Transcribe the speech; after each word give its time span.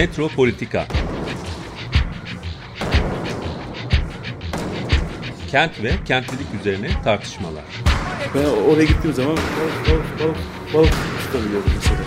Metropolitika 0.00 0.86
Kent 5.50 5.82
ve 5.82 5.90
kentlilik 6.04 6.46
üzerine 6.60 7.02
tartışmalar. 7.04 7.64
Ben 8.34 8.44
oraya 8.44 8.84
gittiğim 8.84 9.16
zaman 9.16 9.36
balık 9.36 9.88
balık 9.88 10.20
balık 10.20 10.36
balık 10.74 10.92
tutabiliyordum 11.26 11.72
mesela. 11.74 12.00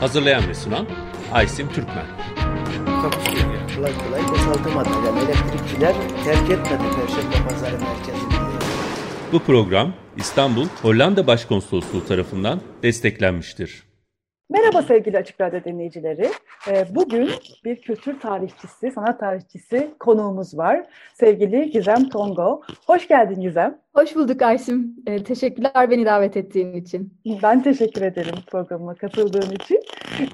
Hazırlayan 0.00 0.48
ve 0.48 0.54
sunan 0.54 0.86
Aysim 1.32 1.72
Türkmen. 1.72 2.27
Kolay 3.78 3.92
kolay 4.06 4.22
boşaltamadı. 4.32 4.88
Yani 5.06 5.18
elektrikçiler 5.18 5.94
terk 6.24 6.50
etmedi 6.50 6.82
Perşembe 6.96 7.48
Pazarı 7.48 7.72
merkezini. 7.72 8.32
Bu 9.32 9.38
program 9.38 9.94
İstanbul 10.16 10.66
Hollanda 10.82 11.26
Başkonsolosluğu 11.26 12.04
tarafından 12.06 12.60
desteklenmiştir. 12.82 13.82
Merhaba 14.50 14.82
sevgili 14.82 15.18
Açık 15.18 15.40
Radyo 15.40 15.64
dinleyicileri. 15.64 16.30
Ee, 16.68 16.86
Bugün 16.90 17.30
bir 17.64 17.80
kültür 17.80 18.20
tarihçisi, 18.20 18.90
sanat 18.90 19.20
tarihçisi 19.20 19.90
konuğumuz 20.00 20.58
var. 20.58 20.86
Sevgili 21.14 21.70
Gizem 21.70 22.08
Tongo. 22.08 22.62
Hoş 22.86 23.08
geldin 23.08 23.40
Gizem. 23.40 23.78
Hoş 23.98 24.16
bulduk 24.16 24.42
Aysim. 24.42 24.96
Ee, 25.06 25.24
teşekkürler 25.24 25.90
beni 25.90 26.06
davet 26.06 26.36
ettiğin 26.36 26.72
için. 26.72 27.12
Ben 27.42 27.62
teşekkür 27.62 28.02
ederim 28.02 28.34
programıma 28.50 28.94
katıldığın 28.94 29.50
için. 29.54 29.82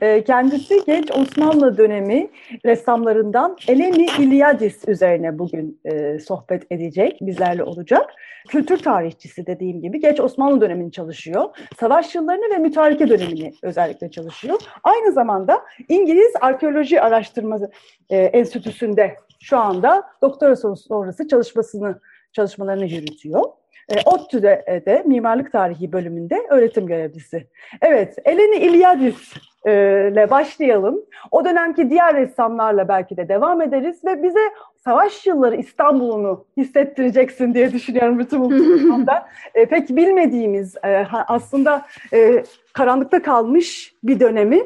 Ee, 0.02 0.24
Kendisi 0.24 0.82
genç 0.86 1.10
Osmanlı 1.10 1.78
dönemi 1.78 2.30
ressamlarından 2.64 3.56
Eleni 3.68 4.06
İlyadis 4.18 4.88
üzerine 4.88 5.38
bugün 5.38 5.80
e, 5.84 6.18
sohbet 6.18 6.72
edecek, 6.72 7.18
bizlerle 7.20 7.64
olacak. 7.64 8.10
Kültür 8.48 8.78
tarihçisi 8.78 9.46
dediğim 9.46 9.82
gibi 9.82 10.00
genç 10.00 10.20
Osmanlı 10.20 10.60
dönemini 10.60 10.92
çalışıyor. 10.92 11.44
Savaş 11.80 12.14
yıllarını 12.14 12.54
ve 12.54 12.58
mütareke 12.58 13.08
dönemini 13.08 13.54
özellikle 13.62 14.10
çalışıyor. 14.10 14.60
Aynı 14.82 15.12
zamanda 15.12 15.62
İngiliz 15.88 16.32
Arkeoloji 16.40 17.00
Araştırması 17.00 17.70
e, 18.10 18.16
Enstitüsü'nde 18.16 19.16
şu 19.40 19.58
anda 19.58 20.02
doktora 20.22 20.56
sonrası 20.56 21.28
çalışmasını 21.28 22.00
çalışmalarını 22.34 22.84
yürütüyor. 22.84 23.44
E, 23.88 23.94
ODTÜ'de 24.04 24.64
e, 24.66 24.86
de 24.86 25.02
mimarlık 25.06 25.52
tarihi 25.52 25.92
bölümünde 25.92 26.46
öğretim 26.50 26.86
görevlisi. 26.86 27.46
Evet, 27.82 28.16
Eleni 28.24 28.56
İlyadis 28.56 29.34
e, 29.66 29.72
ile 30.12 30.30
başlayalım. 30.30 31.04
O 31.30 31.44
dönemki 31.44 31.90
diğer 31.90 32.16
ressamlarla 32.16 32.88
belki 32.88 33.16
de 33.16 33.28
devam 33.28 33.62
ederiz 33.62 34.04
ve 34.04 34.22
bize 34.22 34.50
savaş 34.84 35.26
yılları 35.26 35.56
İstanbul'unu 35.56 36.46
hissettireceksin 36.56 37.54
diye 37.54 37.72
düşünüyorum 37.72 38.18
bütün 38.18 38.40
bu 38.40 38.48
programda. 38.48 39.28
e, 39.54 39.66
pek 39.66 39.88
bilmediğimiz 39.88 40.76
e, 40.84 41.06
aslında 41.28 41.86
e, 42.12 42.44
karanlıkta 42.72 43.22
kalmış 43.22 43.94
bir 44.02 44.20
dönemi 44.20 44.62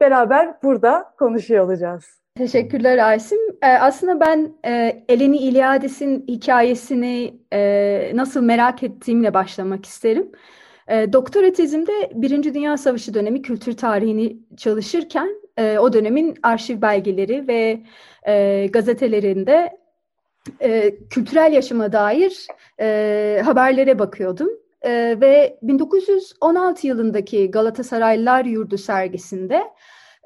beraber 0.00 0.62
burada 0.62 1.12
konuşuyor 1.18 1.64
olacağız. 1.64 2.19
Teşekkürler 2.40 2.98
Aysim. 2.98 3.38
Ee, 3.62 3.66
aslında 3.66 4.20
ben 4.20 4.52
e, 4.66 5.04
Eleni 5.08 5.36
İlyadis'in 5.36 6.24
hikayesini 6.28 7.34
e, 7.52 8.12
nasıl 8.14 8.42
merak 8.42 8.82
ettiğimle 8.82 9.34
başlamak 9.34 9.86
isterim. 9.86 10.32
E, 10.88 11.12
doktora 11.12 11.52
tezimde 11.52 11.92
Birinci 12.14 12.54
Dünya 12.54 12.76
Savaşı 12.76 13.14
dönemi 13.14 13.42
kültür 13.42 13.76
tarihini 13.76 14.36
çalışırken 14.56 15.28
e, 15.56 15.78
o 15.78 15.92
dönemin 15.92 16.34
arşiv 16.42 16.82
belgeleri 16.82 17.48
ve 17.48 17.82
e, 18.26 18.66
gazetelerinde 18.66 19.78
e, 20.60 20.94
kültürel 21.10 21.52
yaşama 21.52 21.92
dair 21.92 22.46
e, 22.80 23.42
haberlere 23.44 23.98
bakıyordum. 23.98 24.48
E, 24.82 25.16
ve 25.20 25.58
1916 25.62 26.86
yılındaki 26.86 27.50
Galatasaraylılar 27.50 28.44
Yurdu 28.44 28.78
sergisinde 28.78 29.62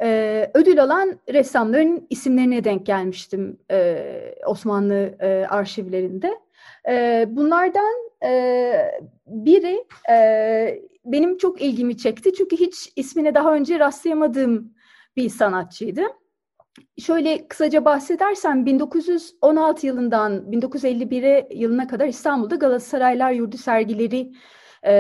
e, 0.03 0.51
ödül 0.55 0.83
alan 0.83 1.21
ressamların 1.33 2.07
isimlerine 2.11 2.65
denk 2.65 2.87
gelmiştim 2.87 3.59
e, 3.71 4.35
Osmanlı 4.47 5.17
e, 5.21 5.47
arşivlerinde. 5.49 6.35
E, 6.89 7.25
bunlardan 7.29 8.11
e, 8.25 8.31
biri 9.27 9.85
e, 10.11 10.83
benim 11.05 11.39
çok 11.39 11.63
ilgimi 11.63 11.97
çekti 11.97 12.33
çünkü 12.33 12.57
hiç 12.57 12.93
ismine 12.97 13.35
daha 13.35 13.55
önce 13.55 13.79
rastlayamadığım 13.79 14.75
bir 15.17 15.29
sanatçıydı. 15.29 16.03
Şöyle 16.99 17.49
kısaca 17.49 17.85
bahsedersem 17.85 18.67
1916 18.67 19.87
yılından 19.87 20.53
1951'e 20.53 21.49
yılına 21.51 21.87
kadar 21.87 22.07
İstanbul'da 22.07 22.57
Galatasaraylar 22.57 23.33
Yurdu 23.33 23.57
sergileri 23.57 24.33
e, 24.85 24.93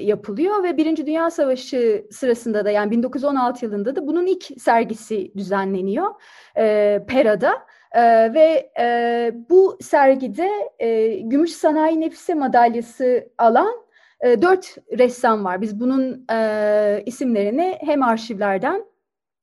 yapılıyor 0.00 0.62
ve 0.62 0.76
Birinci 0.76 1.06
Dünya 1.06 1.30
Savaşı 1.30 2.06
sırasında 2.10 2.64
da 2.64 2.70
yani 2.70 2.90
1916 2.90 3.64
yılında 3.64 3.96
da 3.96 4.06
bunun 4.06 4.26
ilk 4.26 4.44
sergisi 4.60 5.32
düzenleniyor 5.36 6.10
e, 6.56 7.04
Pera'da. 7.08 7.52
E, 7.92 8.34
ve 8.34 8.72
e, 8.80 9.32
bu 9.50 9.78
sergide 9.82 10.50
e, 10.78 11.08
Gümüş 11.14 11.52
Sanayi 11.52 12.00
Nefise 12.00 12.34
madalyası 12.34 13.28
alan 13.38 13.74
e, 14.20 14.42
dört 14.42 14.76
ressam 14.98 15.44
var. 15.44 15.60
Biz 15.60 15.80
bunun 15.80 16.26
e, 16.32 17.02
isimlerini 17.06 17.78
hem 17.80 18.02
arşivlerden 18.02 18.84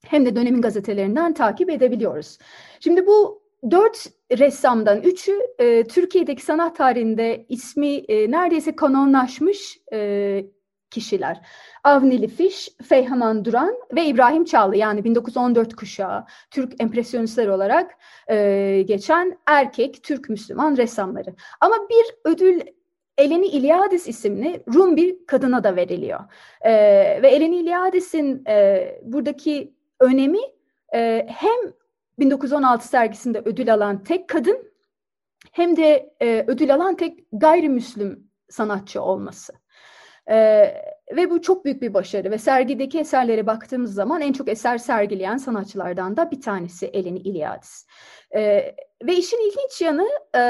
hem 0.05 0.25
de 0.25 0.35
dönemin 0.35 0.61
gazetelerinden 0.61 1.33
takip 1.33 1.69
edebiliyoruz. 1.69 2.37
Şimdi 2.79 3.07
bu 3.07 3.46
dört 3.71 4.05
ressamdan 4.37 5.01
üçü 5.01 5.39
e, 5.59 5.83
Türkiye'deki 5.83 6.41
sanat 6.41 6.77
tarihinde 6.77 7.45
ismi 7.49 7.95
e, 7.95 8.31
neredeyse 8.31 8.75
kanonlaşmış 8.75 9.79
e, 9.93 10.45
kişiler. 10.89 11.41
Avni 11.83 12.21
Lifiş, 12.21 12.69
Feyhaman 12.89 13.45
Duran 13.45 13.75
ve 13.95 14.05
İbrahim 14.05 14.45
Çağlı 14.45 14.77
yani 14.77 15.03
1914 15.03 15.75
kuşağı 15.75 16.25
Türk 16.51 16.81
empresyonistler 16.81 17.47
olarak 17.47 17.91
e, 18.29 18.83
geçen 18.87 19.37
erkek 19.47 20.03
Türk 20.03 20.29
Müslüman 20.29 20.77
ressamları. 20.77 21.35
Ama 21.61 21.75
bir 21.89 22.31
ödül 22.31 22.61
Eleni 23.17 23.47
İlyadis 23.47 24.07
isimli 24.07 24.63
Rum 24.73 24.95
bir 24.95 25.25
kadına 25.25 25.63
da 25.63 25.75
veriliyor. 25.75 26.19
E, 26.61 26.71
ve 27.21 27.27
Eleni 27.29 27.55
İlyadis'in 27.55 28.43
e, 28.47 28.87
buradaki 29.03 29.73
önemi 29.99 30.39
e, 30.93 31.27
hem 31.29 31.73
1916 32.19 32.87
sergisinde 32.87 33.41
ödül 33.45 33.73
alan 33.73 34.03
tek 34.03 34.27
kadın 34.27 34.73
hem 35.51 35.77
de 35.77 36.15
e, 36.21 36.45
ödül 36.47 36.73
alan 36.73 36.95
tek 36.95 37.19
gayrimüslim 37.31 38.29
sanatçı 38.49 39.01
olması. 39.01 39.53
E, 40.29 40.37
ve 41.15 41.29
bu 41.29 41.41
çok 41.41 41.65
büyük 41.65 41.81
bir 41.81 41.93
başarı 41.93 42.31
ve 42.31 42.37
sergideki 42.37 42.99
eserlere 42.99 43.47
baktığımız 43.47 43.93
zaman 43.93 44.21
en 44.21 44.33
çok 44.33 44.49
eser 44.49 44.77
sergileyen 44.77 45.37
sanatçılardan 45.37 46.17
da 46.17 46.31
bir 46.31 46.41
tanesi 46.41 46.85
Eleni 46.85 47.19
İlyadis. 47.19 47.85
E, 48.35 48.75
ve 49.03 49.15
işin 49.15 49.49
ilginç 49.49 49.81
yanı 49.81 50.07
e, 50.35 50.41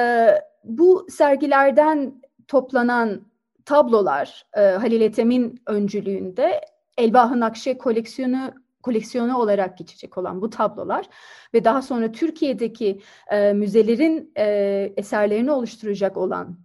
bu 0.63 1.07
sergilerden 1.09 2.22
toplanan 2.47 3.22
tablolar 3.66 4.45
e, 4.57 4.61
Halil 4.61 5.01
Ethem'in 5.01 5.61
öncülüğünde 5.67 6.61
Elbahı 6.97 7.39
Nakşe 7.39 7.78
koleksiyonu 7.78 8.53
koleksiyonu 8.88 9.38
olarak 9.38 9.78
geçecek 9.78 10.18
olan 10.18 10.42
bu 10.42 10.50
tablolar 10.50 11.09
ve 11.53 11.64
daha 11.64 11.81
sonra 11.81 12.12
Türkiye'deki 12.12 13.02
e, 13.31 13.53
müzelerin 13.53 14.31
e, 14.38 14.46
eserlerini 14.98 15.52
oluşturacak 15.52 16.18
olan 16.18 16.58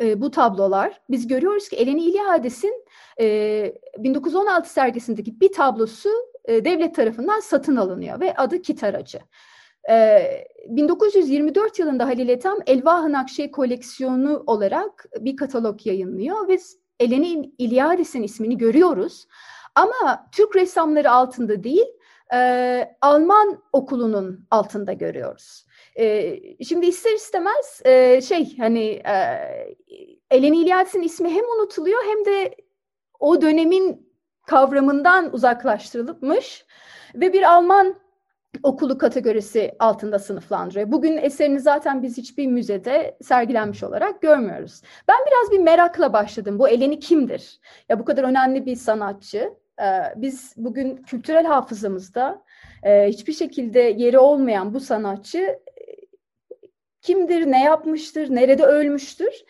e, 0.00 0.20
bu 0.20 0.30
tablolar 0.30 1.00
biz 1.10 1.26
görüyoruz 1.26 1.68
ki 1.68 1.76
Eleni 1.76 2.04
İlyadis'in 2.04 2.84
e, 3.20 3.74
1916 3.98 4.70
sergisindeki 4.72 5.40
bir 5.40 5.52
tablosu 5.52 6.08
e, 6.44 6.64
devlet 6.64 6.94
tarafından 6.94 7.40
satın 7.40 7.76
alınıyor 7.76 8.20
ve 8.20 8.36
adı 8.36 8.62
Kitaracı. 8.62 9.18
E, 9.90 10.20
1924 10.68 11.78
yılında 11.78 12.06
Halil 12.06 12.28
Ethem 12.28 12.56
Elvah-ı 12.66 13.12
Nakşi 13.12 13.50
koleksiyonu 13.50 14.42
olarak 14.46 15.06
bir 15.20 15.36
katalog 15.36 15.86
yayınlıyor 15.86 16.48
ve 16.48 16.58
Eleni 17.00 17.52
İlyadis'in 17.58 18.22
ismini 18.22 18.58
görüyoruz. 18.58 19.26
Ama 19.74 20.28
Türk 20.32 20.56
ressamları 20.56 21.10
altında 21.10 21.64
değil, 21.64 21.86
e, 22.34 22.96
Alman 23.00 23.62
okulunun 23.72 24.46
altında 24.50 24.92
görüyoruz. 24.92 25.66
E, 25.96 26.36
şimdi 26.64 26.86
ister 26.86 27.12
istemez 27.12 27.82
e, 27.84 28.20
şey 28.20 28.56
hani 28.58 28.88
e, 28.88 29.16
Eleni 30.30 30.58
İlyadis'in 30.58 31.02
ismi 31.02 31.30
hem 31.30 31.44
unutuluyor 31.44 32.02
hem 32.04 32.24
de 32.24 32.54
o 33.20 33.42
dönemin 33.42 34.10
kavramından 34.46 35.34
uzaklaştırılmış 35.34 36.66
ve 37.14 37.32
bir 37.32 37.42
Alman 37.42 38.00
okulu 38.62 38.98
kategorisi 38.98 39.76
altında 39.78 40.18
sınıflandırıyor. 40.18 40.92
Bugün 40.92 41.16
eserini 41.16 41.60
zaten 41.60 42.02
biz 42.02 42.16
hiçbir 42.16 42.46
müzede 42.46 43.18
sergilenmiş 43.22 43.82
olarak 43.82 44.22
görmüyoruz. 44.22 44.82
Ben 45.08 45.16
biraz 45.26 45.52
bir 45.52 45.64
merakla 45.64 46.12
başladım. 46.12 46.58
Bu 46.58 46.68
Eleni 46.68 47.00
kimdir? 47.00 47.60
Ya 47.88 47.98
bu 47.98 48.04
kadar 48.04 48.24
önemli 48.24 48.66
bir 48.66 48.76
sanatçı. 48.76 49.54
Biz 50.16 50.54
bugün 50.56 50.96
kültürel 50.96 51.44
hafızamızda 51.44 52.42
hiçbir 52.84 53.32
şekilde 53.32 53.80
yeri 53.80 54.18
olmayan 54.18 54.74
bu 54.74 54.80
sanatçı 54.80 55.58
kimdir, 57.02 57.50
ne 57.50 57.64
yapmıştır, 57.64 58.34
nerede 58.34 58.64
ölmüştür 58.64 59.44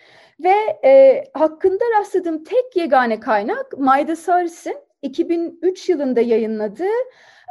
ve 0.45 0.55
e, 0.85 1.25
hakkında 1.35 1.85
rastladığım 1.99 2.45
tek 2.45 2.77
yegane 2.77 3.21
kaynak 3.21 3.79
Mayda 3.79 4.17
Saris'in 4.17 4.77
2003 5.03 5.89
yılında 5.89 6.21
yayınladığı 6.21 6.85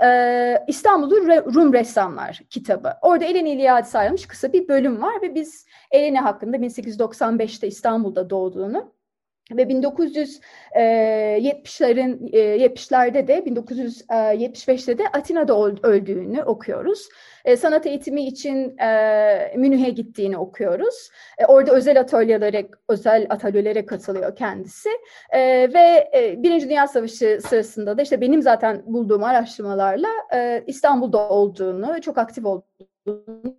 e, 0.06 0.58
İstanbul'u 0.68 1.16
Rum 1.56 1.74
Ressamlar 1.74 2.40
kitabı. 2.50 2.94
Orada 3.02 3.26
Eleni 3.26 3.50
İlyadis 3.50 3.96
ayrılmış 3.96 4.28
kısa 4.28 4.54
bir 4.54 4.68
bölüm 4.68 5.02
var 5.02 5.22
ve 5.22 5.36
biz 5.36 5.66
Eleni 5.92 6.20
hakkında 6.20 6.58
1895'te 6.58 7.68
İstanbul'da 7.68 8.30
doğduğunu 8.30 8.94
ve 9.52 9.64
1970'lerin 9.64 12.32
70'lerde 12.34 13.28
de 13.28 13.40
1975'te 13.40 14.98
de 14.98 15.04
Atina'da 15.14 15.54
öldüğünü 15.84 16.44
okuyoruz. 16.44 17.10
Sanat 17.58 17.86
eğitimi 17.86 18.26
için 18.26 18.76
Münih'e 19.56 19.90
gittiğini 19.90 20.38
okuyoruz. 20.38 21.10
Orada 21.48 21.72
özel 21.72 22.00
atölyelere 22.00 22.68
özel 22.90 23.28
atölyelere 23.30 23.86
katılıyor 23.86 24.36
kendisi. 24.36 24.90
Ve 25.74 26.12
Birinci 26.38 26.70
Dünya 26.70 26.88
Savaşı 26.88 27.40
sırasında 27.48 27.98
da 27.98 28.02
işte 28.02 28.22
benim 28.22 28.42
zaten 28.42 28.84
bulduğum 28.86 29.24
araştırmalarla 29.24 30.10
İstanbul'da 30.68 31.30
olduğunu, 31.30 32.02
çok 32.02 32.18
aktif 32.18 32.46
olduğunu 32.46 33.56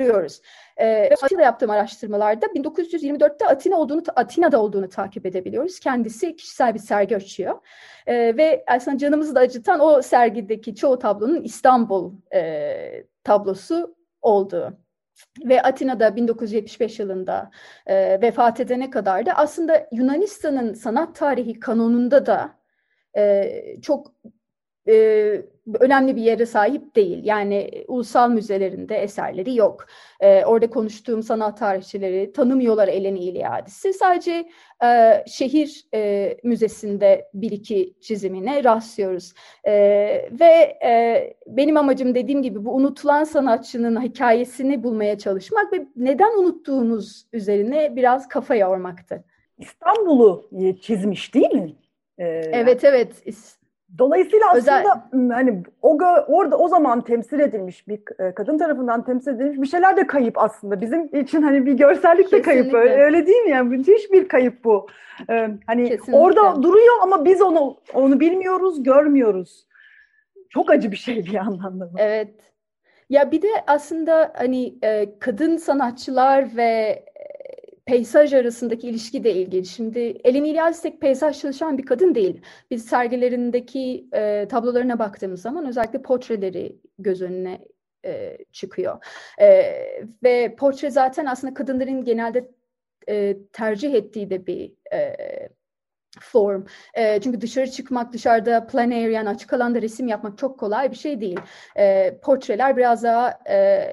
görüyoruz. 0.00 0.40
Ee, 0.76 1.10
Atina'da 1.22 1.42
yaptığım 1.42 1.70
araştırmalarda 1.70 2.46
1924'te 2.46 3.46
Atina 3.46 3.76
olduğunu, 3.76 4.02
Atina'da 4.16 4.62
olduğunu 4.62 4.88
takip 4.88 5.26
edebiliyoruz. 5.26 5.80
Kendisi 5.80 6.36
kişisel 6.36 6.74
bir 6.74 6.78
sergi 6.78 7.16
açıyor. 7.16 7.58
Ee, 8.06 8.36
ve 8.36 8.64
aslında 8.66 8.98
canımızı 8.98 9.34
da 9.34 9.40
acıtan 9.40 9.80
o 9.80 10.02
sergideki 10.02 10.74
çoğu 10.74 10.98
tablonun 10.98 11.42
İstanbul 11.42 12.12
e, 12.34 13.04
tablosu 13.24 13.96
olduğu 14.22 14.78
ve 15.44 15.62
Atina'da 15.62 16.16
1975 16.16 16.98
yılında 16.98 17.50
e, 17.86 18.20
vefat 18.22 18.60
edene 18.60 18.90
kadar 18.90 19.26
da 19.26 19.32
aslında 19.32 19.86
Yunanistan'ın 19.92 20.74
sanat 20.74 21.16
tarihi 21.16 21.60
kanonunda 21.60 22.26
da 22.26 22.60
e, 23.16 23.52
çok 23.82 24.12
e, 24.88 24.92
önemli 25.80 26.16
bir 26.16 26.22
yere 26.22 26.46
sahip 26.46 26.96
değil. 26.96 27.24
Yani 27.24 27.84
ulusal 27.88 28.30
müzelerinde 28.30 28.96
eserleri 28.96 29.56
yok. 29.56 29.86
E, 30.20 30.44
orada 30.44 30.70
konuştuğum 30.70 31.22
sanat 31.22 31.58
tarihçileri 31.58 32.32
tanımıyorlar 32.32 32.88
Eleni 32.88 33.18
İlyadis'i. 33.18 33.92
Sadece 33.92 34.48
e, 34.84 35.24
şehir 35.26 35.84
e, 35.94 36.36
müzesinde 36.44 37.28
bir 37.34 37.50
iki 37.50 37.94
çizimine 38.00 38.64
rastlıyoruz. 38.64 39.32
E, 39.64 39.72
ve 40.40 40.78
e, 40.84 41.34
benim 41.46 41.76
amacım 41.76 42.14
dediğim 42.14 42.42
gibi 42.42 42.64
bu 42.64 42.74
unutulan 42.74 43.24
sanatçının 43.24 44.02
hikayesini 44.02 44.82
bulmaya 44.82 45.18
çalışmak 45.18 45.72
ve 45.72 45.86
neden 45.96 46.38
unuttuğumuz 46.38 47.26
üzerine 47.32 47.96
biraz 47.96 48.28
kafa 48.28 48.54
yormaktı. 48.54 49.24
İstanbul'u 49.58 50.50
çizmiş 50.80 51.34
değil 51.34 51.52
mi? 51.52 51.74
Ee, 52.18 52.24
evet 52.52 52.84
evet. 52.84 53.22
Dolayısıyla 53.98 54.46
aslında 54.50 54.78
Özel... 55.12 55.30
hani 55.30 55.62
o 55.82 55.98
orada 56.28 56.56
o 56.58 56.68
zaman 56.68 57.00
temsil 57.00 57.40
edilmiş 57.40 57.88
bir 57.88 58.00
e, 58.18 58.34
kadın 58.34 58.58
tarafından 58.58 59.04
temsil 59.04 59.34
edilmiş 59.34 59.58
bir 59.60 59.66
şeyler 59.66 59.96
de 59.96 60.06
kayıp 60.06 60.38
aslında. 60.38 60.80
Bizim 60.80 61.04
için 61.16 61.42
hani 61.42 61.66
bir 61.66 61.72
görsellik 61.72 62.32
de 62.32 62.42
kayıp 62.42 62.74
öyle, 62.74 62.94
öyle 62.94 63.26
değil 63.26 63.42
mi? 63.42 63.50
Yani 63.50 63.68
müthiş 63.68 64.12
bir 64.12 64.28
kayıp 64.28 64.64
bu. 64.64 64.86
Ee, 65.30 65.48
hani 65.66 65.88
Kesinlikle. 65.88 66.16
orada 66.16 66.62
duruyor 66.62 66.94
ama 67.02 67.24
biz 67.24 67.42
onu 67.42 67.76
onu 67.94 68.20
bilmiyoruz, 68.20 68.82
görmüyoruz. 68.82 69.66
Çok 70.48 70.70
acı 70.70 70.92
bir 70.92 70.96
şey 70.96 71.16
bir 71.16 71.32
yandan 71.32 71.80
da. 71.80 71.90
Evet. 71.98 72.34
Ya 73.10 73.30
bir 73.30 73.42
de 73.42 73.48
aslında 73.66 74.32
hani 74.36 74.74
e, 74.82 75.18
kadın 75.18 75.56
sanatçılar 75.56 76.56
ve 76.56 77.04
peyzaj 77.90 78.34
arasındaki 78.34 78.88
ilişki 78.88 79.24
de 79.24 79.32
ilginç. 79.32 79.68
Şimdi 79.70 79.98
Elin 79.98 80.44
İlyas 80.44 80.82
tek 80.82 81.00
peyzaj 81.00 81.40
çalışan 81.40 81.78
bir 81.78 81.86
kadın 81.86 82.14
değil. 82.14 82.40
Biz 82.70 82.84
sergilerindeki 82.84 84.08
e, 84.12 84.48
tablolarına 84.48 84.98
baktığımız 84.98 85.42
zaman 85.42 85.66
özellikle 85.66 86.02
portreleri 86.02 86.76
göz 86.98 87.22
önüne 87.22 87.58
e, 88.04 88.38
çıkıyor. 88.52 89.04
E, 89.40 89.48
ve 90.22 90.56
portre 90.56 90.90
zaten 90.90 91.26
aslında 91.26 91.54
kadınların 91.54 92.04
genelde 92.04 92.50
e, 93.08 93.36
tercih 93.52 93.94
ettiği 93.94 94.30
de 94.30 94.46
bir 94.46 94.72
e, 94.92 95.16
form. 96.20 96.64
E, 96.94 97.20
çünkü 97.20 97.40
dışarı 97.40 97.70
çıkmak, 97.70 98.12
dışarıda 98.12 98.66
plan 98.66 98.90
area, 98.90 99.10
yani 99.10 99.28
açık 99.28 99.52
alanda 99.52 99.82
resim 99.82 100.08
yapmak 100.08 100.38
çok 100.38 100.60
kolay 100.60 100.90
bir 100.90 100.96
şey 100.96 101.20
değil. 101.20 101.40
E, 101.76 102.18
portreler 102.22 102.76
biraz 102.76 103.02
daha 103.02 103.38
e, 103.48 103.86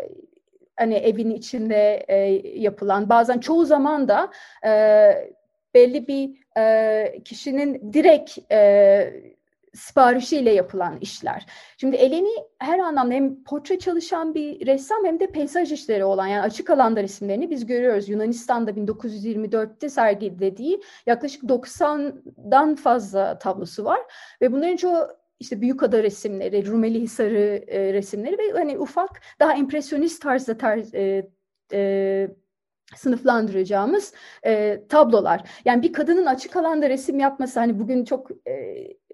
hani 0.78 0.96
evin 0.96 1.32
içinde 1.32 2.06
e, 2.08 2.16
yapılan 2.60 3.10
bazen 3.10 3.40
çoğu 3.40 3.66
zaman 3.66 4.08
da 4.08 4.32
e, 4.66 4.72
belli 5.74 6.08
bir 6.08 6.38
e, 6.58 7.24
kişinin 7.24 7.94
direkt 7.94 8.52
e, 8.52 9.14
siparişiyle 9.74 10.52
yapılan 10.52 10.98
işler. 11.02 11.46
Şimdi 11.78 11.96
Eleni 11.96 12.30
her 12.60 12.80
anlamda 12.80 13.14
hem 13.14 13.44
portre 13.44 13.80
çalışan 13.80 14.34
bir 14.34 14.68
ressam 14.68 15.06
hem 15.06 15.20
de 15.20 15.32
peyzaj 15.32 15.72
işleri 15.72 16.06
olan 16.06 16.28
yani 16.28 16.42
açık 16.42 16.70
alanda 16.70 17.04
resimlerini 17.04 17.50
biz 17.50 17.66
görüyoruz. 17.66 18.10
Yunanistan'da 18.10 18.72
1924'te 18.72 19.90
sergilediği 19.90 20.82
yaklaşık 21.06 21.44
90'dan 21.44 22.76
fazla 22.76 23.40
tablosu 23.40 23.86
var 23.86 24.00
ve 24.42 24.52
bunların 24.52 24.76
çoğu 24.76 25.08
işte 25.39 25.62
Büyükada 25.62 26.04
resimleri, 26.04 26.68
Rumeli 26.68 27.01
Hisarı 27.01 27.63
e, 27.68 27.94
resimleri 27.94 28.38
ve 28.38 28.51
hani 28.51 28.80
ufak 28.80 29.22
daha 29.39 29.56
impresyonist 29.56 30.22
tarzda 30.22 30.57
tarz, 30.57 30.95
e, 30.95 31.30
e, 31.74 32.30
sınıflandıracağımız 32.95 34.13
e, 34.45 34.84
tablolar. 34.89 35.50
Yani 35.66 35.81
bir 35.81 35.94
kadının 35.94 36.25
açık 36.25 36.56
alanda 36.56 36.89
resim 36.89 37.19
yapması 37.19 37.60
hani 37.60 37.80
bugün 37.80 38.06
çok 38.06 38.31
e, 38.48 38.54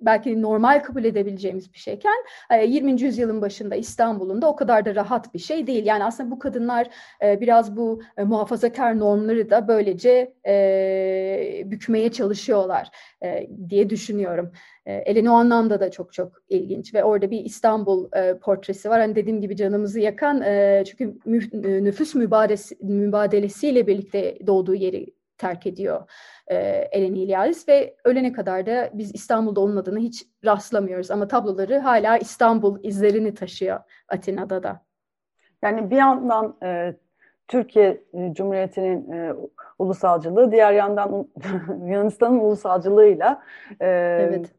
belki 0.02 0.42
normal 0.42 0.84
kabul 0.84 1.04
edebileceğimiz 1.04 1.74
bir 1.74 1.78
şeyken 1.78 2.24
20. 2.66 2.92
E, 2.92 3.06
yüzyılın 3.06 3.42
başında 3.42 3.76
İstanbul'un 3.76 4.42
da 4.42 4.48
o 4.48 4.56
kadar 4.56 4.86
da 4.86 4.96
rahat 4.96 5.34
bir 5.34 5.40
şey 5.40 5.68
değil. 5.68 5.86
Yani 5.86 6.04
aslında 6.04 6.32
bu 6.32 6.40
kadınlar 6.40 6.88
e, 7.24 7.42
biraz 7.42 7.78
bu 7.78 8.02
e, 8.18 8.24
muhafazakar 8.24 9.00
normları 9.00 9.50
da 9.50 9.68
böylece 9.68 10.34
bükmeye 11.72 12.12
çalışıyorlar 12.12 12.90
diye 13.70 13.90
düşünüyorum. 13.90 14.52
Elin 14.86 15.26
o 15.26 15.34
anlamda 15.34 15.80
da 15.80 15.92
çok 15.92 16.14
çok 16.14 16.44
ilginç 16.50 16.94
ve 16.94 17.04
orada 17.04 17.32
bir 17.32 17.46
İstanbul 17.46 18.10
portresi 18.42 18.90
var. 18.90 19.00
Hani 19.00 19.16
dediğim 19.16 19.42
gibi 19.42 19.56
canımızı 19.56 20.00
yakan 20.00 20.44
çünkü 20.84 21.18
nüfus 21.84 22.16
mübadelesi, 22.16 22.78
mübadelesiyle 22.82 23.88
birlikte 23.88 24.48
doğduğu 24.48 24.76
yeri 24.76 25.08
terk 25.38 25.68
ediyor 25.68 26.10
e, 26.48 26.56
Elen 26.92 27.16
İlyadis 27.16 27.70
ve 27.70 27.96
ölene 28.04 28.34
kadar 28.34 28.66
da 28.66 28.90
biz 28.94 29.16
İstanbul'da 29.16 29.62
onun 29.62 29.78
adına 29.78 30.00
hiç 30.00 30.26
rastlamıyoruz 30.46 31.12
ama 31.12 31.28
tabloları 31.28 31.78
hala 31.80 32.18
İstanbul 32.18 32.84
izlerini 32.84 33.34
taşıyor 33.34 33.80
Atina'da 34.08 34.64
da. 34.64 34.82
Yani 35.62 35.92
bir 35.92 35.98
yandan 35.98 36.58
e, 36.64 36.96
Türkiye 37.48 38.04
e, 38.14 38.34
Cumhuriyeti'nin 38.34 39.12
e, 39.12 39.34
ulusalcılığı, 39.80 40.52
diğer 40.52 40.74
yandan 40.74 41.28
Yunanistan'ın 41.86 42.40
ulusalcılığıyla 42.40 43.44
e, 43.80 43.88
evet. 44.30 44.52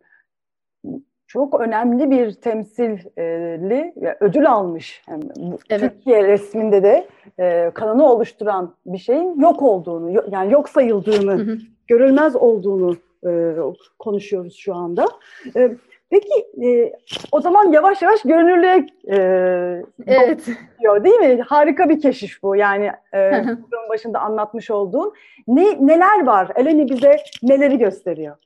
çok 1.27 1.61
önemli 1.61 2.11
bir 2.11 2.33
temsilli 2.33 3.95
ödül 4.21 4.51
almış. 4.51 5.03
Yani 5.09 5.25
evet. 5.71 5.81
Türkiye 5.81 6.25
resminde 6.25 6.83
de 6.83 7.09
e, 7.39 7.71
kanını 7.75 8.07
oluşturan 8.07 8.75
bir 8.87 8.99
şeyin 8.99 9.41
yok 9.41 9.63
olduğunu, 9.63 10.25
yani 10.31 10.53
yok 10.53 10.69
sayıldığını 10.69 11.59
görülmez 11.89 12.37
olduğunu 12.37 12.97
e, 13.27 13.55
konuşuyoruz 13.99 14.57
şu 14.57 14.75
anda. 14.75 15.09
E, 15.57 15.71
peki 16.11 16.67
e, 16.67 16.93
o 17.33 17.41
zaman 17.41 17.73
yavaş 17.73 18.03
yavaş 18.03 18.23
görünürlüğe 18.23 18.87
e, 19.09 19.17
evet. 20.07 20.47
diyor 20.81 21.05
değil 21.05 21.17
mi? 21.17 21.43
Harika 21.43 21.89
bir 21.89 22.01
keşif 22.01 22.43
bu. 22.43 22.57
Yani 22.57 22.91
e, 23.15 23.45
başında 23.89 24.21
anlatmış 24.21 24.71
olduğun. 24.71 25.13
Ne, 25.49 25.87
neler 25.87 26.27
var? 26.27 26.53
Eleni 26.57 26.89
bize 26.89 27.17
neleri 27.43 27.79
gösteriyor? 27.79 28.37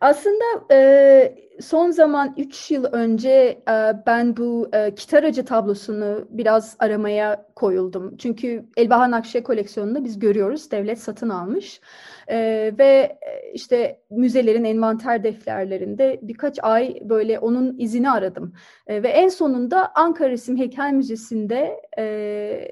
Aslında 0.00 0.44
e, 0.72 1.46
son 1.60 1.90
zaman 1.90 2.34
3 2.36 2.70
yıl 2.70 2.84
önce 2.84 3.30
e, 3.68 3.92
ben 4.06 4.36
bu 4.36 4.68
e, 4.72 4.94
kitaracı 4.94 5.44
tablosunu 5.44 6.28
biraz 6.30 6.76
aramaya 6.78 7.46
koyuldum. 7.54 8.16
Çünkü 8.16 8.64
Elbahan 8.76 9.10
Nakşe 9.10 9.42
koleksiyonunda 9.42 10.04
biz 10.04 10.18
görüyoruz 10.18 10.70
devlet 10.70 10.98
satın 10.98 11.28
almış. 11.28 11.80
E, 12.28 12.36
ve 12.78 13.18
işte 13.54 14.00
müzelerin 14.10 14.64
envanter 14.64 15.24
defterlerinde 15.24 16.18
birkaç 16.22 16.58
ay 16.62 16.98
böyle 17.02 17.38
onun 17.38 17.78
izini 17.78 18.10
aradım. 18.10 18.52
E, 18.86 19.02
ve 19.02 19.08
en 19.08 19.28
sonunda 19.28 19.92
Ankara 19.94 20.30
Resim 20.30 20.56
Heykel 20.56 20.92
Müzesi'nde 20.92 21.80
e, 21.98 22.68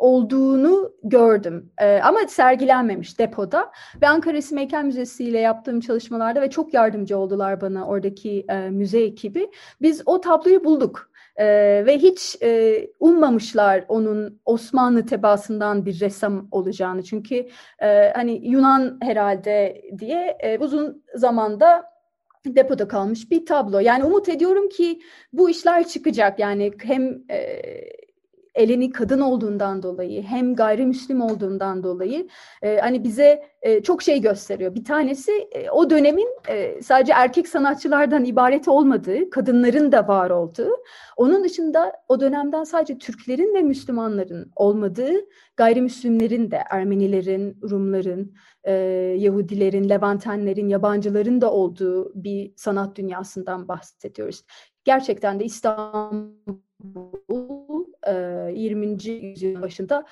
olduğunu 0.00 0.92
gördüm. 1.04 1.72
E, 1.78 2.00
ama 2.00 2.20
sergilenmemiş 2.28 3.18
depoda. 3.18 3.72
Ve 4.02 4.08
Ankara 4.08 4.34
Resim 4.34 4.58
Heykel 4.58 4.84
Müzesi 4.84 5.24
ile 5.24 5.38
yaptığım 5.38 5.80
çalışmalarda 5.80 6.40
ve 6.40 6.50
çok 6.50 6.74
yardımcı 6.74 7.18
oldular 7.18 7.60
bana 7.60 7.86
oradaki 7.86 8.46
e, 8.48 8.70
müze 8.70 9.00
ekibi. 9.00 9.50
Biz 9.82 10.02
o 10.06 10.20
tabloyu 10.20 10.64
bulduk. 10.64 11.10
e, 11.36 11.46
ve 11.86 11.98
hiç 11.98 12.36
e, 12.42 12.80
ummamışlar 13.00 13.84
onun 13.88 14.40
Osmanlı 14.44 15.06
tebaasından 15.06 15.86
bir 15.86 16.00
ressam 16.00 16.48
olacağını. 16.50 17.02
Çünkü 17.02 17.48
e, 17.82 18.12
hani 18.14 18.48
Yunan 18.48 18.98
herhalde 19.02 19.82
diye 19.98 20.36
e, 20.40 20.58
uzun 20.58 21.04
zamanda 21.14 21.90
depoda 22.46 22.88
kalmış 22.88 23.30
bir 23.30 23.46
tablo. 23.46 23.78
Yani 23.78 24.04
umut 24.04 24.28
ediyorum 24.28 24.68
ki 24.68 25.00
bu 25.32 25.50
işler 25.50 25.88
çıkacak. 25.88 26.38
Yani 26.38 26.72
hem 26.82 27.22
e, 27.30 27.60
Eleni 28.54 28.92
kadın 28.92 29.20
olduğundan 29.20 29.82
dolayı 29.82 30.22
hem 30.22 30.54
gayrimüslim 30.54 31.20
olduğundan 31.20 31.82
dolayı 31.82 32.28
e, 32.62 32.78
hani 32.78 33.04
bize 33.04 33.42
e, 33.62 33.82
çok 33.82 34.02
şey 34.02 34.20
gösteriyor. 34.20 34.74
Bir 34.74 34.84
tanesi 34.84 35.32
e, 35.52 35.70
o 35.70 35.90
dönemin 35.90 36.28
e, 36.48 36.82
sadece 36.82 37.12
erkek 37.12 37.48
sanatçılardan 37.48 38.24
ibaret 38.24 38.68
olmadığı, 38.68 39.30
kadınların 39.30 39.92
da 39.92 40.08
var 40.08 40.30
olduğu. 40.30 40.70
Onun 41.16 41.44
dışında 41.44 41.92
o 42.08 42.20
dönemden 42.20 42.64
sadece 42.64 42.98
Türklerin 42.98 43.54
ve 43.54 43.62
Müslümanların 43.62 44.50
olmadığı, 44.56 45.12
gayrimüslimlerin 45.56 46.50
de, 46.50 46.62
Ermenilerin, 46.70 47.58
Rumların, 47.70 48.34
e, 48.64 48.72
Yahudilerin, 49.18 49.88
Levantenlerin, 49.88 50.68
yabancıların 50.68 51.40
da 51.40 51.52
olduğu 51.52 52.12
bir 52.14 52.52
sanat 52.56 52.96
dünyasından 52.96 53.68
bahsediyoruz. 53.68 54.42
Gerçekten 54.84 55.40
de 55.40 55.44
İstanbul 55.44 56.58
20. 58.60 59.10
yüzyılın 59.10 59.62
başında 59.62 60.06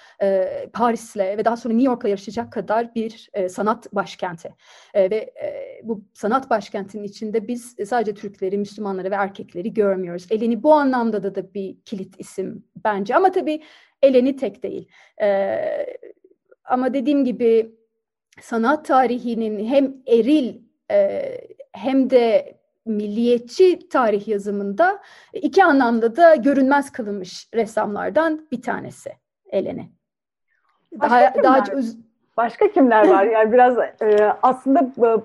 Paris'le 0.73 1.17
ve 1.17 1.45
daha 1.45 1.57
sonra 1.57 1.75
New 1.75 1.91
York'la 1.91 2.09
yarışacak 2.09 2.53
kadar 2.53 2.95
bir 2.95 3.31
sanat 3.49 3.95
başkenti. 3.95 4.55
Ve 4.95 5.35
bu 5.83 6.05
sanat 6.15 6.51
başkentinin 6.51 7.05
içinde 7.05 7.49
biz 7.49 7.77
sadece 7.87 8.15
Türkleri, 8.15 8.59
Müslümanları 8.59 9.11
ve 9.11 9.15
erkekleri 9.15 9.75
görmüyoruz. 9.75 10.27
Eleni 10.31 10.63
bu 10.63 10.73
anlamda 10.75 11.23
da, 11.23 11.35
da 11.35 11.55
bir 11.55 11.77
kilit 11.85 12.21
isim 12.21 12.65
bence. 12.85 13.17
Ama 13.17 13.33
tabii 13.33 13.63
Eleni 14.03 14.37
tek 14.37 14.63
değil. 14.63 14.89
Ama 16.65 16.95
dediğim 16.95 17.25
gibi 17.25 17.75
sanat 18.41 18.85
tarihinin 18.85 19.65
hem 19.65 19.97
eril 20.07 20.55
hem 21.73 22.11
de 22.11 22.58
milliyetçi 22.89 23.89
tarih 23.89 24.29
yazımında 24.29 24.99
iki 25.33 25.65
anlamda 25.65 26.17
da 26.17 26.35
görünmez 26.35 26.93
kılınmış 26.93 27.49
ressamlardan 27.55 28.47
bir 28.53 28.63
tanesi 28.63 29.13
Eleni. 29.47 29.91
Daha, 31.01 31.11
başka 31.11 31.43
daha 31.43 31.63
kimler, 31.63 31.85
başka 32.37 32.73
kimler 32.73 33.09
var? 33.09 33.25
Yani 33.33 33.53
biraz 33.53 33.79
e, 33.79 34.33
aslında 34.43 34.81
e, 34.81 35.21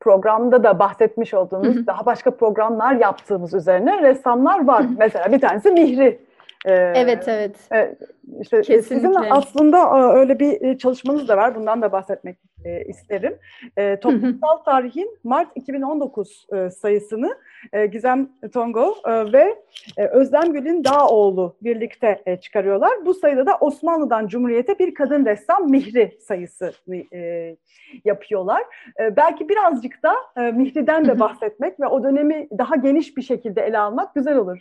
programda 0.00 0.64
da 0.64 0.78
bahsetmiş 0.78 1.34
olduğumuz 1.34 1.86
daha 1.86 2.06
başka 2.06 2.30
programlar 2.30 2.94
yaptığımız 2.94 3.54
üzerine 3.54 4.02
ressamlar 4.02 4.66
var. 4.66 4.84
Mesela 4.98 5.32
bir 5.32 5.40
tanesi 5.40 5.70
Mihri. 5.70 6.20
Ee, 6.64 6.72
evet 6.72 7.28
evet. 7.28 7.56
E, 7.72 7.96
işte 8.40 8.60
Kesinlikle. 8.60 8.82
sizin 8.82 9.14
aslında 9.30 9.78
e, 9.78 10.18
öyle 10.18 10.38
bir 10.38 10.62
e, 10.62 10.78
çalışmanız 10.78 11.28
da 11.28 11.36
var. 11.36 11.54
Bundan 11.54 11.82
da 11.82 11.92
bahsetmek 11.92 12.36
e, 12.64 12.84
isterim. 12.84 13.38
E, 13.76 14.00
toplumsal 14.00 14.56
tarihin 14.56 15.18
Mart 15.24 15.48
2019 15.54 16.46
e, 16.52 16.70
sayısını 16.70 17.38
e, 17.72 17.86
Gizem 17.86 18.28
Tongo 18.52 18.94
e, 19.06 19.32
ve 19.32 19.54
e, 19.96 20.04
Özlem 20.04 20.52
Gül'ün 20.52 20.84
Dağoğlu 20.84 21.56
birlikte 21.62 22.22
e, 22.26 22.36
çıkarıyorlar. 22.36 23.06
Bu 23.06 23.14
sayıda 23.14 23.46
da 23.46 23.56
Osmanlı'dan 23.60 24.26
Cumhuriyet'e 24.26 24.78
bir 24.78 24.94
kadın 24.94 25.24
ressam 25.24 25.70
Mihri 25.70 26.18
sayısı 26.20 26.72
e, 27.12 27.56
yapıyorlar. 28.04 28.62
E, 29.00 29.16
belki 29.16 29.48
birazcık 29.48 30.02
da 30.02 30.14
e, 30.36 30.40
Mihri'den 30.40 31.04
de 31.04 31.20
bahsetmek 31.20 31.80
ve 31.80 31.86
o 31.86 32.04
dönemi 32.04 32.48
daha 32.58 32.76
geniş 32.76 33.16
bir 33.16 33.22
şekilde 33.22 33.62
ele 33.62 33.78
almak 33.78 34.14
güzel 34.14 34.36
olur. 34.36 34.58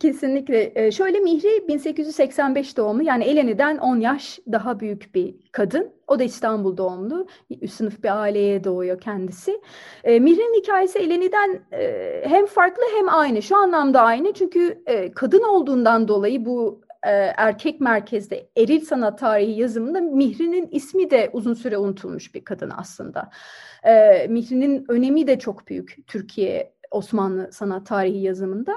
Kesinlikle. 0.00 0.72
Ee, 0.74 0.90
şöyle 0.90 1.20
Mihri 1.20 1.68
1885 1.68 2.76
doğumlu 2.76 3.02
yani 3.02 3.24
Eleni'den 3.24 3.78
10 3.78 4.00
yaş 4.00 4.38
daha 4.52 4.80
büyük 4.80 5.14
bir 5.14 5.34
kadın. 5.52 5.92
O 6.06 6.18
da 6.18 6.24
İstanbul 6.24 6.76
doğumlu. 6.76 7.26
Üst 7.60 7.74
sınıf 7.74 8.02
bir 8.02 8.22
aileye 8.22 8.64
doğuyor 8.64 9.00
kendisi. 9.00 9.60
Ee, 10.04 10.20
Mihri'nin 10.20 10.60
hikayesi 10.60 10.98
Eleni'den 10.98 11.60
e, 11.72 12.22
hem 12.26 12.46
farklı 12.46 12.82
hem 12.96 13.08
aynı. 13.08 13.42
Şu 13.42 13.56
anlamda 13.56 14.00
aynı 14.00 14.32
çünkü 14.32 14.82
e, 14.86 15.12
kadın 15.12 15.42
olduğundan 15.42 16.08
dolayı 16.08 16.44
bu 16.44 16.80
e, 17.06 17.10
erkek 17.36 17.80
merkezde 17.80 18.48
eril 18.56 18.80
sanat 18.80 19.18
tarihi 19.18 19.60
yazımında 19.60 20.00
Mihri'nin 20.00 20.68
ismi 20.70 21.10
de 21.10 21.30
uzun 21.32 21.54
süre 21.54 21.78
unutulmuş 21.78 22.34
bir 22.34 22.44
kadın 22.44 22.72
aslında. 22.76 23.30
Mihri'nin 24.28 24.84
önemi 24.88 25.26
de 25.26 25.38
çok 25.38 25.68
büyük 25.68 25.96
Türkiye 26.06 26.74
Osmanlı 26.90 27.52
sanat 27.52 27.86
tarihi 27.86 28.18
yazımında. 28.18 28.74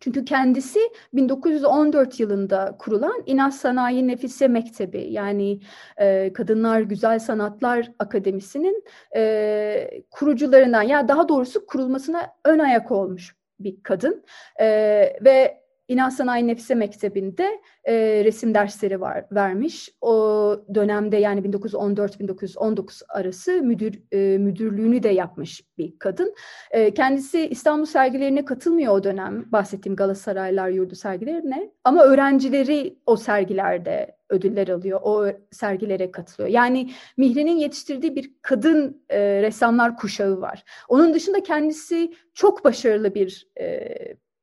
Çünkü 0.00 0.24
kendisi 0.24 0.80
1914 1.14 2.20
yılında 2.20 2.76
kurulan 2.78 3.22
İnaz 3.26 3.58
Sanayi 3.58 4.08
Nefise 4.08 4.48
Mektebi 4.48 5.06
yani 5.10 5.60
e, 5.96 6.32
Kadınlar 6.32 6.80
Güzel 6.80 7.18
Sanatlar 7.18 7.92
Akademisi'nin 7.98 8.84
e, 9.16 10.02
kurucularından 10.10 10.82
ya 10.82 11.08
daha 11.08 11.28
doğrusu 11.28 11.66
kurulmasına 11.66 12.26
ön 12.44 12.58
ayak 12.58 12.90
olmuş 12.90 13.36
bir 13.60 13.82
kadın 13.82 14.24
e, 14.60 14.66
ve 15.24 15.65
İnan 15.88 16.08
Sanayi 16.08 16.46
Nefise 16.46 16.74
Mektebi'nde 16.74 17.60
e, 17.84 17.94
resim 18.24 18.54
dersleri 18.54 19.00
var 19.00 19.24
vermiş. 19.32 19.90
O 20.00 20.56
dönemde 20.74 21.16
yani 21.16 21.40
1914-1919 21.40 23.02
arası 23.08 23.62
müdür 23.62 24.02
e, 24.12 24.38
müdürlüğünü 24.38 25.02
de 25.02 25.08
yapmış 25.08 25.62
bir 25.78 25.98
kadın. 25.98 26.34
E, 26.70 26.94
kendisi 26.94 27.48
İstanbul 27.48 27.86
sergilerine 27.86 28.44
katılmıyor 28.44 28.92
o 28.92 29.04
dönem 29.04 29.52
bahsettiğim 29.52 29.96
Galatasaraylar 29.96 30.68
Yurdu 30.68 30.94
sergilerine 30.94 31.70
ama 31.84 32.04
öğrencileri 32.04 32.98
o 33.06 33.16
sergilerde 33.16 34.16
ödüller 34.30 34.68
alıyor. 34.68 35.00
O 35.02 35.26
sergilere 35.50 36.10
katılıyor. 36.10 36.48
Yani 36.48 36.90
Mihri'nin 37.16 37.56
yetiştirdiği 37.56 38.16
bir 38.16 38.32
kadın 38.42 39.04
e, 39.08 39.42
ressamlar 39.42 39.96
kuşağı 39.96 40.40
var. 40.40 40.64
Onun 40.88 41.14
dışında 41.14 41.42
kendisi 41.42 42.12
çok 42.34 42.64
başarılı 42.64 43.14
bir 43.14 43.48
e, 43.60 43.96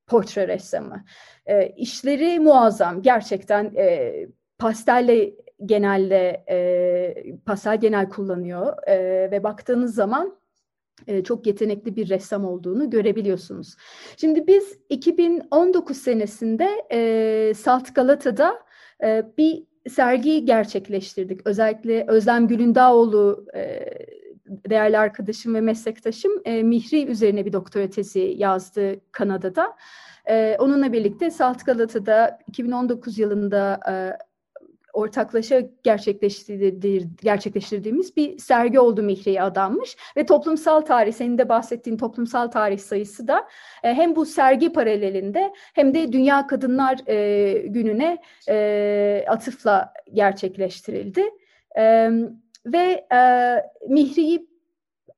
portre 0.07 0.47
ressamı. 0.47 1.03
E, 1.45 1.67
işleri 1.67 2.39
muazzam. 2.39 3.01
Gerçekten 3.01 3.73
e, 3.77 4.13
pastelle 4.59 5.33
genelde 5.65 6.43
e, 6.49 7.37
pastel 7.45 7.79
genel 7.79 8.09
kullanıyor 8.09 8.87
e, 8.87 8.97
ve 9.31 9.43
baktığınız 9.43 9.95
zaman 9.95 10.37
e, 11.07 11.23
çok 11.23 11.47
yetenekli 11.47 11.95
bir 11.95 12.09
ressam 12.09 12.45
olduğunu 12.45 12.89
görebiliyorsunuz. 12.89 13.75
Şimdi 14.17 14.47
biz 14.47 14.77
2019 14.89 15.97
senesinde 15.97 16.69
e, 16.91 17.53
Salt 17.53 17.95
Galata'da 17.95 18.59
e, 19.03 19.23
bir 19.37 19.63
sergi 19.89 20.45
gerçekleştirdik. 20.45 21.47
Özellikle 21.47 22.05
Özlem 22.07 22.47
Gülündaoğlu 22.47 23.45
e, 23.55 23.89
değerli 24.69 24.97
arkadaşım 24.97 25.55
ve 25.55 25.61
meslektaşım 25.61 26.31
e, 26.45 26.63
Mihri 26.63 27.05
üzerine 27.05 27.45
bir 27.45 27.53
doktora 27.53 27.89
tezi 27.89 28.35
yazdı 28.37 28.99
Kanada'da. 29.11 29.75
E, 30.29 30.57
onunla 30.59 30.93
birlikte 30.93 31.31
Salt 31.31 31.65
Galata'da 31.65 32.39
2019 32.47 33.19
yılında 33.19 33.79
e, 33.89 33.93
ortaklaşa 34.93 35.61
gerçekleştirdiğimiz 35.83 38.17
bir 38.17 38.37
sergi 38.37 38.79
oldu 38.79 39.03
Mihri'ye 39.03 39.41
adanmış 39.41 39.97
ve 40.17 40.25
toplumsal 40.25 40.81
tarih, 40.81 41.13
senin 41.13 41.37
de 41.37 41.49
bahsettiğin 41.49 41.97
toplumsal 41.97 42.47
tarih 42.47 42.79
sayısı 42.79 43.27
da 43.27 43.47
e, 43.83 43.93
hem 43.93 44.15
bu 44.15 44.25
sergi 44.25 44.73
paralelinde 44.73 45.53
hem 45.73 45.93
de 45.93 46.13
Dünya 46.13 46.47
Kadınlar 46.47 46.99
e, 47.07 47.67
Günü'ne 47.67 48.17
e, 48.49 49.25
atıfla 49.27 49.93
gerçekleştirildi. 50.13 51.23
E, 51.77 52.09
ve 52.65 53.07
e, 53.13 53.19
Mihri'yi 53.89 54.47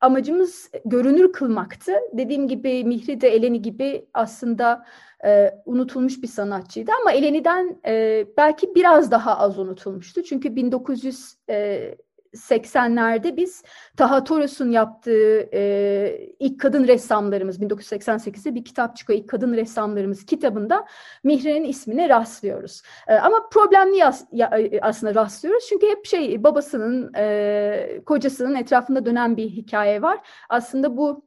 amacımız 0.02 0.72
görünür 0.86 1.34
kılmaktı. 1.34 1.94
Dediğim 2.14 2.48
gibi 2.48 2.84
Mihri 2.84 3.22
de 3.22 3.30
Eleni 3.30 3.62
gibi 3.62 4.06
aslında 4.14 4.86
e, 5.26 5.52
unutulmuş 5.66 6.22
bir 6.22 6.28
sanatçıydı 6.28 6.92
ama 7.02 7.12
Eleni'den 7.12 7.80
e, 7.88 8.26
belki 8.38 8.76
biraz 8.76 9.12
daha 9.12 9.38
az 9.38 9.60
unutulmuştu. 9.60 10.24
Çünkü 10.24 10.56
1900 10.56 11.36
e, 11.50 11.96
80'lerde 12.36 13.38
biz 13.38 13.64
Taha 13.98 14.24
Toros'un 14.24 14.72
yaptığı 14.72 15.50
e, 15.54 16.30
ilk 16.40 16.60
kadın 16.60 16.88
ressamlarımız 16.88 17.62
1988'de 17.62 18.56
bir 18.56 18.66
kitap 18.66 18.96
çıkıyor. 18.96 19.20
İlk 19.20 19.30
kadın 19.30 19.54
ressamlarımız 19.54 20.26
kitabında 20.26 20.86
Mihri'nin 21.24 21.64
ismine 21.64 22.10
rastlıyoruz. 22.10 22.82
E, 23.08 23.14
ama 23.14 23.50
problemli 23.50 23.98
yas, 23.98 24.26
ya, 24.32 24.48
e, 24.48 24.82
aslında 24.82 25.16
rastlıyoruz. 25.16 25.66
Çünkü 25.70 25.88
hep 25.88 26.06
şey 26.06 26.44
babasının, 26.44 27.14
e, 27.18 28.02
kocasının 28.06 28.56
etrafında 28.56 29.06
dönen 29.06 29.38
bir 29.38 29.50
hikaye 29.50 30.02
var. 30.02 30.20
Aslında 30.50 30.98
bu 30.98 31.25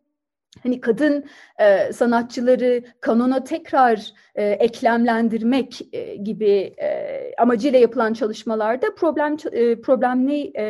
hani 0.63 0.81
kadın 0.81 1.25
e, 1.59 1.93
sanatçıları 1.93 2.83
kanona 3.01 3.45
tekrar 3.45 4.13
e, 4.35 4.45
eklemlendirmek 4.45 5.89
e, 5.93 6.17
gibi 6.17 6.75
e, 6.83 7.33
amacıyla 7.39 7.79
yapılan 7.79 8.13
çalışmalarda 8.13 8.95
problem 8.95 9.37
e, 9.53 9.81
problemli 9.81 10.53
e, 10.57 10.65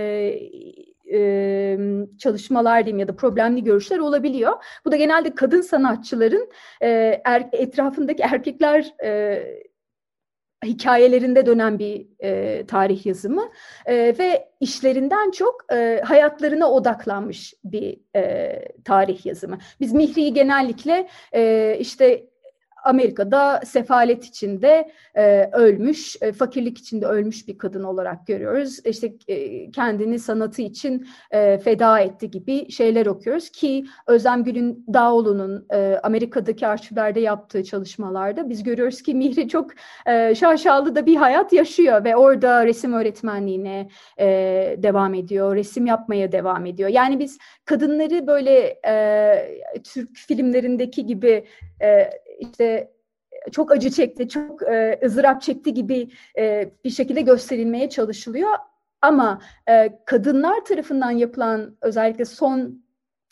e, 1.13 1.79
çalışmalar 2.19 2.85
diyeyim 2.85 2.99
ya 2.99 3.09
da 3.09 3.17
problemli 3.17 3.65
görüşler 3.65 3.99
olabiliyor. 3.99 4.53
Bu 4.85 4.93
da 4.93 4.97
genelde 4.97 5.35
kadın 5.35 5.61
sanatçıların 5.61 6.51
e, 6.81 7.21
er, 7.25 7.49
etrafındaki 7.53 8.23
erkekler 8.23 8.95
e, 9.05 9.43
hikayelerinde 10.65 11.47
dönen 11.47 11.79
bir 11.79 12.07
e, 12.23 12.67
tarih 12.67 13.07
yazımı 13.07 13.51
e, 13.87 13.95
ve 14.19 14.49
işlerinden 14.61 15.31
çok 15.31 15.73
e, 15.73 16.01
hayatlarına 16.05 16.71
odaklanmış 16.71 17.55
bir 17.65 18.01
e, 18.17 18.65
tarih 18.85 19.27
yazımı. 19.27 19.59
Biz 19.81 19.93
Mihri'yi 19.93 20.35
genellikle 20.35 21.09
e, 21.35 21.77
işte 21.81 22.27
Amerika'da 22.89 23.61
sefalet 23.65 24.25
içinde 24.25 24.93
e, 25.15 25.51
ölmüş, 25.53 26.17
e, 26.21 26.33
fakirlik 26.33 26.79
içinde 26.79 27.07
ölmüş 27.07 27.49
bir 27.49 27.59
kadın 27.59 27.85
olarak 27.85 28.27
görüyoruz. 28.27 28.87
İşte 28.87 29.13
e, 29.29 29.71
kendini 29.71 30.19
sanatı 30.19 30.63
için 30.63 31.09
e, 31.31 31.59
feda 31.59 32.01
etti 32.01 32.31
gibi 32.31 32.71
şeyler 32.73 33.07
okuyoruz 33.07 33.51
ki 33.51 33.85
Özlem 34.07 34.45
Gül'ün 34.45 34.85
Dağoğlu'nun 34.93 35.67
e, 35.71 36.01
Amerika'daki 36.03 36.67
arşivlerde 36.67 37.21
yaptığı 37.21 37.65
çalışmalarda 37.65 38.49
biz 38.49 38.63
görüyoruz 38.63 39.03
ki 39.03 39.15
Mihri 39.15 39.49
çok 39.49 39.71
e, 40.07 40.35
şaşalı 40.35 40.95
da 40.95 41.07
bir 41.07 41.17
hayat 41.17 41.53
yaşıyor 41.53 42.05
ve 42.05 42.17
orada 42.17 42.67
resim 42.67 42.93
öğretmenliğine 42.93 43.89
e, 44.19 44.27
devam 44.79 45.15
ediyor, 45.15 45.57
resim 45.57 45.87
yapmaya 45.87 46.33
devam 46.33 46.67
ediyor. 46.67 46.89
Yani 46.89 47.19
biz 47.19 47.39
kadınları 47.65 48.27
böyle 48.27 48.81
e, 48.87 49.83
Türk 49.85 50.17
filmlerindeki 50.17 51.07
gibi 51.07 51.45
e, 51.83 52.11
işte 52.39 52.93
çok 53.53 53.73
acı 53.73 53.91
çekti, 53.91 54.29
çok 54.29 54.63
e, 54.63 55.01
ızdırap 55.05 55.43
çekti 55.43 55.75
gibi 55.75 56.09
e, 56.39 56.71
bir 56.85 56.91
şekilde 56.91 57.21
gösterilmeye 57.21 57.89
çalışılıyor. 57.89 58.51
Ama 59.03 59.41
e, 59.69 59.99
kadınlar 60.07 60.65
tarafından 60.65 61.11
yapılan 61.11 61.77
özellikle 61.83 62.25
son 62.25 62.83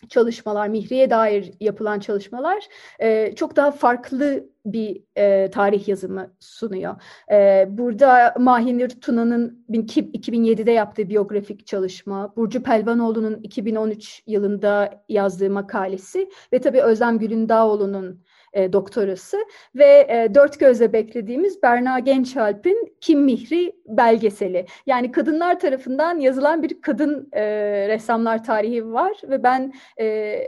çalışmalar, 0.08 0.68
Mihri'ye 0.68 1.10
dair 1.10 1.52
yapılan 1.60 2.00
çalışmalar 2.00 2.64
e, 2.98 3.34
çok 3.34 3.56
daha 3.56 3.70
farklı 3.70 4.48
bir 4.66 5.02
e, 5.16 5.50
tarih 5.50 5.88
yazımı 5.88 6.34
sunuyor. 6.40 6.94
E, 7.32 7.66
burada 7.68 8.34
Mahinir 8.38 8.88
Tuna'nın 8.88 9.64
2007'de 9.70 10.72
yaptığı 10.72 11.08
biyografik 11.08 11.66
çalışma, 11.66 12.36
Burcu 12.36 12.62
Pelvanoğlu'nun 12.62 13.40
2013 13.42 14.22
yılında 14.26 15.04
yazdığı 15.08 15.50
makalesi 15.50 16.30
ve 16.52 16.60
tabii 16.60 16.82
Özlem 16.82 17.18
Gülün 17.18 17.48
Dağoğlu'nun 17.48 18.22
e, 18.56 18.72
doktorası 18.72 19.36
ve 19.74 20.06
e, 20.08 20.34
dört 20.34 20.60
gözle 20.60 20.92
beklediğimiz 20.92 21.62
Berna 21.62 21.98
Gençalp'in 21.98 22.96
Kim 23.00 23.20
Mihri 23.20 23.72
belgeseli. 23.88 24.66
Yani 24.86 25.12
kadınlar 25.12 25.60
tarafından 25.60 26.18
yazılan 26.18 26.62
bir 26.62 26.80
kadın 26.80 27.28
e, 27.32 27.44
ressamlar 27.88 28.44
tarihi 28.44 28.92
var 28.92 29.12
ve 29.24 29.42
ben 29.42 29.72
e, 30.00 30.38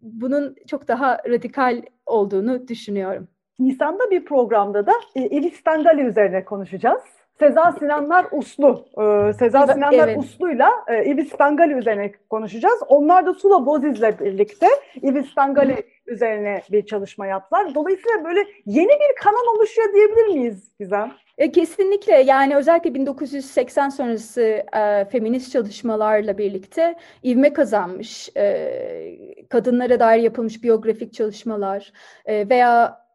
bunun 0.00 0.56
çok 0.66 0.88
daha 0.88 1.18
radikal 1.28 1.82
olduğunu 2.06 2.68
düşünüyorum. 2.68 3.28
Nisan'da 3.58 4.10
bir 4.10 4.24
programda 4.24 4.86
da 4.86 4.92
e, 5.14 5.20
Elif 5.20 5.56
Stengali 5.56 6.02
üzerine 6.02 6.44
konuşacağız. 6.44 7.02
Seza 7.38 7.72
Sinanlar 7.72 8.26
Uslu. 8.32 8.84
Ee, 8.98 9.32
Sinanlar 9.32 10.08
evet. 10.08 10.18
Uslu'yla 10.18 10.70
e, 10.88 11.04
İvis 11.04 11.32
Stengali 11.32 11.72
üzerine 11.72 12.12
konuşacağız. 12.30 12.82
Onlar 12.88 13.26
da 13.26 13.34
Sula 13.34 13.66
Boziz'le 13.66 14.20
birlikte 14.20 14.66
İvis 15.02 15.30
Stengali 15.30 15.86
üzerine 16.06 16.62
bir 16.72 16.86
çalışma 16.86 17.26
yaptılar. 17.26 17.74
Dolayısıyla 17.74 18.24
böyle 18.24 18.46
yeni 18.66 18.88
bir 18.88 19.22
kanon 19.22 19.56
oluşuyor 19.56 19.94
diyebilir 19.94 20.26
miyiz 20.26 20.72
Gizem? 20.80 21.12
E, 21.38 21.52
Kesinlikle 21.52 22.12
yani 22.14 22.56
özellikle 22.56 22.94
1980 22.94 23.88
sonrası 23.88 24.42
e, 24.76 25.04
feminist 25.04 25.52
çalışmalarla 25.52 26.38
birlikte 26.38 26.94
ivme 27.24 27.52
kazanmış 27.52 28.28
e, 28.36 29.46
kadınlara 29.48 30.00
dair 30.00 30.22
yapılmış 30.22 30.62
biyografik 30.62 31.14
çalışmalar 31.14 31.92
e, 32.26 32.48
veya 32.48 33.06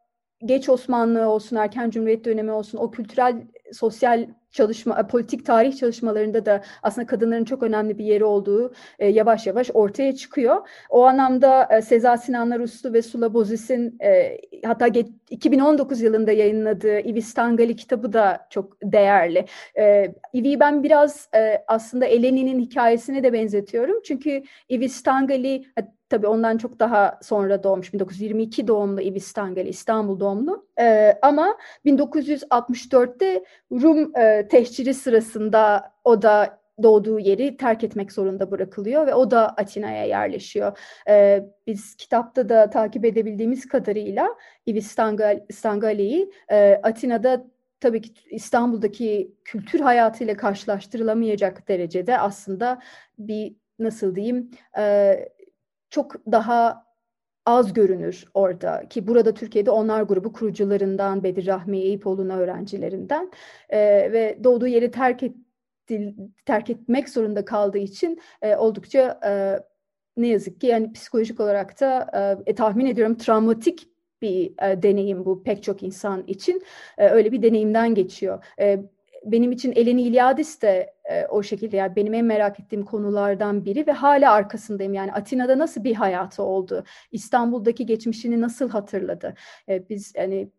geç 0.44 0.68
Osmanlı 0.68 1.28
olsun, 1.28 1.56
erken 1.56 1.90
Cumhuriyet 1.90 2.24
dönemi 2.24 2.52
olsun 2.52 2.78
o 2.78 2.90
kültürel, 2.90 3.36
sosyal 3.72 4.26
çalışma, 4.52 5.00
e, 5.00 5.06
politik 5.06 5.46
tarih 5.46 5.76
çalışmalarında 5.76 6.46
da 6.46 6.62
aslında 6.82 7.06
kadınların 7.06 7.44
çok 7.44 7.62
önemli 7.62 7.98
bir 7.98 8.04
yeri 8.04 8.24
olduğu 8.24 8.72
e, 8.98 9.08
yavaş 9.08 9.46
yavaş 9.46 9.70
ortaya 9.74 10.16
çıkıyor. 10.16 10.68
O 10.90 11.04
anlamda 11.04 11.68
e, 11.70 11.82
Seza 11.82 12.16
Sinanlar 12.16 12.60
Uslu 12.60 12.92
ve 12.92 13.02
Sula 13.02 13.34
Bozis'in 13.34 13.98
e, 14.00 14.38
hatta 14.64 14.88
ge- 14.88 15.12
2019 15.30 16.00
yılında 16.00 16.32
yayınladığı 16.32 17.00
İvis 17.00 17.34
Tangali 17.34 17.76
kitabı 17.76 18.12
da 18.12 18.46
çok 18.50 18.76
değerli. 18.82 19.46
E, 19.78 20.14
İvi'yi 20.32 20.60
ben 20.60 20.82
biraz 20.82 21.28
e, 21.34 21.64
aslında 21.66 22.06
Eleni'nin 22.06 22.60
hikayesine 22.60 23.22
de 23.22 23.32
benzetiyorum. 23.32 24.02
Çünkü 24.02 24.42
İvis 24.68 25.02
Tangali 25.02 25.54
e, 25.54 25.82
tabii 26.12 26.26
ondan 26.26 26.56
çok 26.58 26.78
daha 26.78 27.18
sonra 27.22 27.62
doğmuş. 27.62 27.92
1922 27.92 28.68
doğumlu 28.68 29.00
İvis 29.00 29.32
Tangali, 29.32 29.68
İstanbul 29.68 30.20
doğumlu. 30.20 30.66
E, 30.80 31.18
ama 31.22 31.58
1964'te 31.86 33.44
Rum 33.72 34.16
e, 34.16 34.48
tehciri 34.48 34.94
sırasında 34.94 35.92
o 36.04 36.22
da 36.22 36.58
doğduğu 36.82 37.18
yeri 37.18 37.56
terk 37.56 37.84
etmek 37.84 38.12
zorunda 38.12 38.50
bırakılıyor 38.50 39.06
ve 39.06 39.14
o 39.14 39.30
da 39.30 39.48
Atina'ya 39.48 40.04
yerleşiyor. 40.04 40.78
E, 41.08 41.46
biz 41.66 41.94
kitapta 41.94 42.48
da 42.48 42.70
takip 42.70 43.04
edebildiğimiz 43.04 43.68
kadarıyla 43.68 44.28
İvis 44.66 44.86
Stangal, 44.86 45.40
Stangali'yi 45.52 46.32
e, 46.50 46.80
Atina'da 46.82 47.44
tabii 47.80 48.02
ki 48.02 48.12
İstanbul'daki 48.30 49.34
kültür 49.44 49.80
hayatıyla 49.80 50.36
karşılaştırılamayacak 50.36 51.68
derecede 51.68 52.18
aslında 52.18 52.82
bir 53.18 53.54
nasıl 53.78 54.14
diyeyim 54.14 54.50
e, 54.78 55.14
çok 55.92 56.26
daha 56.32 56.86
az 57.46 57.72
görünür 57.72 58.24
orada 58.34 58.88
ki 58.88 59.06
burada 59.06 59.34
Türkiye'de 59.34 59.70
onlar 59.70 60.02
grubu 60.02 60.32
kurucularından 60.32 61.22
Bedir 61.22 61.46
Rahmi 61.46 61.78
Eyüpoğlu'nun 61.78 62.30
öğrencilerinden 62.30 63.30
e, 63.70 63.78
ve 64.12 64.38
doğduğu 64.44 64.66
yeri 64.66 64.90
terk 64.90 65.22
etti, 65.22 66.14
terk 66.46 66.70
etmek 66.70 67.08
zorunda 67.08 67.44
kaldığı 67.44 67.78
için 67.78 68.20
e, 68.42 68.56
oldukça 68.56 69.20
e, 69.24 69.32
ne 70.16 70.28
yazık 70.28 70.60
ki 70.60 70.66
yani 70.66 70.92
psikolojik 70.92 71.40
olarak 71.40 71.80
da 71.80 72.10
e, 72.46 72.54
tahmin 72.54 72.86
ediyorum 72.86 73.16
travmatik 73.16 73.88
bir 74.22 74.52
e, 74.70 74.82
deneyim 74.82 75.24
bu 75.24 75.42
pek 75.42 75.62
çok 75.62 75.82
insan 75.82 76.24
için 76.26 76.62
e, 76.98 77.08
öyle 77.08 77.32
bir 77.32 77.42
deneyimden 77.42 77.94
geçiyor. 77.94 78.44
E, 78.60 78.82
benim 79.24 79.52
için 79.52 79.72
Eleni 79.72 80.02
İlyadis 80.02 80.62
de 80.62 80.94
e, 81.10 81.26
o 81.26 81.42
şekilde 81.42 81.76
yani 81.76 81.96
benim 81.96 82.14
en 82.14 82.24
merak 82.24 82.60
ettiğim 82.60 82.84
konulardan 82.84 83.64
biri 83.64 83.86
ve 83.86 83.92
hala 83.92 84.32
arkasındayım. 84.32 84.94
Yani 84.94 85.12
Atina'da 85.12 85.58
nasıl 85.58 85.84
bir 85.84 85.94
hayatı 85.94 86.42
oldu? 86.42 86.84
İstanbul'daki 87.12 87.86
geçmişini 87.86 88.40
nasıl 88.40 88.70
hatırladı? 88.70 89.34
E, 89.68 89.88
biz 89.88 90.12
hani 90.16 90.50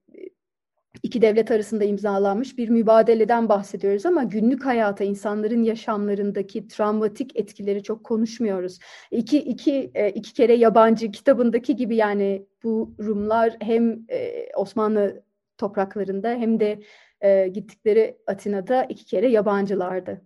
iki 1.04 1.22
devlet 1.22 1.52
arasında 1.52 1.84
imzalanmış 1.84 2.58
bir 2.58 2.70
mübadeleden 2.70 3.50
bahsediyoruz 3.50 4.06
ama 4.06 4.24
günlük 4.24 4.66
hayata, 4.66 5.04
insanların 5.04 5.64
yaşamlarındaki 5.64 6.68
travmatik 6.68 7.40
etkileri 7.40 7.84
çok 7.84 8.04
konuşmuyoruz. 8.04 8.80
İki, 9.12 9.38
iki, 9.40 9.92
e, 9.96 10.10
iki 10.10 10.34
kere 10.34 10.54
yabancı 10.54 11.12
kitabındaki 11.12 11.76
gibi 11.76 11.96
yani 11.96 12.46
bu 12.64 12.96
Rumlar 13.00 13.58
hem 13.60 14.06
e, 14.10 14.48
Osmanlı 14.56 15.24
topraklarında 15.58 16.30
hem 16.30 16.60
de 16.60 16.80
e, 17.22 17.48
gittikleri 17.48 18.18
Atina'da 18.28 18.84
iki 18.84 19.06
kere 19.06 19.28
yabancılardı. 19.30 20.22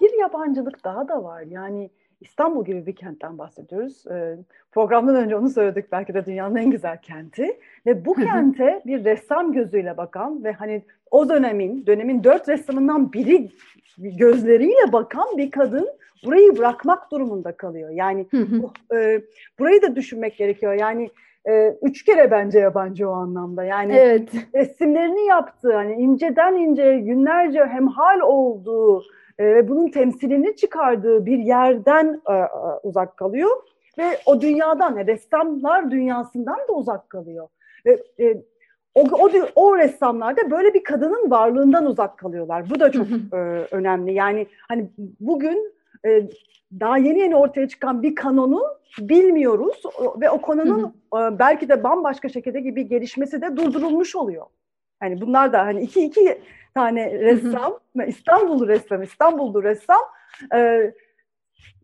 Bir 0.00 0.18
yabancılık 0.20 0.84
daha 0.84 1.08
da 1.08 1.24
var. 1.24 1.42
Yani 1.42 1.90
İstanbul 2.20 2.64
gibi 2.64 2.86
bir 2.86 2.96
kentten 2.96 3.38
bahsediyoruz. 3.38 4.06
Ee, 4.06 4.36
programdan 4.72 5.16
önce 5.16 5.36
onu 5.36 5.48
söyledik. 5.48 5.92
Belki 5.92 6.14
de 6.14 6.26
dünyanın 6.26 6.56
en 6.56 6.70
güzel 6.70 6.96
kenti. 7.02 7.60
Ve 7.86 8.04
bu 8.04 8.14
kente 8.14 8.82
bir 8.86 9.04
ressam 9.04 9.52
gözüyle 9.52 9.96
bakan 9.96 10.44
ve 10.44 10.52
hani 10.52 10.82
o 11.10 11.28
dönemin, 11.28 11.86
dönemin 11.86 12.24
dört 12.24 12.48
ressamından 12.48 13.12
biri 13.12 13.48
gözleriyle 13.98 14.92
bakan 14.92 15.36
bir 15.36 15.50
kadın 15.50 15.88
burayı 16.24 16.58
bırakmak 16.58 17.10
durumunda 17.10 17.52
kalıyor. 17.52 17.90
Yani 17.90 18.26
bu, 18.32 18.72
e, 18.96 19.22
burayı 19.58 19.82
da 19.82 19.96
düşünmek 19.96 20.36
gerekiyor. 20.36 20.72
Yani 20.72 21.10
e, 21.48 21.76
üç 21.82 22.04
kere 22.04 22.30
bence 22.30 22.58
yabancı 22.58 23.10
o 23.10 23.12
anlamda. 23.12 23.64
Yani 23.64 23.92
evet. 23.92 24.30
resimlerini 24.54 25.26
yaptığı, 25.26 25.74
hani 25.74 25.94
inceden 25.94 26.54
inceye 26.54 26.98
günlerce 26.98 27.64
hemhal 27.64 28.20
olduğu 28.20 29.04
ve 29.42 29.68
bunun 29.68 29.88
temsilini 29.88 30.56
çıkardığı 30.56 31.26
bir 31.26 31.38
yerden 31.38 32.20
e, 32.28 32.32
e, 32.32 32.46
uzak 32.82 33.16
kalıyor 33.16 33.50
ve 33.98 34.18
o 34.26 34.40
dünyadan, 34.40 34.96
yani 34.96 35.06
ressamlar 35.06 35.90
dünyasından 35.90 36.58
da 36.68 36.72
uzak 36.72 37.10
kalıyor. 37.10 37.48
Ve 37.86 38.02
e, 38.20 38.42
o, 38.94 39.00
o, 39.00 39.30
o 39.54 39.76
ressamlar 39.76 40.36
da 40.36 40.50
böyle 40.50 40.74
bir 40.74 40.84
kadının 40.84 41.30
varlığından 41.30 41.86
uzak 41.86 42.18
kalıyorlar. 42.18 42.70
Bu 42.70 42.80
da 42.80 42.92
çok 42.92 43.06
e, 43.32 43.36
önemli. 43.70 44.12
Yani 44.12 44.46
hani 44.68 44.90
bugün 45.20 45.74
e, 46.06 46.28
daha 46.80 46.98
yeni 46.98 47.18
yeni 47.18 47.36
ortaya 47.36 47.68
çıkan 47.68 48.02
bir 48.02 48.14
kanonu 48.14 48.62
bilmiyoruz 48.98 49.82
ve 50.20 50.30
o 50.30 50.40
konunun 50.40 50.84
e, 51.14 51.38
belki 51.38 51.68
de 51.68 51.82
bambaşka 51.82 52.28
şekilde 52.28 52.60
gibi 52.60 52.88
gelişmesi 52.88 53.42
de 53.42 53.56
durdurulmuş 53.56 54.16
oluyor. 54.16 54.46
Yani 55.02 55.20
bunlar 55.20 55.52
da 55.52 55.66
hani 55.66 55.80
iki 55.80 56.04
iki 56.04 56.38
tane 56.74 57.20
ressam, 57.20 57.78
İstanbullu 58.06 58.68
ressam, 58.68 59.02
İstanbullu 59.02 59.62
ressam 59.62 60.00
e, 60.54 60.92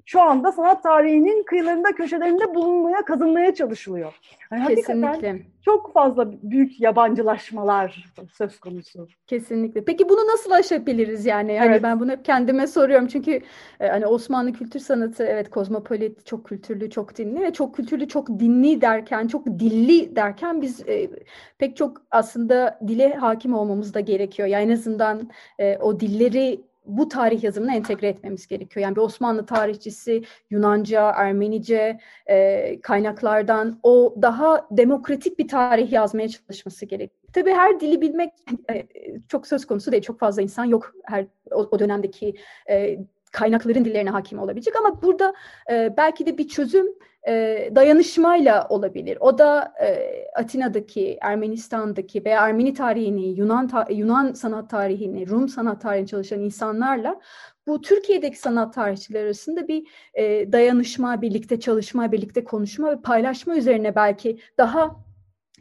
şu 0.08 0.20
anda 0.22 0.52
sanat 0.52 0.82
tarihinin 0.82 1.42
kıyılarında, 1.42 1.92
köşelerinde 1.92 2.54
bulunmaya, 2.54 3.04
kazınmaya 3.04 3.54
çalışılıyor. 3.54 4.14
Yani 4.52 4.74
Kesinlikle. 4.74 5.42
Çok 5.64 5.92
fazla 5.92 6.32
büyük 6.42 6.80
yabancılaşmalar 6.80 8.12
söz 8.32 8.60
konusu. 8.60 9.08
Kesinlikle. 9.26 9.84
Peki 9.84 10.08
bunu 10.08 10.26
nasıl 10.26 10.50
aşabiliriz 10.50 11.26
yani? 11.26 11.58
Hani 11.58 11.70
Evet. 11.70 11.82
ben 11.82 12.00
bunu 12.00 12.10
hep 12.10 12.24
kendime 12.24 12.66
soruyorum 12.66 13.06
çünkü 13.06 13.40
e, 13.80 13.88
hani 13.88 14.06
Osmanlı 14.06 14.52
kültür 14.52 14.80
sanatı 14.80 15.24
evet 15.24 15.50
kozmopolit, 15.50 16.26
çok 16.26 16.44
kültürlü, 16.44 16.90
çok 16.90 17.18
dinli 17.18 17.40
ve 17.40 17.52
çok 17.52 17.74
kültürlü, 17.74 18.08
çok 18.08 18.28
dinli 18.28 18.80
derken, 18.80 19.26
çok 19.26 19.46
dilli 19.46 20.16
derken 20.16 20.62
biz 20.62 20.88
e, 20.88 21.10
pek 21.58 21.76
çok 21.76 22.02
aslında 22.10 22.80
dile 22.88 23.14
hakim 23.14 23.54
olmamız 23.54 23.94
da 23.94 24.00
gerekiyor. 24.00 24.48
Yani 24.48 24.64
en 24.64 24.74
azından 24.74 25.30
e, 25.58 25.76
o 25.76 26.00
dilleri 26.00 26.68
bu 26.88 27.08
tarih 27.08 27.44
yazımına 27.44 27.74
entegre 27.74 28.08
etmemiz 28.08 28.46
gerekiyor. 28.46 28.84
Yani 28.84 28.96
bir 28.96 29.00
Osmanlı 29.00 29.46
tarihçisi 29.46 30.22
Yunanca, 30.50 31.10
Ermenice 31.10 31.98
e, 32.26 32.80
kaynaklardan 32.80 33.80
o 33.82 34.14
daha 34.22 34.66
demokratik 34.70 35.38
bir 35.38 35.48
tarih 35.48 35.92
yazmaya 35.92 36.28
çalışması 36.28 36.86
gerekiyor. 36.86 37.32
Tabii 37.32 37.52
her 37.52 37.80
dili 37.80 38.00
bilmek 38.00 38.32
e, 38.70 38.86
çok 39.28 39.46
söz 39.46 39.66
konusu 39.66 39.92
değil. 39.92 40.02
Çok 40.02 40.18
fazla 40.18 40.42
insan 40.42 40.64
yok 40.64 40.92
her 41.04 41.26
o, 41.50 41.68
o 41.70 41.78
dönemdeki 41.78 42.34
e, 42.70 42.98
kaynakların 43.32 43.84
dillerine 43.84 44.10
hakim 44.10 44.38
olabilecek 44.38 44.76
ama 44.76 45.02
burada 45.02 45.34
e, 45.70 45.94
belki 45.96 46.26
de 46.26 46.38
bir 46.38 46.48
çözüm 46.48 46.86
e, 47.28 47.70
dayanışmayla 47.74 48.66
olabilir. 48.68 49.18
O 49.20 49.38
da 49.38 49.74
e, 49.82 49.98
Atina'daki, 50.34 51.18
Ermenistan'daki 51.20 52.24
veya 52.24 52.46
Ermeni 52.46 52.74
tarihini, 52.74 53.26
Yunan 53.26 53.68
ta- 53.68 53.86
Yunan 53.90 54.32
sanat 54.32 54.70
tarihini, 54.70 55.28
Rum 55.28 55.48
sanat 55.48 55.82
tarihini 55.82 56.06
çalışan 56.06 56.40
insanlarla 56.40 57.20
bu 57.66 57.80
Türkiye'deki 57.80 58.38
sanat 58.38 58.74
tarihçiler 58.74 59.24
arasında 59.24 59.68
bir 59.68 59.86
e, 60.14 60.52
dayanışma, 60.52 61.22
birlikte 61.22 61.60
çalışma, 61.60 62.12
birlikte 62.12 62.44
konuşma 62.44 62.90
ve 62.90 63.00
paylaşma 63.00 63.56
üzerine 63.56 63.94
belki 63.94 64.38
daha 64.58 64.96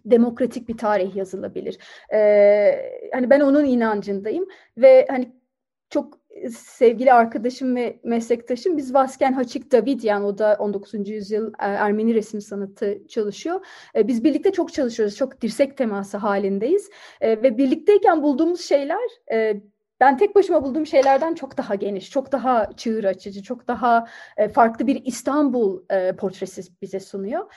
demokratik 0.05 0.69
bir 0.69 0.77
tarih 0.77 1.15
yazılabilir. 1.15 1.77
Ee, 2.13 2.99
hani 3.13 3.29
ben 3.29 3.39
onun 3.39 3.65
inancındayım 3.65 4.45
ve 4.77 5.07
hani 5.09 5.31
çok 5.89 6.16
sevgili 6.57 7.13
arkadaşım 7.13 7.75
ve 7.75 7.99
meslektaşım 8.03 8.77
biz 8.77 8.93
Vasken 8.93 9.33
Haçik 9.33 9.71
Davidyan 9.71 10.23
o 10.23 10.37
da 10.37 10.55
19. 10.59 11.09
yüzyıl 11.09 11.47
e, 11.47 11.53
Ermeni 11.59 12.13
resim 12.13 12.41
sanatı 12.41 13.07
çalışıyor. 13.07 13.65
E, 13.95 14.07
Biz 14.07 14.23
birlikte 14.23 14.51
çok 14.51 14.73
çalışıyoruz. 14.73 15.15
Çok 15.15 15.41
dirsek 15.41 15.77
teması 15.77 16.17
halindeyiz. 16.17 16.89
E, 17.21 17.29
Ve 17.29 17.57
birlikteyken 17.57 18.23
bulduğumuz 18.23 18.61
şeyler 18.61 19.09
ben 19.99 20.17
tek 20.17 20.35
başıma 20.35 20.63
bulduğum 20.63 20.85
şeylerden 20.85 21.33
çok 21.33 21.57
daha 21.57 21.75
geniş, 21.75 22.09
çok 22.09 22.31
daha 22.31 22.69
çığır 22.77 23.03
açıcı, 23.03 23.43
çok 23.43 23.67
daha 23.67 24.05
farklı 24.53 24.87
bir 24.87 25.05
İstanbul 25.05 25.81
portresi 26.17 26.61
bize 26.81 26.99
sunuyor. 26.99 27.51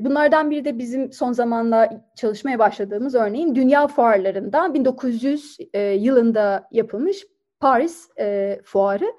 Bunlardan 0.00 0.50
biri 0.50 0.64
de 0.64 0.78
bizim 0.78 1.12
son 1.12 1.32
zamanla 1.32 2.04
çalışmaya 2.16 2.58
başladığımız 2.58 3.14
örneğin 3.14 3.54
dünya 3.54 3.86
fuarlarından 3.86 4.74
1900 4.74 5.56
e, 5.72 5.80
yılında 5.80 6.68
yapılmış 6.72 7.26
Paris 7.60 8.08
e, 8.18 8.58
fuarı. 8.64 9.12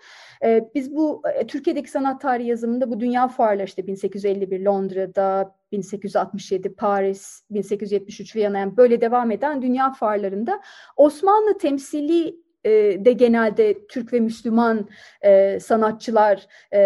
E, 0.44 0.70
biz 0.76 0.96
bu 0.96 1.22
e, 1.36 1.48
Türkiye'deki 1.48 1.92
sanat 1.92 2.22
tarihi 2.22 2.48
yazımında 2.48 2.92
bu 2.92 3.00
dünya 3.00 3.28
fuarları 3.28 3.66
işte 3.66 3.88
1851 3.88 4.66
Londra'da, 4.66 5.56
1867 5.72 6.76
Paris, 6.76 7.44
1873 7.52 8.36
Viyana 8.36 8.60
yani 8.60 8.78
böyle 8.78 9.02
devam 9.02 9.32
eden 9.32 9.62
dünya 9.62 9.92
fuarlarında 9.92 10.62
Osmanlı 10.98 11.58
temsili 11.58 12.36
e, 12.64 12.72
de 13.06 13.14
genelde 13.14 13.88
Türk 13.88 14.14
ve 14.14 14.20
Müslüman 14.20 14.90
e, 15.22 15.60
sanatçılar 15.60 16.48
e, 16.72 16.80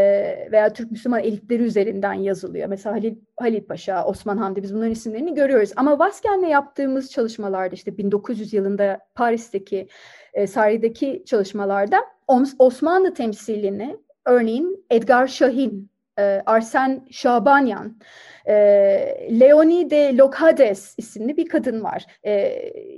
veya 0.51 0.73
Türk 0.73 0.91
Müslüman 0.91 1.19
elitleri 1.19 1.63
üzerinden 1.63 2.13
yazılıyor. 2.13 2.67
Mesela 2.67 2.95
Halil, 2.95 3.15
Halil 3.37 3.63
Paşa, 3.63 4.05
Osman 4.05 4.37
Hamdi 4.37 4.63
biz 4.63 4.73
bunların 4.73 4.91
isimlerini 4.91 5.33
görüyoruz. 5.33 5.71
Ama 5.75 5.99
Vasken'le 5.99 6.47
yaptığımız 6.47 7.11
çalışmalarda 7.11 7.75
işte 7.75 7.97
1900 7.97 8.53
yılında 8.53 8.99
Paris'teki 9.15 9.87
e, 10.33 10.47
Saray'daki 10.47 11.23
çalışmalarda 11.25 11.97
Os- 12.27 12.55
Osmanlı 12.59 13.13
temsilini 13.13 13.97
örneğin 14.25 14.85
Edgar 14.89 15.27
Şahin, 15.27 15.89
e, 16.19 16.41
Arsen 16.45 17.07
Şabanyan, 17.11 17.97
e, 18.45 18.53
Leonie 19.39 19.89
de 19.89 20.17
Locades 20.17 20.95
isimli 20.97 21.37
bir 21.37 21.47
kadın 21.49 21.83
var. 21.83 22.05
E, 22.25 22.31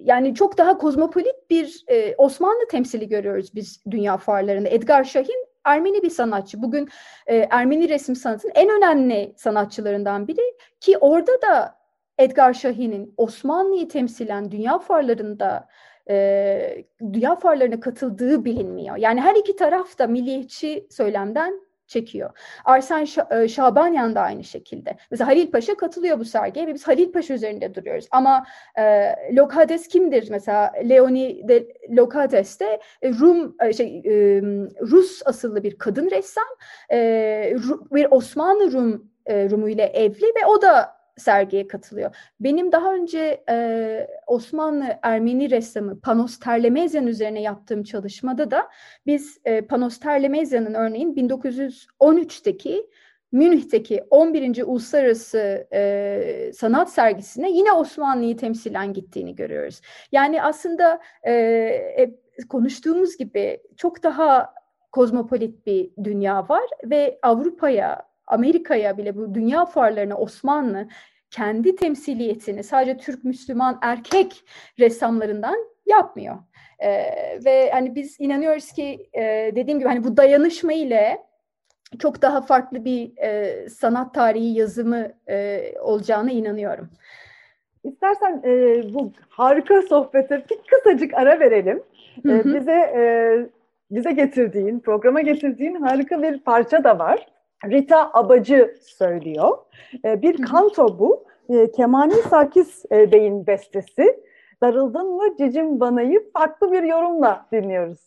yani 0.03 0.35
çok 0.35 0.57
daha 0.57 0.77
kozmopolit 0.77 1.49
bir 1.49 1.83
e, 1.87 2.15
Osmanlı 2.17 2.67
temsili 2.71 3.09
görüyoruz 3.09 3.55
biz 3.55 3.83
dünya 3.91 4.17
fuarlarında. 4.17 4.69
Edgar 4.69 5.03
Şahin 5.03 5.45
Ermeni 5.65 6.03
bir 6.03 6.09
sanatçı. 6.09 6.61
Bugün 6.61 6.89
e, 7.27 7.47
Ermeni 7.49 7.89
resim 7.89 8.15
sanatının 8.15 8.53
en 8.55 8.69
önemli 8.69 9.33
sanatçılarından 9.37 10.27
biri 10.27 10.53
ki 10.79 10.97
orada 10.97 11.41
da 11.41 11.75
Edgar 12.17 12.53
Şahin'in 12.53 13.13
Osmanlı'yı 13.17 13.87
temsilen 13.89 14.51
dünya 14.51 14.79
fuarlarında 14.79 15.67
e, 16.09 16.85
dünya 17.13 17.35
fuarlarına 17.35 17.79
katıldığı 17.79 18.45
bilinmiyor. 18.45 18.95
Yani 18.95 19.21
her 19.21 19.35
iki 19.35 19.55
taraf 19.55 19.99
da 19.99 20.07
milliyetçi 20.07 20.87
söylemden 20.89 21.65
çekiyor. 21.87 22.29
Arsen 22.65 23.03
Şa- 23.03 23.49
Şabanyan 23.49 24.15
da 24.15 24.21
aynı 24.21 24.43
şekilde. 24.43 24.97
Mesela 25.11 25.27
Halil 25.27 25.51
Paşa 25.51 25.77
katılıyor 25.77 26.19
bu 26.19 26.25
sergiye 26.25 26.67
ve 26.67 26.73
biz 26.73 26.87
Halil 26.87 27.11
Paşa 27.11 27.33
üzerinde 27.33 27.75
duruyoruz. 27.75 28.07
Ama 28.11 28.45
e, 28.77 29.15
Locades 29.35 29.87
kimdir? 29.87 30.27
Mesela 30.31 30.73
Leonie 30.89 31.47
de 31.47 31.67
Locades 31.89 32.59
de 32.59 32.79
Rum 33.03 33.55
şey 33.73 33.97
e, 34.05 34.41
Rus 34.81 35.21
asıllı 35.25 35.63
bir 35.63 35.77
kadın 35.77 36.11
ressam. 36.11 36.47
E, 36.91 37.55
bir 37.91 38.07
Osmanlı 38.11 38.71
Rum 38.71 39.11
e, 39.25 39.49
Rumu 39.49 39.69
ile 39.69 39.83
evli 39.83 40.25
ve 40.25 40.45
o 40.47 40.61
da 40.61 40.94
sergiye 41.17 41.67
katılıyor. 41.67 42.15
Benim 42.39 42.71
daha 42.71 42.93
önce 42.93 43.43
e, 43.49 44.07
Osmanlı 44.27 44.85
Ermeni 45.01 45.49
ressamı 45.51 46.01
Panos 46.01 46.39
Terlemezyan 46.39 47.07
üzerine 47.07 47.41
yaptığım 47.41 47.83
çalışmada 47.83 48.51
da 48.51 48.69
biz 49.05 49.37
e, 49.45 49.61
Panos 49.61 49.99
Terlemezyan'ın 49.99 50.73
örneğin 50.73 51.15
1913'teki 51.15 52.89
Münih'teki 53.31 54.03
11. 54.09 54.63
Uluslararası 54.63 55.67
e, 55.73 56.51
Sanat 56.53 56.93
Sergisi'ne 56.93 57.51
yine 57.51 57.71
Osmanlı'yı 57.71 58.37
temsilen 58.37 58.93
gittiğini 58.93 59.35
görüyoruz. 59.35 59.81
Yani 60.11 60.41
aslında 60.41 60.99
e, 61.23 61.31
e, 61.31 62.13
konuştuğumuz 62.49 63.17
gibi 63.17 63.59
çok 63.77 64.03
daha 64.03 64.53
kozmopolit 64.91 65.65
bir 65.65 65.91
dünya 66.03 66.49
var 66.49 66.63
ve 66.83 67.19
Avrupa'ya, 67.21 68.01
Amerika'ya 68.27 68.97
bile 68.97 69.15
bu 69.15 69.35
dünya 69.35 69.65
fuarlarına 69.65 70.17
Osmanlı 70.17 70.87
kendi 71.31 71.75
temsiliyetini 71.75 72.63
sadece 72.63 72.97
Türk 72.97 73.23
Müslüman 73.23 73.79
erkek 73.81 74.43
ressamlarından 74.79 75.55
yapmıyor. 75.85 76.35
Ee, 76.79 77.03
ve 77.45 77.71
hani 77.71 77.95
biz 77.95 78.15
inanıyoruz 78.19 78.71
ki 78.71 79.09
e, 79.13 79.51
dediğim 79.55 79.79
gibi 79.79 79.89
hani 79.89 80.03
bu 80.03 80.17
dayanışma 80.17 80.73
ile 80.73 81.17
çok 81.99 82.21
daha 82.21 82.41
farklı 82.41 82.85
bir 82.85 83.17
e, 83.17 83.69
sanat 83.69 84.13
tarihi 84.13 84.57
yazımı 84.57 85.07
e, 85.29 85.63
olacağına 85.79 86.31
inanıyorum. 86.31 86.89
İstersen 87.83 88.41
e, 88.45 88.83
bu 88.93 89.11
harika 89.29 89.81
sohbete 89.81 90.45
bir 90.49 90.57
kısacık 90.67 91.13
ara 91.13 91.39
verelim. 91.39 91.83
Hı 92.23 92.31
E, 92.33 92.43
bize 92.45 92.71
e, 92.71 93.03
bize 93.91 94.11
getirdiğin, 94.11 94.79
programa 94.79 95.21
getirdiğin 95.21 95.75
harika 95.75 96.21
bir 96.21 96.39
parça 96.39 96.83
da 96.83 96.99
var. 96.99 97.27
Rita 97.71 98.11
Abacı 98.13 98.75
söylüyor. 98.81 99.57
E, 100.05 100.21
bir 100.21 100.41
kanto 100.41 100.99
bu. 100.99 101.25
E, 101.49 101.71
Kemani 101.71 102.13
Sarkis 102.13 102.85
e, 102.91 103.11
Bey'in 103.11 103.47
bestesi. 103.47 104.23
Darıldın 104.61 105.07
mı 105.07 105.23
cicim 105.37 105.79
banayı 105.79 106.31
farklı 106.33 106.71
bir 106.71 106.83
yorumla 106.83 107.45
dinliyoruz. 107.51 107.99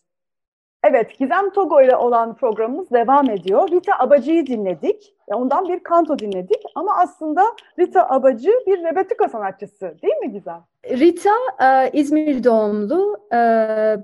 Evet, 0.84 1.18
Gizem 1.18 1.50
Togo 1.50 1.82
ile 1.82 1.96
olan 1.96 2.36
programımız 2.36 2.90
devam 2.90 3.30
ediyor. 3.30 3.70
Rita 3.70 3.92
Abacı'yı 3.98 4.46
dinledik. 4.46 5.14
E, 5.28 5.34
Ondan 5.34 5.68
bir 5.68 5.82
kanto 5.82 6.18
dinledik. 6.18 6.62
Ama 6.74 6.96
aslında 6.98 7.44
Rita 7.78 8.08
Abacı 8.08 8.50
bir 8.66 8.84
rebetiko 8.84 9.28
sanatçısı 9.28 9.94
değil 10.02 10.16
mi 10.16 10.32
Gizem? 10.32 10.60
Rita 10.84 11.34
e, 11.62 11.90
İzmir 11.92 12.44
doğumlu 12.44 13.16
e, 13.32 13.38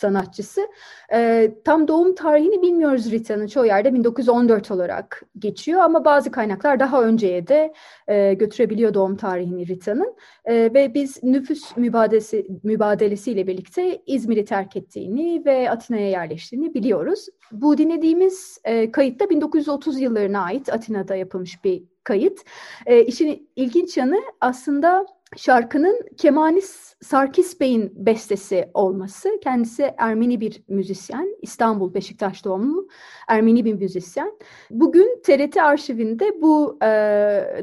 sanatçısı. 0.00 0.68
E, 1.12 1.50
tam 1.64 1.88
doğum 1.88 2.14
tarihini 2.14 2.62
bilmiyoruz 2.62 3.10
Rita'nın. 3.10 3.46
Çoğu 3.46 3.66
yerde 3.66 3.94
1914 3.94 4.70
olarak 4.70 5.22
geçiyor 5.38 5.80
ama 5.80 6.04
bazı 6.04 6.30
kaynaklar 6.30 6.80
daha 6.80 7.02
önceye 7.02 7.46
de 7.46 7.72
e, 8.08 8.34
götürebiliyor 8.34 8.94
doğum 8.94 9.16
tarihini 9.16 9.68
Rita'nın. 9.68 10.16
E, 10.44 10.54
ve 10.54 10.94
biz 10.94 11.22
nüfus 11.22 11.76
mübadelesi, 11.76 12.46
mübadelesiyle 12.62 13.46
birlikte 13.46 14.02
İzmir'i 14.06 14.44
terk 14.44 14.76
ettiğini 14.76 15.44
ve 15.44 15.70
Atina'ya 15.70 16.08
yerleştiğini 16.08 16.74
biliyoruz. 16.74 17.26
Bu 17.52 17.78
dinlediğimiz 17.78 18.58
e, 18.64 18.92
kayıt 18.92 19.20
da 19.20 19.30
1930 19.30 20.00
yıllarına 20.00 20.40
ait 20.40 20.72
Atina'da 20.72 21.16
yapılmış 21.16 21.64
bir 21.64 21.82
kayıt. 22.04 22.40
E, 22.86 23.04
işin 23.04 23.50
ilginç 23.56 23.96
yanı 23.96 24.22
aslında 24.40 25.06
şarkının 25.36 26.00
Kemanis 26.16 26.94
Sarkis 27.02 27.60
Bey'in 27.60 27.92
bestesi 27.96 28.70
olması. 28.74 29.28
Kendisi 29.42 29.94
Ermeni 29.98 30.40
bir 30.40 30.62
müzisyen, 30.68 31.36
İstanbul 31.42 31.94
Beşiktaş 31.94 32.44
doğumlu 32.44 32.88
Ermeni 33.28 33.64
bir 33.64 33.74
müzisyen. 33.74 34.32
Bugün 34.70 35.22
TRT 35.22 35.56
arşivinde 35.56 36.42
bu 36.42 36.78
e, 36.82 36.86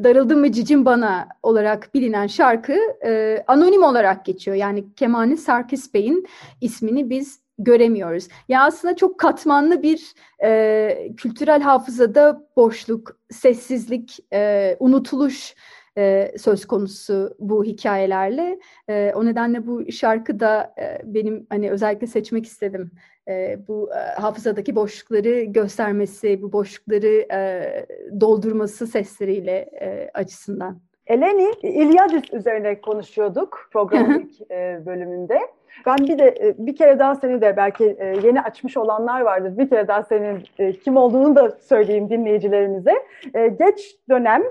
Darıldım 0.04 0.40
mı 0.40 0.52
Cicim 0.52 0.86
Bana 0.86 1.28
olarak 1.44 1.94
bilinen 1.94 2.28
şarkı 2.28 2.78
e, 3.06 3.44
anonim 3.48 3.84
olarak 3.84 4.26
geçiyor. 4.26 4.58
Yani 4.58 4.94
Kemanis 4.96 5.44
Sarkis 5.44 5.94
Bey'in 5.94 6.28
ismini 6.62 7.10
biz 7.10 7.40
göremiyoruz. 7.60 8.28
Ya 8.50 8.64
aslında 8.64 8.96
çok 8.96 9.20
katmanlı 9.20 9.82
bir 9.82 10.14
e, 10.44 11.12
kültürel 11.18 11.62
hafızada 11.62 12.48
boşluk, 12.56 13.20
sessizlik, 13.30 14.20
e, 14.34 14.76
unutuluş 14.80 15.56
e, 15.98 16.32
söz 16.38 16.66
konusu 16.66 17.36
bu 17.40 17.64
hikayelerle. 17.64 18.60
E, 18.90 19.12
o 19.16 19.26
nedenle 19.26 19.68
bu 19.68 19.92
şarkı 19.92 20.40
da 20.40 20.74
e, 20.80 21.02
benim 21.04 21.48
hani 21.50 21.72
özellikle 21.72 22.08
seçmek 22.08 22.46
istedim. 22.46 22.92
E, 23.28 23.60
bu 23.68 23.90
e, 23.94 24.20
hafızadaki 24.22 24.76
boşlukları 24.76 25.44
göstermesi, 25.44 26.42
bu 26.42 26.52
boşlukları 26.52 27.28
e, 27.34 27.86
doldurması 28.22 28.88
sesleriyle 28.88 29.70
e, 29.82 30.10
açısından. 30.14 30.80
Eleni 31.08 31.52
İlyadis 31.64 32.34
üzerine 32.34 32.82
konuşuyorduk 32.82 33.70
programın 33.72 34.20
ilk 34.40 34.52
e, 34.52 34.82
bölümünde. 34.86 35.40
Ben 35.86 35.98
bir 35.98 36.20
de 36.20 36.28
e, 36.28 36.56
bir 36.58 36.76
kere 36.76 37.00
daha 37.00 37.16
seni 37.16 37.42
de 37.42 37.58
belki 37.58 37.98
e, 38.00 38.06
yeni 38.06 38.42
açmış 38.42 38.78
olanlar 38.78 39.22
vardır. 39.22 39.58
Bir 39.58 39.70
kere 39.70 39.88
daha 39.88 40.04
senin 40.04 40.44
e, 40.60 40.74
kim 40.74 40.98
olduğunu 40.98 41.36
da 41.36 41.52
söyleyeyim 41.52 42.10
dinleyicilerimize. 42.10 42.94
Geç 43.34 43.96
dönem 44.10 44.44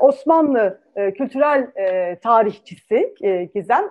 Osmanlı 0.00 0.78
kültürel 0.94 1.66
tarihçisi 2.22 3.14
Gizem. 3.54 3.84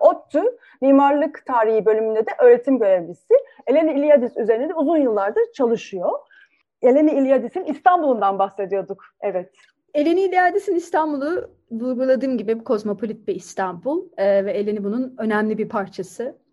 ODTÜ 0.00 0.42
Mimarlık 0.80 1.46
Tarihi 1.46 1.86
bölümünde 1.86 2.26
de 2.26 2.30
öğretim 2.38 2.78
görevlisi. 2.78 3.34
Eleni 3.66 3.92
İlyadis 3.92 4.36
üzerine 4.36 4.68
de 4.68 4.74
uzun 4.74 4.96
yıllardır 4.96 5.42
çalışıyor. 5.54 6.10
Eleni 6.82 7.12
İlyadis'in 7.12 7.64
İstanbul'undan 7.64 8.38
bahsediyorduk. 8.38 9.04
Evet. 9.20 9.50
Eleni 9.94 10.20
İlyadis'in 10.20 10.74
İstanbul'u 10.74 11.50
vurguladığım 11.70 12.38
gibi 12.38 12.64
kozmopolit 12.64 13.28
bir 13.28 13.34
İstanbul 13.34 14.02
e, 14.16 14.44
ve 14.44 14.52
Eleni 14.52 14.84
bunun 14.84 15.14
önemli 15.18 15.58
bir 15.58 15.68
parçası. 15.68 16.44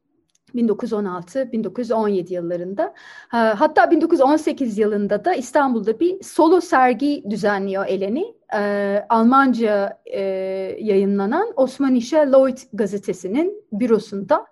1916-1917 0.56 2.34
yıllarında. 2.34 2.94
Hatta 3.30 3.92
1918 3.92 4.78
yılında 4.78 5.26
da 5.26 5.34
İstanbul'da 5.34 6.00
bir 6.00 6.24
solo 6.24 6.62
sergi 6.62 7.24
düzenliyor 7.30 7.86
Eleni. 7.88 8.36
Ee, 8.54 9.06
Almanca 9.10 10.02
e, 10.06 10.22
yayınlanan 10.80 11.54
Osmanische 11.56 12.18
Lloyd 12.18 12.58
gazetesinin 12.74 13.64
bürosunda. 13.72 14.46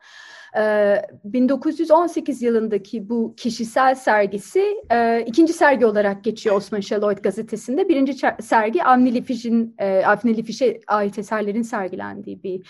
1918 0.55 2.41
yılındaki 2.41 3.09
bu 3.09 3.33
kişisel 3.37 3.95
sergisi 3.95 4.83
ikinci 5.25 5.53
sergi 5.53 5.85
olarak 5.85 6.23
geçiyor 6.23 6.55
Osman 6.55 6.79
Şaloyd 6.79 7.17
gazetesinde. 7.17 7.89
Birinci 7.89 8.13
sergi 8.41 8.83
Avni 8.83 9.13
Lifiş'in, 9.13 9.75
Avni 10.05 10.37
Lifiş'e 10.37 10.79
ait 10.87 11.19
eserlerin 11.19 11.61
sergilendiği 11.61 12.43
bir 12.43 12.67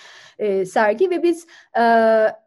sergi 0.66 1.10
ve 1.10 1.24
biz 1.24 1.48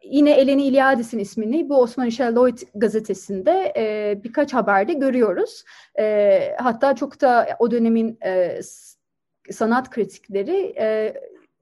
yine 0.05 0.31
Eleni 0.31 0.65
İlyadis'in 0.65 1.19
ismini 1.19 1.69
bu 1.69 1.81
Osman 1.81 2.09
Şaloyd 2.09 2.59
gazetesinde 2.75 3.73
birkaç 4.25 4.55
haberde 4.55 4.93
görüyoruz. 4.93 5.65
Hatta 6.59 6.95
çok 6.97 7.21
da 7.21 7.49
o 7.59 7.71
dönemin 7.71 8.19
sanat 9.51 9.91
kritikleri 9.91 10.75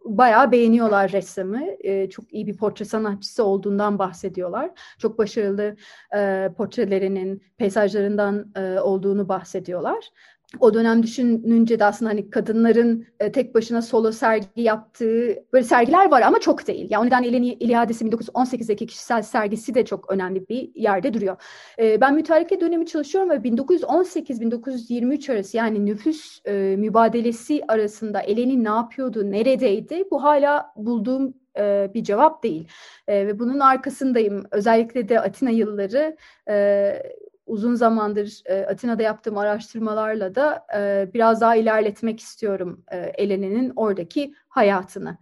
bayağı 0.05 0.53
beğeniyorlar 0.53 1.13
ressamı. 1.13 1.61
E, 1.81 2.11
çok 2.11 2.33
iyi 2.35 2.47
bir 2.47 2.57
portre 2.57 2.85
sanatçısı 2.85 3.45
olduğundan 3.45 3.99
bahsediyorlar. 3.99 4.71
Çok 4.99 5.19
başarılı 5.19 5.77
e, 6.17 6.51
portrelerinin, 6.57 7.43
peyzajlarından 7.57 8.53
e, 8.57 8.81
olduğunu 8.81 9.29
bahsediyorlar 9.29 10.11
o 10.59 10.75
dönem 10.75 11.03
düşününce 11.03 11.79
de 11.79 11.85
aslında 11.85 12.11
hani 12.11 12.31
kadınların 12.31 13.07
e, 13.21 13.33
tek 13.33 13.55
başına 13.55 13.83
solo 13.83 14.13
sergi 14.13 14.49
yaptığı 14.57 15.37
böyle 15.53 15.65
sergiler 15.65 16.11
var 16.11 16.23
ama 16.23 16.41
çok 16.41 16.67
değil. 16.67 16.87
Yani 16.91 17.03
o 17.03 17.07
nedenle 17.07 17.29
Eleni 17.29 17.53
İlihadesi 17.53 18.05
1918'deki 18.05 18.87
kişisel 18.87 19.23
sergisi 19.23 19.75
de 19.75 19.85
çok 19.85 20.13
önemli 20.13 20.49
bir 20.49 20.71
yerde 20.75 21.15
duruyor. 21.15 21.37
E, 21.79 22.01
ben 22.01 22.15
mütareke 22.15 22.61
dönemi 22.61 22.87
çalışıyorum 22.87 23.31
ve 23.31 23.35
1918-1923 23.35 25.33
arası 25.33 25.57
yani 25.57 25.87
nüfus 25.87 26.41
e, 26.45 26.53
mübadelesi 26.79 27.63
arasında 27.69 28.21
Eleni 28.21 28.65
ne 28.65 28.69
yapıyordu, 28.69 29.31
neredeydi? 29.31 30.05
Bu 30.11 30.23
hala 30.23 30.73
bulduğum 30.77 31.35
e, 31.59 31.91
bir 31.95 32.05
cevap 32.05 32.43
değil. 32.43 32.69
E, 33.09 33.27
ve 33.27 33.39
bunun 33.39 33.61
arkasındayım. 33.61 34.45
Özellikle 34.51 35.09
de 35.09 35.21
Atina 35.21 35.51
yılları 35.51 36.17
e, 36.49 37.03
uzun 37.51 37.75
zamandır 37.75 38.43
e, 38.47 38.67
Atina'da 38.67 39.03
yaptığım 39.03 39.39
araştırmalarla 39.39 40.35
da 40.35 40.67
e, 40.77 41.09
biraz 41.15 41.41
daha 41.41 41.57
ilerletmek 41.57 42.21
istiyorum 42.21 42.85
e, 42.93 42.99
Eleni'nin 42.99 43.73
oradaki 43.77 44.35
hayatını. 44.49 45.19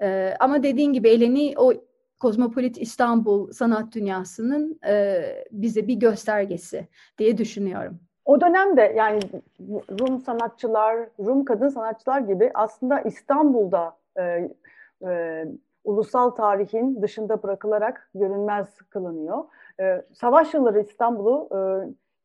E, 0.00 0.34
ama 0.40 0.62
dediğin 0.62 0.92
gibi 0.92 1.08
Eleni 1.08 1.54
o 1.56 1.72
kozmopolit 2.20 2.78
İstanbul 2.78 3.52
sanat 3.52 3.94
dünyasının 3.94 4.80
e, 4.86 5.24
bize 5.52 5.88
bir 5.88 5.94
göstergesi 5.94 6.88
diye 7.18 7.38
düşünüyorum. 7.38 8.00
O 8.24 8.40
dönemde 8.40 8.94
yani 8.96 9.20
Rum 10.00 10.20
sanatçılar, 10.20 11.08
Rum 11.18 11.44
kadın 11.44 11.68
sanatçılar 11.68 12.20
gibi 12.20 12.50
aslında 12.54 13.00
İstanbul'da 13.00 13.96
e, 14.18 14.22
e, 15.08 15.44
ulusal 15.84 16.30
tarihin 16.30 17.02
dışında 17.02 17.42
bırakılarak 17.42 18.10
görünmez 18.14 18.68
kılınıyor. 18.90 19.44
E, 19.80 20.02
savaş 20.12 20.54
yılları 20.54 20.80
İstanbul'u 20.80 21.48
e, 21.52 21.58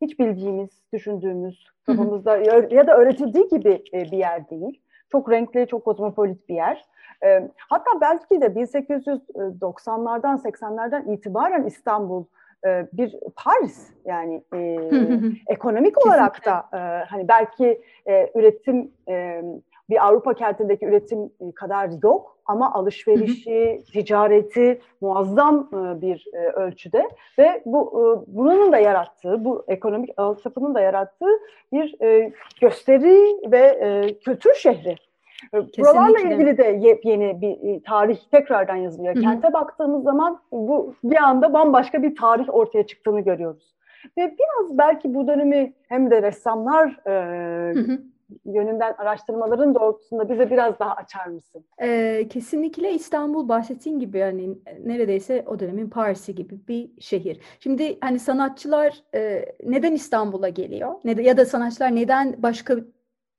hiç 0.06 0.20
bildiğimiz, 0.20 0.70
düşündüğümüz, 0.94 1.68
kafamızda 1.86 2.38
ya 2.72 2.88
da 2.88 2.98
öğretildiği 2.98 3.48
gibi 3.48 3.84
e, 3.94 4.04
bir 4.04 4.18
yer 4.18 4.50
değil. 4.50 4.82
Çok 5.12 5.32
renkli, 5.32 5.68
çok 5.68 5.86
kozmopolit 5.86 6.50
bir 6.50 6.56
yer. 6.56 6.86
E, 7.24 7.50
hatta 7.58 8.02
belki 8.02 8.42
de 8.42 8.46
1890'lardan, 8.46 10.42
80'lerden 10.42 11.14
itibaren 11.14 11.66
İstanbul 11.66 12.24
e, 12.66 12.88
bir 12.94 13.16
Paris 13.36 13.90
yani 14.06 14.44
e, 14.54 14.60
ekonomik 15.48 16.06
olarak 16.06 16.46
da 16.46 16.70
e, 16.74 16.78
hani 17.10 17.28
belki 17.28 17.82
e, 18.06 18.32
üretim 18.36 18.92
e, 19.10 19.44
bir 19.90 20.08
Avrupa 20.08 20.34
kentindeki 20.34 20.86
üretim 20.86 21.32
kadar 21.56 21.90
yok 22.04 22.38
ama 22.46 22.74
alışverişi, 22.74 23.84
ticareti 23.94 24.82
muazzam 25.02 25.70
e, 25.74 26.02
bir 26.02 26.26
e, 26.34 26.38
ölçüde 26.38 27.10
ve 27.40 27.62
bu 27.66 27.82
e, 27.82 28.04
bunun 28.28 28.72
da 28.72 28.78
yarattığı, 28.78 29.46
bu 29.46 29.66
ekonomik 29.68 30.10
altyapının 30.18 30.76
da 30.76 30.82
yarattığı 30.82 31.32
bir 31.74 31.98
gösteri 32.62 33.52
ve 33.52 34.18
kültür 34.26 34.54
şehri. 34.54 34.96
Kesinlikle. 35.52 35.84
Buralarla 35.84 36.20
ilgili 36.20 36.58
de 36.58 36.64
yepyeni 36.64 37.42
bir 37.42 37.84
tarih 37.84 38.18
tekrardan 38.32 38.76
yazılıyor. 38.76 39.16
Hı 39.16 39.20
hı. 39.20 39.24
Kente 39.24 39.54
baktığımız 39.54 40.04
zaman 40.04 40.40
bu 40.52 40.96
bir 41.04 41.16
anda 41.16 41.54
bambaşka 41.54 42.04
bir 42.04 42.16
tarih 42.16 42.56
ortaya 42.56 42.88
çıktığını 42.88 43.22
görüyoruz. 43.22 43.76
Ve 44.18 44.36
biraz 44.40 44.78
belki 44.78 45.14
bu 45.14 45.28
dönemi 45.28 45.74
hem 45.90 46.12
de 46.12 46.22
ressamlar 46.22 47.00
e, 47.06 47.12
hı 47.74 47.80
hı 47.80 48.00
yönünden 48.46 48.94
araştırmaların 48.98 49.76
doğrultusunda 49.76 50.30
bize 50.30 50.50
biraz 50.52 50.80
daha 50.80 50.94
açar 50.96 51.26
mısın? 51.26 51.66
Ee, 51.82 52.28
kesinlikle 52.30 52.92
İstanbul 52.92 53.50
bahsettiğin 53.50 54.00
gibi 54.00 54.18
yani 54.18 54.58
neredeyse 54.86 55.44
o 55.48 55.60
dönemin 55.60 55.90
Paris'i 55.90 56.36
gibi 56.36 56.68
bir 56.68 57.02
şehir. 57.02 57.40
Şimdi 57.60 57.98
hani 58.02 58.20
sanatçılar 58.20 59.04
e, 59.16 59.46
neden 59.64 59.94
İstanbul'a 59.94 60.50
geliyor? 60.50 60.94
Ne, 61.04 61.22
ya 61.22 61.38
da 61.38 61.46
sanatçılar 61.46 61.96
neden 61.96 62.44
başka 62.44 62.76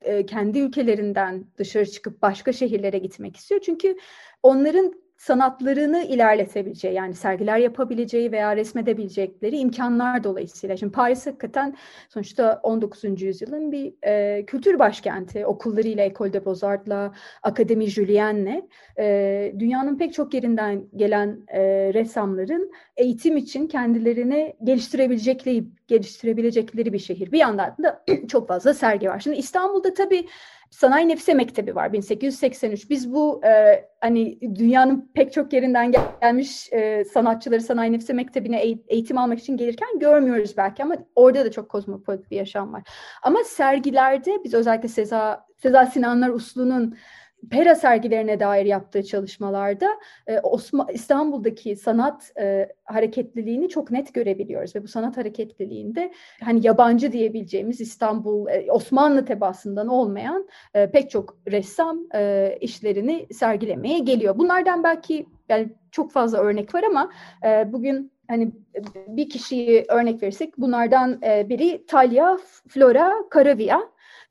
e, 0.03 0.27
kendi 0.27 0.59
ülkelerinden 0.59 1.45
dışarı 1.59 1.87
çıkıp 1.87 2.23
başka 2.23 2.53
şehirlere 2.53 2.99
gitmek 2.99 3.37
istiyor? 3.37 3.61
Çünkü 3.61 3.97
onların 4.43 4.93
sanatlarını 5.19 6.05
ilerletebileceği 6.05 6.95
yani 6.95 7.15
sergiler 7.15 7.59
yapabileceği 7.59 8.33
veya 8.33 8.57
resmedebilecekleri 8.57 9.59
imkanlar 9.59 10.25
dolayısıyla. 10.25 10.77
Şimdi 10.77 10.93
Paris 10.93 11.27
hakikaten 11.27 11.77
sonuçta 12.09 12.61
19. 12.63 13.23
yüzyılın 13.23 13.73
bir 13.73 13.95
e, 14.03 14.47
kültür 14.47 14.79
başkenti. 14.79 15.47
Okullarıyla, 15.47 16.05
École 16.07 16.33
de 16.33 16.45
Beaux-Arts'la, 16.45 17.15
Akademi 17.43 17.87
Julienne'le 17.87 18.63
e, 18.99 19.55
dünyanın 19.59 19.99
pek 19.99 20.15
çok 20.15 20.35
yerinden 20.35 20.85
gelen 20.97 21.39
e, 21.49 21.61
ressamların 21.95 22.73
eğitim 22.97 23.37
için 23.37 23.67
kendilerini 23.67 24.57
geliştirebilecekleri, 24.65 25.65
geliştirebilecekleri 25.87 26.93
bir 26.93 26.99
şehir. 26.99 27.33
Bir 27.33 27.39
yandan 27.39 27.77
da 27.83 28.05
çok 28.29 28.49
fazla 28.49 28.75
sergi 28.75 29.09
var. 29.09 29.21
Şimdi 29.21 29.37
İstanbul'da 29.37 29.95
tabii 29.95 30.27
Sanayi 30.71 31.09
Nefise 31.09 31.35
Mektebi 31.35 31.75
var 31.75 31.93
1883. 31.93 32.91
Biz 32.91 33.13
bu 33.13 33.41
e, 33.45 33.85
hani 34.01 34.41
dünyanın 34.41 35.11
pek 35.15 35.33
çok 35.33 35.53
yerinden 35.53 35.93
gelmiş 35.93 36.73
e, 36.73 37.05
sanatçıları 37.05 37.61
Sanayi 37.61 37.93
Nefise 37.93 38.13
Mektebi'ne 38.13 38.63
eğitim 38.89 39.19
almak 39.19 39.39
için 39.39 39.57
gelirken 39.57 39.99
görmüyoruz 39.99 40.57
belki 40.57 40.83
ama 40.83 40.97
orada 41.15 41.45
da 41.45 41.51
çok 41.51 41.69
kozmopolit 41.69 42.31
bir 42.31 42.37
yaşam 42.37 42.73
var. 42.73 42.83
Ama 43.23 43.45
sergilerde 43.45 44.45
biz 44.45 44.55
özellikle 44.55 44.89
Seza, 44.89 45.47
Seza 45.63 45.87
Sinanlar 45.87 46.29
Uslu'nun 46.29 46.97
Pera 47.51 47.75
sergilerine 47.75 48.41
dair 48.41 48.67
yaptığı 48.67 49.03
çalışmalarda 49.03 49.89
e, 50.27 50.41
Osman, 50.41 50.89
İstanbul'daki 50.93 51.77
sanat 51.77 52.33
e, 52.41 52.69
hareketliliğini 52.85 53.69
çok 53.69 53.91
net 53.91 54.15
görebiliyoruz 54.15 54.77
ve 54.77 54.83
bu 54.83 54.89
sanat 54.89 55.17
hareketliliğinde 55.17 56.13
hani 56.45 56.67
yabancı 56.67 57.13
diyebileceğimiz 57.13 57.81
İstanbul 57.81 58.49
e, 58.49 58.73
Osmanlı 58.73 59.25
tebasından 59.25 59.89
olmayan 59.89 60.49
e, 60.75 60.91
pek 60.91 61.11
çok 61.11 61.39
ressam 61.51 61.99
e, 62.15 62.57
işlerini 62.61 63.27
sergilemeye 63.33 63.99
geliyor. 63.99 64.39
Bunlardan 64.39 64.83
belki 64.83 65.27
yani 65.49 65.69
çok 65.91 66.13
fazla 66.13 66.39
örnek 66.39 66.75
var 66.75 66.83
ama 66.83 67.11
e, 67.45 67.73
bugün 67.73 68.13
hani 68.29 68.53
bir 69.09 69.29
kişiyi 69.29 69.85
örnek 69.89 70.23
verirsek 70.23 70.59
bunlardan 70.59 71.23
e, 71.23 71.49
biri 71.49 71.87
Talia 71.87 72.39
Flora 72.69 73.15
Caravia. 73.35 73.81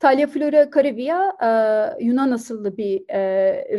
Talia 0.00 0.26
Flora 0.26 0.70
Caravia 0.70 1.32
e, 1.42 2.04
Yunan 2.04 2.30
asıllı 2.30 2.76
bir 2.76 3.04
e, 3.08 3.20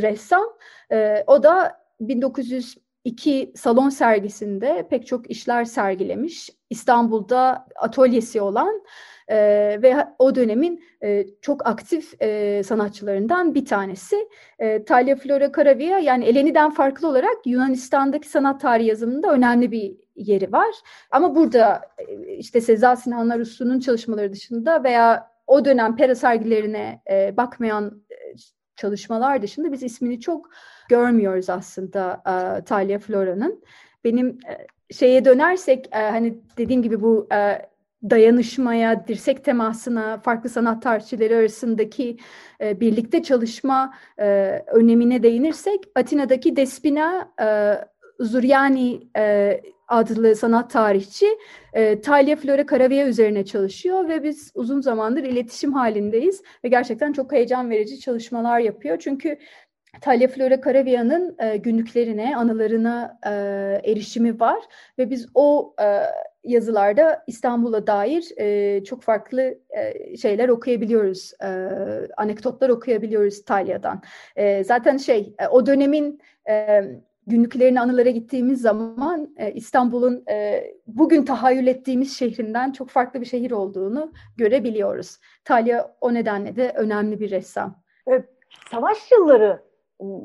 ressam. 0.02 0.46
E, 0.92 1.24
o 1.28 1.44
da 1.44 1.82
1902 2.00 3.54
salon 3.56 3.90
sergisinde 3.90 4.88
pek 4.90 5.08
çok 5.08 5.32
işler 5.32 5.66
sergilemiş. 5.66 6.50
İstanbul'da 6.70 7.68
atölyesi 7.76 8.42
olan 8.42 8.84
e, 9.28 9.38
ve 9.82 10.08
o 10.20 10.36
dönemin 10.36 10.84
e, 11.04 11.26
çok 11.42 11.68
aktif 11.68 12.22
e, 12.22 12.62
sanatçılarından 12.64 13.56
bir 13.56 13.66
tanesi. 13.66 14.30
E, 14.60 14.86
Talia 14.86 15.16
Flora 15.16 15.52
Caravia 15.52 16.00
yani 16.00 16.26
Eleni'den 16.26 16.72
farklı 16.72 17.08
olarak 17.08 17.38
Yunanistan'daki 17.46 18.30
sanat 18.30 18.62
tarihi 18.62 18.88
yazımında 18.88 19.34
önemli 19.34 19.72
bir 19.72 19.96
yeri 20.16 20.52
var. 20.52 20.76
Ama 21.12 21.36
burada 21.36 21.82
işte 22.38 22.62
Seza 22.62 22.96
Sinan 22.96 23.30
Aruslu'nun 23.30 23.80
çalışmaları 23.80 24.34
dışında 24.34 24.84
veya 24.84 25.30
o 25.50 25.66
dönem 25.66 25.96
pera 25.96 26.16
sergilerine 26.16 27.02
e, 27.12 27.38
bakmayan 27.38 28.04
e, 28.12 28.16
çalışmalar 28.76 29.42
dışında 29.42 29.72
biz 29.72 29.84
ismini 29.84 30.20
çok 30.20 30.50
görmüyoruz 30.90 31.50
aslında 31.50 32.22
e, 32.26 32.64
Talia 32.64 33.00
Flora'nın. 33.00 33.64
Benim 34.04 34.28
e, 34.28 34.68
şeye 34.94 35.26
dönersek 35.26 35.88
e, 35.92 35.98
hani 35.98 36.38
dediğim 36.58 36.82
gibi 36.82 37.02
bu 37.02 37.28
e, 37.34 37.70
dayanışmaya, 38.10 39.08
dirsek 39.08 39.46
temasına, 39.46 40.20
farklı 40.20 40.50
sanat 40.50 40.84
tarihçileri 40.84 41.36
arasındaki 41.36 42.18
e, 42.62 42.80
birlikte 42.80 43.24
çalışma 43.24 43.94
e, 44.20 44.26
önemine 44.68 45.24
değinirsek 45.24 45.84
Atina'daki 45.96 46.56
Despina 46.56 47.32
e, 47.42 47.48
Zuryani 48.20 49.08
e, 49.18 49.62
adlı 49.90 50.36
sanat 50.36 50.72
tarihçi 50.72 51.28
e, 51.74 52.02
Talia 52.02 52.36
Flora 52.36 52.66
Caravia 52.66 53.08
üzerine 53.08 53.46
çalışıyor 53.46 54.10
ve 54.10 54.24
biz 54.24 54.52
uzun 54.56 54.82
zamandır 54.82 55.24
iletişim 55.24 55.74
halindeyiz 55.74 56.42
ve 56.64 56.68
gerçekten 56.68 57.14
çok 57.14 57.32
heyecan 57.32 57.70
verici 57.70 58.00
çalışmalar 58.00 58.60
yapıyor. 58.60 58.98
Çünkü 59.00 59.38
Talia 60.02 60.28
Flora 60.28 60.62
Caravia'nın 60.62 61.36
e, 61.40 61.58
günlüklerine, 61.58 62.38
anılarına 62.38 63.20
e, 63.26 63.30
erişimi 63.92 64.40
var 64.40 64.60
ve 64.98 65.10
biz 65.10 65.28
o 65.34 65.76
e, 65.82 66.04
yazılarda 66.44 67.24
İstanbul'a 67.28 67.88
dair 67.88 68.32
e, 68.38 68.84
çok 68.84 69.04
farklı 69.04 69.58
e, 69.70 70.18
şeyler 70.18 70.50
okuyabiliyoruz, 70.50 71.34
e, 71.44 71.48
anekdotlar 72.18 72.70
okuyabiliyoruz 72.70 73.46
Talia'dan. 73.46 74.02
E, 74.36 74.64
zaten 74.64 74.98
şey, 74.98 75.34
e, 75.40 75.48
o 75.48 75.66
dönemin 75.66 76.20
e, 76.50 76.84
günlüklerini 77.30 77.82
anılara 77.82 78.10
gittiğimiz 78.10 78.62
zaman 78.62 79.30
e, 79.38 79.54
İstanbul'un 79.54 80.24
e, 80.30 80.64
bugün 80.88 81.26
tahayyül 81.26 81.68
ettiğimiz 81.68 82.18
şehrinden 82.18 82.72
çok 82.72 82.90
farklı 82.90 83.22
bir 83.22 83.26
şehir 83.26 83.52
olduğunu 83.52 84.12
görebiliyoruz. 84.38 85.20
Talia 85.46 85.88
o 86.02 86.14
nedenle 86.14 86.56
de 86.56 86.74
önemli 86.76 87.20
bir 87.20 87.32
ressam. 87.32 87.76
Evet, 88.08 88.26
savaş 88.72 89.12
yılları 89.12 89.64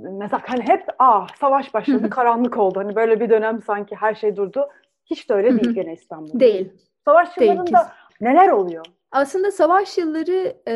mesela 0.02 0.42
hani 0.46 0.62
hep 0.62 0.84
ah 0.98 1.28
savaş 1.40 1.74
başladı 1.74 2.10
karanlık 2.10 2.56
oldu. 2.58 2.80
Hani 2.80 2.96
böyle 2.96 3.20
bir 3.20 3.30
dönem 3.30 3.62
sanki 3.62 3.96
her 3.96 4.14
şey 4.14 4.36
durdu. 4.36 4.68
Hiç 5.04 5.30
de 5.30 5.34
öyle 5.34 5.50
değil 5.50 5.74
gene 5.74 5.92
İstanbul'da. 5.92 6.40
Değil. 6.40 6.72
Savaş 7.04 7.36
yıllarında 7.36 7.64
değil, 7.64 7.88
neler 8.20 8.48
oluyor? 8.48 8.86
Aslında 9.14 9.50
savaş 9.50 9.98
yılları 9.98 10.56
e, 10.68 10.74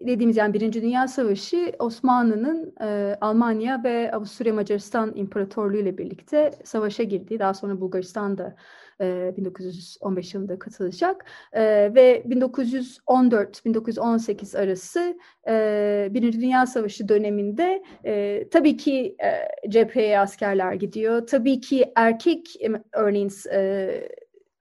dediğimiz 0.00 0.36
yani 0.36 0.54
Birinci 0.54 0.82
Dünya 0.82 1.08
Savaşı 1.08 1.72
Osmanlı'nın 1.78 2.74
e, 2.80 3.16
Almanya 3.20 3.84
ve 3.84 4.12
Avusturya 4.12 4.54
Macaristan 4.54 5.12
İmparatorluğu 5.16 5.76
ile 5.76 5.98
birlikte 5.98 6.50
savaşa 6.64 7.02
girdiği, 7.02 7.38
daha 7.38 7.54
sonra 7.54 7.80
Bulgaristan 7.80 8.38
da 8.38 8.56
e, 9.00 9.34
1915 9.36 10.34
yılında 10.34 10.58
katılacak. 10.58 11.24
E, 11.52 11.62
ve 11.94 12.22
1914-1918 12.28 14.58
arası 14.58 15.18
e, 15.48 16.08
Birinci 16.10 16.40
Dünya 16.40 16.66
Savaşı 16.66 17.08
döneminde 17.08 17.82
e, 18.04 18.44
tabii 18.50 18.76
ki 18.76 19.16
e, 19.24 19.48
cepheye 19.70 20.20
askerler 20.20 20.72
gidiyor, 20.72 21.26
tabii 21.26 21.60
ki 21.60 21.92
erkek 21.96 22.56
örneğin 22.92 23.30
e, 23.52 23.90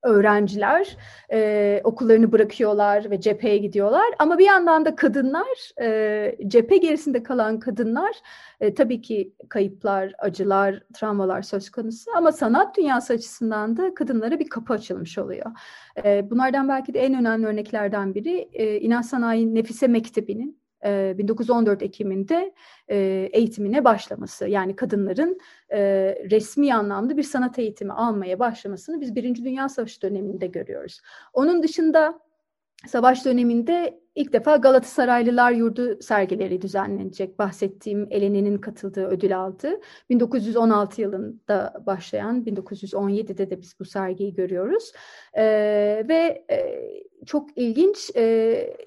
öğrenciler 0.04 0.98
e, 1.32 1.82
okullarını 1.84 2.32
bırakıyorlar 2.32 3.12
ve 3.12 3.22
cepheye 3.22 3.58
gidiyorlar. 3.58 4.06
Ama 4.20 4.38
bir 4.38 4.46
yandan 4.46 4.86
da 4.86 4.96
kadınlar, 4.96 5.72
e, 5.82 6.36
cephe 6.48 6.78
gerisinde 6.78 7.24
kalan 7.24 7.60
kadınlar 7.60 8.12
e, 8.62 8.74
tabii 8.74 9.02
ki 9.02 9.34
kayıplar, 9.50 10.14
acılar, 10.20 10.84
travmalar 10.94 11.42
söz 11.42 11.70
konusu. 11.70 12.12
Ama 12.16 12.32
sanat 12.32 12.78
dünyası 12.78 13.14
açısından 13.14 13.78
da 13.78 13.94
kadınlara 13.94 14.40
bir 14.40 14.50
kapı 14.50 14.74
açılmış 14.74 15.18
oluyor. 15.18 15.52
E, 16.06 16.30
bunlardan 16.30 16.70
belki 16.70 16.94
de 16.94 17.00
en 17.00 17.14
önemli 17.14 17.48
örneklerden 17.48 18.16
biri 18.16 18.50
e, 18.54 18.80
İnan 18.80 19.02
Sanayi 19.02 19.56
Nefise 19.56 19.88
Mektebi'nin 19.88 20.59
1914 20.84 21.84
Ekim'inde 21.84 22.54
eğitimine 23.34 23.84
başlaması 23.86 24.48
yani 24.48 24.76
kadınların 24.76 25.40
resmi 26.32 26.74
anlamda 26.74 27.18
bir 27.18 27.24
sanat 27.24 27.60
eğitimi 27.60 27.94
almaya 27.94 28.40
başlamasını 28.40 29.02
biz 29.02 29.16
Birinci 29.16 29.44
Dünya 29.44 29.70
Savaşı 29.70 30.02
döneminde 30.02 30.48
görüyoruz. 30.48 31.02
Onun 31.34 31.64
dışında 31.64 32.20
savaş 32.88 33.26
döneminde 33.26 34.00
ilk 34.16 34.34
defa 34.34 34.56
Galatasaraylılar 34.56 35.52
Yurdu 35.52 36.02
sergileri 36.02 36.62
düzenlenecek. 36.62 37.40
Bahsettiğim 37.40 38.08
Eleni'nin 38.10 38.58
katıldığı, 38.58 39.08
ödül 39.08 39.40
aldığı 39.40 39.80
1916 40.10 41.02
yılında 41.02 41.84
başlayan, 41.86 42.44
1917'de 42.44 43.50
de 43.50 43.62
biz 43.62 43.80
bu 43.80 43.86
sergiyi 43.86 44.34
görüyoruz. 44.34 44.92
Ee, 45.38 46.06
ve 46.08 46.46
e, 46.52 46.90
çok 47.26 47.58
ilginç 47.58 48.12
e, 48.16 48.78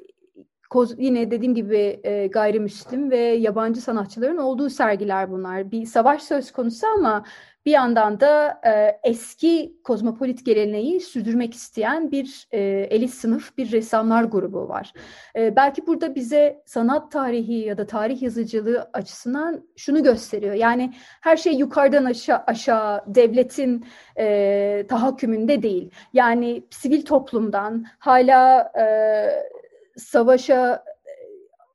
koz, 0.73 0.95
yine 0.99 1.31
dediğim 1.31 1.55
gibi 1.55 2.01
e, 2.05 2.27
gayrimüslim 2.27 3.11
ve 3.11 3.19
yabancı 3.19 3.81
sanatçıların 3.81 4.37
olduğu 4.37 4.71
sergiler 4.71 5.31
bunlar. 5.31 5.71
Bir 5.71 5.87
savaş 5.87 6.23
söz 6.23 6.53
konusu 6.53 6.87
ama 6.87 7.25
bir 7.67 7.71
yandan 7.71 8.21
da 8.21 8.61
e, 8.67 9.01
eski 9.11 9.77
kozmopolit 9.85 10.47
geleneği 10.47 11.01
sürdürmek 11.01 11.55
isteyen 11.55 12.11
bir 12.11 12.49
e, 12.53 12.61
elit 12.91 13.11
sınıf, 13.11 13.59
bir 13.59 13.73
ressamlar 13.73 14.25
grubu 14.25 14.69
var. 14.69 14.93
E, 15.37 15.57
belki 15.57 15.87
burada 15.87 16.15
bize 16.15 16.63
sanat 16.67 17.13
tarihi 17.13 17.55
ya 17.55 17.79
da 17.79 17.87
tarih 17.87 18.23
yazıcılığı 18.23 18.91
açısından 18.93 19.65
şunu 19.77 20.03
gösteriyor. 20.03 20.55
Yani 20.55 20.93
her 21.21 21.37
şey 21.37 21.55
yukarıdan 21.55 22.05
aşağı, 22.05 22.43
aşağı 22.47 23.03
devletin 23.07 23.85
e, 24.19 24.87
tahakkümünde 24.89 25.63
değil. 25.63 25.91
Yani 26.13 26.65
sivil 26.71 27.05
toplumdan 27.05 27.85
hala... 27.99 28.73
E, 28.79 29.62
savaşa 29.97 30.85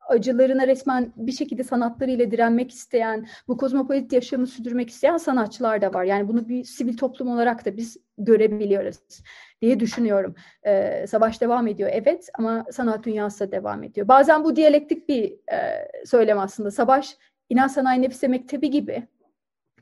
acılarına 0.08 0.68
resmen 0.68 1.14
bir 1.16 1.32
şekilde 1.32 1.64
sanatlarıyla 1.64 2.32
direnmek 2.32 2.72
isteyen, 2.72 3.28
bu 3.48 3.58
kozmopolit 3.58 4.14
yaşamı 4.14 4.48
sürdürmek 4.48 4.90
isteyen 4.90 5.18
sanatçılar 5.18 5.82
da 5.82 5.94
var. 5.94 6.04
Yani 6.04 6.28
bunu 6.28 6.50
bir 6.50 6.64
sivil 6.64 6.98
toplum 6.98 7.28
olarak 7.30 7.66
da 7.66 7.78
biz 7.78 7.98
görebiliyoruz 8.18 8.98
diye 9.62 9.80
düşünüyorum. 9.80 10.36
Ee, 10.66 11.06
savaş 11.08 11.42
devam 11.42 11.68
ediyor 11.68 11.90
evet 11.94 12.30
ama 12.40 12.66
sanat 12.72 13.06
dünyası 13.06 13.40
da 13.40 13.52
devam 13.52 13.84
ediyor. 13.84 14.08
Bazen 14.08 14.44
bu 14.44 14.56
diyalektik 14.56 15.10
bir 15.10 15.32
e, 15.54 15.88
söylem 16.06 16.40
aslında. 16.40 16.72
Savaş 16.72 17.18
İnan 17.50 17.68
Sanayi 17.68 18.02
Nefise 18.02 18.28
Mektebi 18.28 18.70
gibi 18.70 19.08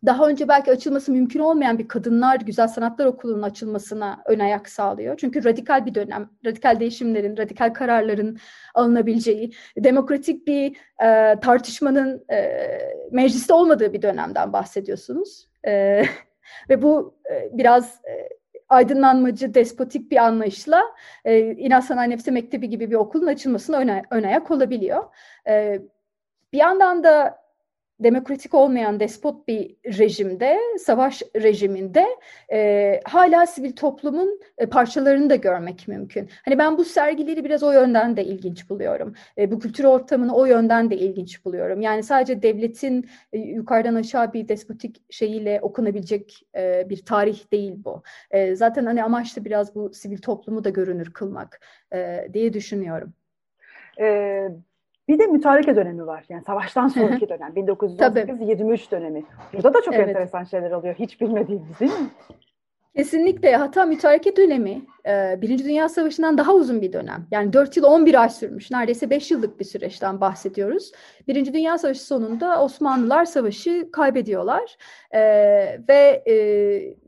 daha 0.05 0.27
önce 0.27 0.47
belki 0.47 0.71
açılması 0.71 1.11
mümkün 1.11 1.39
olmayan 1.39 1.79
bir 1.79 1.87
kadınlar 1.87 2.35
güzel 2.35 2.67
sanatlar 2.67 3.05
okulunun 3.05 3.41
açılmasına 3.41 4.23
ön 4.25 4.39
ayak 4.39 4.69
sağlıyor. 4.69 5.17
Çünkü 5.17 5.43
radikal 5.43 5.85
bir 5.85 5.95
dönem, 5.95 6.29
radikal 6.45 6.79
değişimlerin, 6.79 7.37
radikal 7.37 7.73
kararların 7.73 8.37
alınabileceği, 8.73 9.51
demokratik 9.77 10.47
bir 10.47 10.77
e, 11.03 11.39
tartışmanın 11.39 12.25
e, 12.31 12.67
mecliste 13.11 13.53
olmadığı 13.53 13.93
bir 13.93 14.01
dönemden 14.01 14.53
bahsediyorsunuz. 14.53 15.47
E, 15.67 16.03
ve 16.69 16.81
bu 16.81 17.15
e, 17.31 17.49
biraz 17.57 18.01
e, 18.05 18.29
aydınlanmacı, 18.69 19.53
despotik 19.53 20.11
bir 20.11 20.17
anlayışla 20.17 20.83
e, 21.25 21.39
İnan 21.39 21.79
Sanayi 21.79 22.09
Nefsi 22.09 22.31
Mektebi 22.31 22.69
gibi 22.69 22.91
bir 22.91 22.95
okulun 22.95 23.27
açılmasına 23.27 23.77
ön, 23.77 23.91
ön 24.11 24.23
ayak 24.23 24.51
olabiliyor. 24.51 25.03
E, 25.47 25.81
bir 26.53 26.57
yandan 26.57 27.03
da 27.03 27.44
demokratik 27.99 28.53
olmayan 28.53 28.99
despot 28.99 29.47
bir 29.47 29.75
rejimde, 29.85 30.59
savaş 30.79 31.21
rejiminde 31.35 32.05
e, 32.51 32.99
hala 33.05 33.45
sivil 33.45 33.71
toplumun 33.71 34.39
e, 34.57 34.65
parçalarını 34.65 35.29
da 35.29 35.35
görmek 35.35 35.87
mümkün. 35.87 36.29
Hani 36.45 36.57
ben 36.57 36.77
bu 36.77 36.85
sergileri 36.85 37.45
biraz 37.45 37.63
o 37.63 37.71
yönden 37.71 38.17
de 38.17 38.25
ilginç 38.25 38.69
buluyorum. 38.69 39.13
E, 39.37 39.51
bu 39.51 39.59
kültür 39.59 39.83
ortamını 39.83 40.35
o 40.35 40.45
yönden 40.45 40.89
de 40.89 40.97
ilginç 40.97 41.45
buluyorum. 41.45 41.81
Yani 41.81 42.03
sadece 42.03 42.41
devletin 42.41 43.09
e, 43.33 43.39
yukarıdan 43.39 43.95
aşağı 43.95 44.33
bir 44.33 44.47
despotik 44.47 45.13
şeyiyle 45.13 45.59
okunabilecek 45.61 46.47
e, 46.55 46.89
bir 46.89 47.05
tarih 47.05 47.51
değil 47.51 47.73
bu. 47.85 48.03
E, 48.31 48.55
zaten 48.55 48.85
hani 48.85 49.03
amaç 49.03 49.37
da 49.37 49.45
biraz 49.45 49.75
bu 49.75 49.93
sivil 49.93 50.17
toplumu 50.17 50.63
da 50.63 50.69
görünür 50.69 51.13
kılmak 51.13 51.59
e, 51.93 52.27
diye 52.33 52.53
düşünüyorum. 52.53 53.13
Evet 53.97 54.51
bir 55.07 55.19
de 55.19 55.27
mütareke 55.27 55.75
dönemi 55.75 56.07
var. 56.07 56.25
Yani 56.29 56.43
savaştan 56.43 56.87
sonraki 56.87 57.29
dönem. 57.29 57.51
1918-23 57.51 58.91
dönemi. 58.91 59.23
Burada 59.53 59.73
da 59.73 59.81
çok 59.81 59.93
evet. 59.93 60.07
enteresan 60.07 60.43
şeyler 60.43 60.71
oluyor. 60.71 60.95
Hiç 60.95 61.21
bilmediğimiz 61.21 61.79
değil 61.79 61.91
mi? 61.91 62.09
Kesinlikle. 62.95 63.55
Hatta 63.55 63.85
mütareke 63.85 64.35
dönemi 64.35 64.81
e, 65.07 65.41
Birinci 65.41 65.65
Dünya 65.65 65.89
Savaşı'ndan 65.89 66.37
daha 66.37 66.53
uzun 66.53 66.81
bir 66.81 66.93
dönem. 66.93 67.27
Yani 67.31 67.53
4 67.53 67.77
yıl 67.77 67.83
11 67.83 68.21
ay 68.21 68.29
sürmüş. 68.29 68.71
Neredeyse 68.71 69.09
5 69.09 69.31
yıllık 69.31 69.59
bir 69.59 69.65
süreçten 69.65 70.21
bahsediyoruz. 70.21 70.91
Birinci 71.27 71.53
Dünya 71.53 71.77
Savaşı 71.77 72.05
sonunda 72.05 72.63
Osmanlılar 72.63 73.25
savaşı 73.25 73.89
kaybediyorlar. 73.91 74.77
E, 75.11 75.21
ve 75.89 76.23
e, 76.27 77.04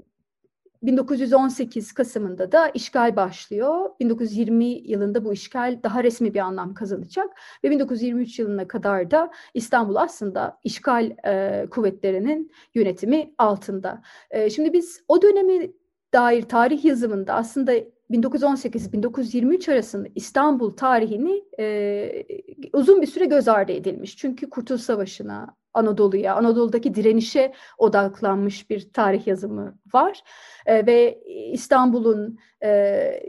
1918 0.84 1.92
Kasım'ında 1.92 2.52
da 2.52 2.70
işgal 2.70 3.16
başlıyor. 3.16 3.90
1920 4.00 4.66
yılında 4.66 5.26
bu 5.26 5.34
işgal 5.34 5.80
daha 5.84 6.04
resmi 6.04 6.34
bir 6.34 6.40
anlam 6.40 6.74
kazanacak 6.74 7.30
ve 7.64 7.70
1923 7.70 8.40
yılına 8.40 8.68
kadar 8.68 9.12
da 9.12 9.32
İstanbul 9.54 9.96
aslında 9.96 10.60
işgal 10.64 11.12
e, 11.26 11.66
kuvvetlerinin 11.72 12.52
yönetimi 12.76 13.34
altında. 13.38 14.02
E, 14.32 14.50
şimdi 14.50 14.74
biz 14.74 15.02
o 15.08 15.22
dönemi 15.22 15.72
dair 16.14 16.42
tarih 16.42 16.86
yazımında 16.86 17.34
aslında 17.34 17.74
1918-1923 18.12 19.74
arasında 19.74 20.08
İstanbul 20.16 20.72
tarihini 20.72 21.44
e, 21.60 22.26
uzun 22.74 23.02
bir 23.02 23.08
süre 23.08 23.26
göz 23.26 23.48
ardı 23.48 23.72
edilmiş. 23.72 24.18
Çünkü 24.18 24.50
Kurtuluş 24.50 24.82
Savaşı'na, 24.82 25.56
Anadolu'ya, 25.74 26.36
Anadolu'daki 26.36 26.96
direnişe 26.96 27.54
odaklanmış 27.78 28.70
bir 28.70 28.94
tarih 28.94 29.28
yazımı 29.28 29.78
var. 29.94 30.24
E, 30.66 30.86
ve 30.86 31.22
İstanbul'un 31.52 32.40
e, 32.64 33.24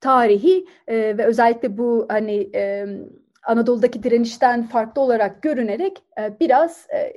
tarihi 0.00 0.66
e, 0.86 1.18
ve 1.18 1.24
özellikle 1.26 1.78
bu 1.78 2.06
hani 2.08 2.50
e, 2.54 2.86
Anadolu'daki 3.46 4.02
direnişten 4.02 4.66
farklı 4.66 5.02
olarak 5.02 5.42
görünerek 5.42 6.02
e, 6.20 6.40
biraz 6.40 6.86
e, 6.94 7.12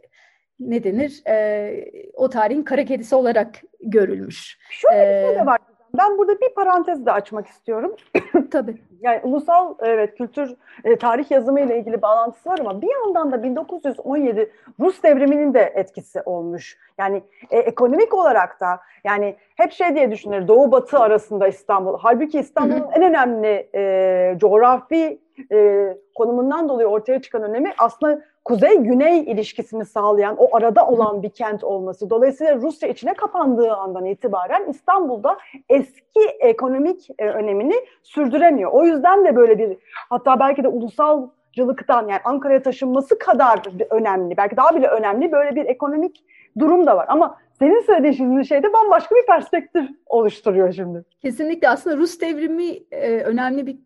ne 0.59 0.83
denir 0.83 1.21
e, 1.27 1.91
o 2.13 2.29
tarihin 2.29 2.63
kara 2.63 2.85
kedisi 2.85 3.15
olarak 3.15 3.61
görülmüş. 3.79 4.59
Şöyle 4.69 5.23
bir 5.23 5.27
şey 5.27 5.39
de 5.41 5.45
var 5.45 5.59
ben 5.97 6.17
burada 6.17 6.41
bir 6.41 6.49
parantez 6.55 7.05
de 7.05 7.11
açmak 7.11 7.47
istiyorum. 7.47 7.95
Tabii. 8.51 8.77
yani 9.01 9.19
ulusal 9.23 9.75
evet 9.79 10.17
kültür 10.17 10.55
e, 10.83 10.95
tarih 10.95 11.31
yazımı 11.31 11.61
ile 11.61 11.79
ilgili 11.79 12.01
bağlantısı 12.01 12.49
var 12.49 12.59
ama 12.59 12.81
bir 12.81 12.89
yandan 12.91 13.31
da 13.31 13.43
1917 13.43 14.51
Rus 14.79 15.03
devriminin 15.03 15.53
de 15.53 15.73
etkisi 15.75 16.21
olmuş. 16.21 16.77
Yani 16.97 17.23
e, 17.51 17.57
ekonomik 17.57 18.13
olarak 18.13 18.59
da 18.59 18.79
yani 19.03 19.35
hep 19.55 19.71
şey 19.71 19.95
diye 19.95 20.11
düşünür 20.11 20.47
Doğu 20.47 20.71
Batı 20.71 20.99
arasında 20.99 21.47
İstanbul. 21.47 21.97
Halbuki 21.99 22.39
İstanbul'un 22.39 22.91
en 22.93 23.03
önemli 23.03 23.69
e, 23.75 24.35
coğrafi 24.37 25.19
e, 25.51 25.87
konumundan 26.15 26.69
dolayı 26.69 26.87
ortaya 26.87 27.21
çıkan 27.21 27.43
önemi 27.43 27.73
aslında 27.77 28.21
kuzey-güney 28.51 29.19
ilişkisini 29.19 29.85
sağlayan 29.85 30.35
o 30.37 30.55
arada 30.55 30.87
olan 30.87 31.23
bir 31.23 31.29
kent 31.29 31.63
olması. 31.63 32.09
Dolayısıyla 32.09 32.55
Rusya 32.55 32.89
içine 32.89 33.13
kapandığı 33.13 33.73
andan 33.73 34.05
itibaren 34.05 34.69
İstanbul'da 34.69 35.37
eski 35.69 36.21
ekonomik 36.39 37.07
e, 37.19 37.29
önemini 37.29 37.75
sürdüremiyor. 38.03 38.71
O 38.71 38.83
yüzden 38.83 39.25
de 39.25 39.35
böyle 39.35 39.57
bir 39.57 39.77
hatta 40.09 40.39
belki 40.39 40.63
de 40.63 40.67
ulusalcılıktan 40.67 42.07
yani 42.07 42.21
Ankara'ya 42.23 42.61
taşınması 42.61 43.19
kadar 43.19 43.61
önemli, 43.89 44.37
belki 44.37 44.57
daha 44.57 44.75
bile 44.75 44.87
önemli 44.87 45.31
böyle 45.31 45.55
bir 45.55 45.65
ekonomik 45.65 46.25
durum 46.59 46.87
da 46.87 46.97
var. 46.97 47.05
Ama 47.09 47.37
senin 47.59 47.81
söylediğin 47.81 48.13
şimdi 48.13 48.45
şeyde 48.45 48.73
bambaşka 48.73 49.15
bir 49.15 49.25
perspektif 49.25 49.89
oluşturuyor 50.05 50.73
şimdi. 50.73 51.03
Kesinlikle 51.21 51.69
aslında 51.69 51.97
Rus 51.97 52.21
devrimi 52.21 52.69
e, 52.91 53.19
önemli 53.19 53.67
bir 53.67 53.77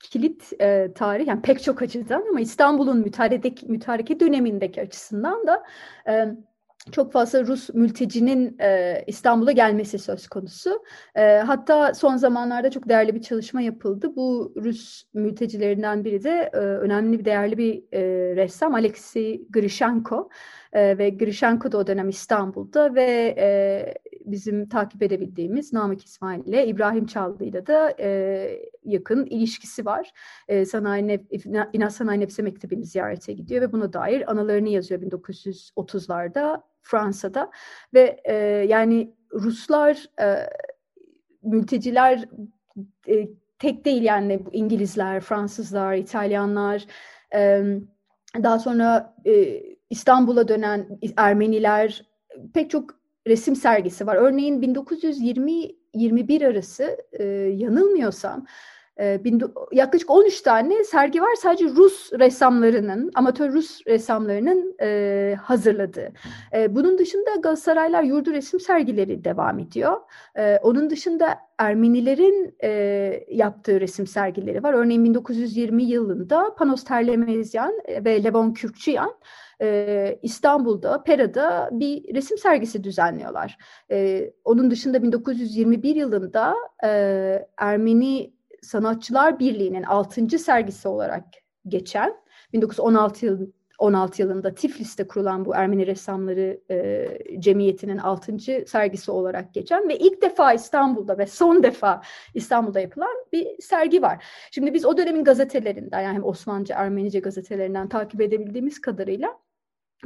kilit 0.00 0.52
e, 0.60 0.92
tarih 0.94 1.26
yani 1.26 1.42
pek 1.42 1.62
çok 1.62 1.82
açıdan 1.82 2.24
ama 2.30 2.40
İstanbul'un 2.40 2.98
mütareke, 3.68 4.20
dönemindeki 4.20 4.80
açısından 4.80 5.46
da 5.46 5.62
e, 6.08 6.26
çok 6.92 7.12
fazla 7.12 7.46
Rus 7.46 7.68
mültecinin 7.74 8.56
e, 8.60 9.04
İstanbul'a 9.06 9.52
gelmesi 9.52 9.98
söz 9.98 10.28
konusu. 10.28 10.82
E, 11.14 11.36
hatta 11.36 11.94
son 11.94 12.16
zamanlarda 12.16 12.70
çok 12.70 12.88
değerli 12.88 13.14
bir 13.14 13.22
çalışma 13.22 13.62
yapıldı. 13.62 14.16
Bu 14.16 14.52
Rus 14.56 15.04
mültecilerinden 15.14 16.04
biri 16.04 16.24
de 16.24 16.50
e, 16.52 16.56
önemli 16.56 17.18
bir 17.18 17.24
değerli 17.24 17.58
bir 17.58 17.82
e, 17.92 18.00
ressam 18.36 18.74
Alexei 18.74 19.46
Grishenko. 19.50 20.28
E, 20.72 20.98
ve 20.98 21.10
Grishenko 21.10 21.72
da 21.72 21.78
o 21.78 21.86
dönem 21.86 22.08
İstanbul'da 22.08 22.94
ve 22.94 23.34
e, 23.38 23.94
bizim 24.26 24.68
takip 24.68 25.02
edebildiğimiz 25.02 25.72
Namık 25.72 26.04
İsmail 26.04 26.46
ile 26.46 26.66
İbrahim 26.66 27.06
Çaldı'yla 27.06 27.66
da 27.66 27.94
e, 28.00 28.60
yakın 28.84 29.26
ilişkisi 29.26 29.86
var. 29.86 30.12
E, 30.48 30.64
Sanayi 30.64 31.06
Nef 31.06 31.20
İnat 31.72 31.92
Sanayi 31.92 32.20
Nefse 32.20 32.42
Mektebi'ni 32.42 32.84
ziyarete 32.84 33.32
gidiyor 33.32 33.62
ve 33.62 33.72
buna 33.72 33.92
dair 33.92 34.30
anılarını 34.30 34.68
yazıyor 34.68 35.02
1930'larda 35.02 36.62
Fransa'da 36.82 37.50
ve 37.94 38.20
e, 38.24 38.34
yani 38.68 39.14
Ruslar 39.32 40.06
e, 40.20 40.50
mülteciler 41.42 42.28
e, 43.08 43.28
tek 43.58 43.84
değil 43.84 44.02
yani 44.02 44.42
İngilizler, 44.52 45.20
Fransızlar, 45.20 45.94
İtalyanlar 45.94 46.86
e, 47.34 47.62
daha 48.42 48.58
sonra 48.58 49.14
e, 49.24 49.62
İstanbul'a 49.90 50.48
dönen 50.48 50.98
Ermeniler 51.16 52.04
pek 52.54 52.70
çok 52.70 53.05
resim 53.26 53.56
sergisi 53.56 54.06
var. 54.06 54.16
Örneğin 54.16 54.62
1920-21 54.62 56.46
arası 56.46 56.96
e, 57.12 57.24
yanılmıyorsam 57.34 58.46
e, 59.00 59.24
bin, 59.24 59.42
yaklaşık 59.72 60.10
13 60.10 60.40
tane 60.40 60.84
sergi 60.84 61.22
var 61.22 61.34
sadece 61.34 61.64
Rus 61.64 62.12
ressamlarının, 62.12 63.10
amatör 63.14 63.52
Rus 63.52 63.80
ressamlarının 63.86 64.76
e, 64.82 65.36
hazırladığı. 65.42 66.12
E, 66.52 66.74
bunun 66.74 66.98
dışında 66.98 67.30
Galatasaraylar 67.34 68.02
yurdu 68.02 68.32
resim 68.32 68.60
sergileri 68.60 69.24
devam 69.24 69.58
ediyor. 69.58 70.00
E, 70.38 70.58
onun 70.62 70.90
dışında 70.90 71.38
Ermenilerin 71.58 72.56
e, 72.62 72.70
yaptığı 73.30 73.80
resim 73.80 74.06
sergileri 74.06 74.62
var. 74.62 74.74
Örneğin 74.74 75.04
1920 75.04 75.84
yılında 75.84 76.54
Panos 76.58 76.84
Terlemezyan 76.84 77.72
ve 78.04 78.24
Levon 78.24 78.52
Kürkçiyan 78.52 79.14
e, 79.62 80.18
İstanbul'da, 80.22 81.02
Pera'da 81.02 81.68
bir 81.72 82.14
resim 82.14 82.38
sergisi 82.38 82.84
düzenliyorlar. 82.84 83.58
E, 83.90 84.30
onun 84.44 84.70
dışında 84.70 85.02
1921 85.02 85.96
yılında 85.96 86.54
e, 86.84 86.88
Ermeni 87.58 88.32
Sanatçılar 88.62 89.38
Birliği'nin 89.38 89.82
6. 89.82 90.38
sergisi 90.38 90.88
olarak 90.88 91.24
geçen 91.68 92.14
1916 92.52 93.26
yıl 93.26 93.46
16 93.78 94.22
yılında 94.22 94.54
Tiflis'te 94.54 95.06
kurulan 95.06 95.44
bu 95.44 95.54
Ermeni 95.54 95.86
Ressamları 95.86 96.60
e, 96.70 97.08
Cemiyeti'nin 97.38 97.98
6. 97.98 98.38
sergisi 98.66 99.10
olarak 99.10 99.54
geçen 99.54 99.88
ve 99.88 99.98
ilk 99.98 100.22
defa 100.22 100.52
İstanbul'da 100.52 101.18
ve 101.18 101.26
son 101.26 101.62
defa 101.62 102.02
İstanbul'da 102.34 102.80
yapılan 102.80 103.14
bir 103.32 103.62
sergi 103.62 104.02
var. 104.02 104.24
Şimdi 104.50 104.74
biz 104.74 104.84
o 104.84 104.96
dönemin 104.96 105.24
gazetelerinden 105.24 106.00
yani 106.00 106.22
Osmanlıca, 106.22 106.76
Ermenice 106.76 107.20
gazetelerinden 107.20 107.88
takip 107.88 108.20
edebildiğimiz 108.20 108.80
kadarıyla 108.80 109.38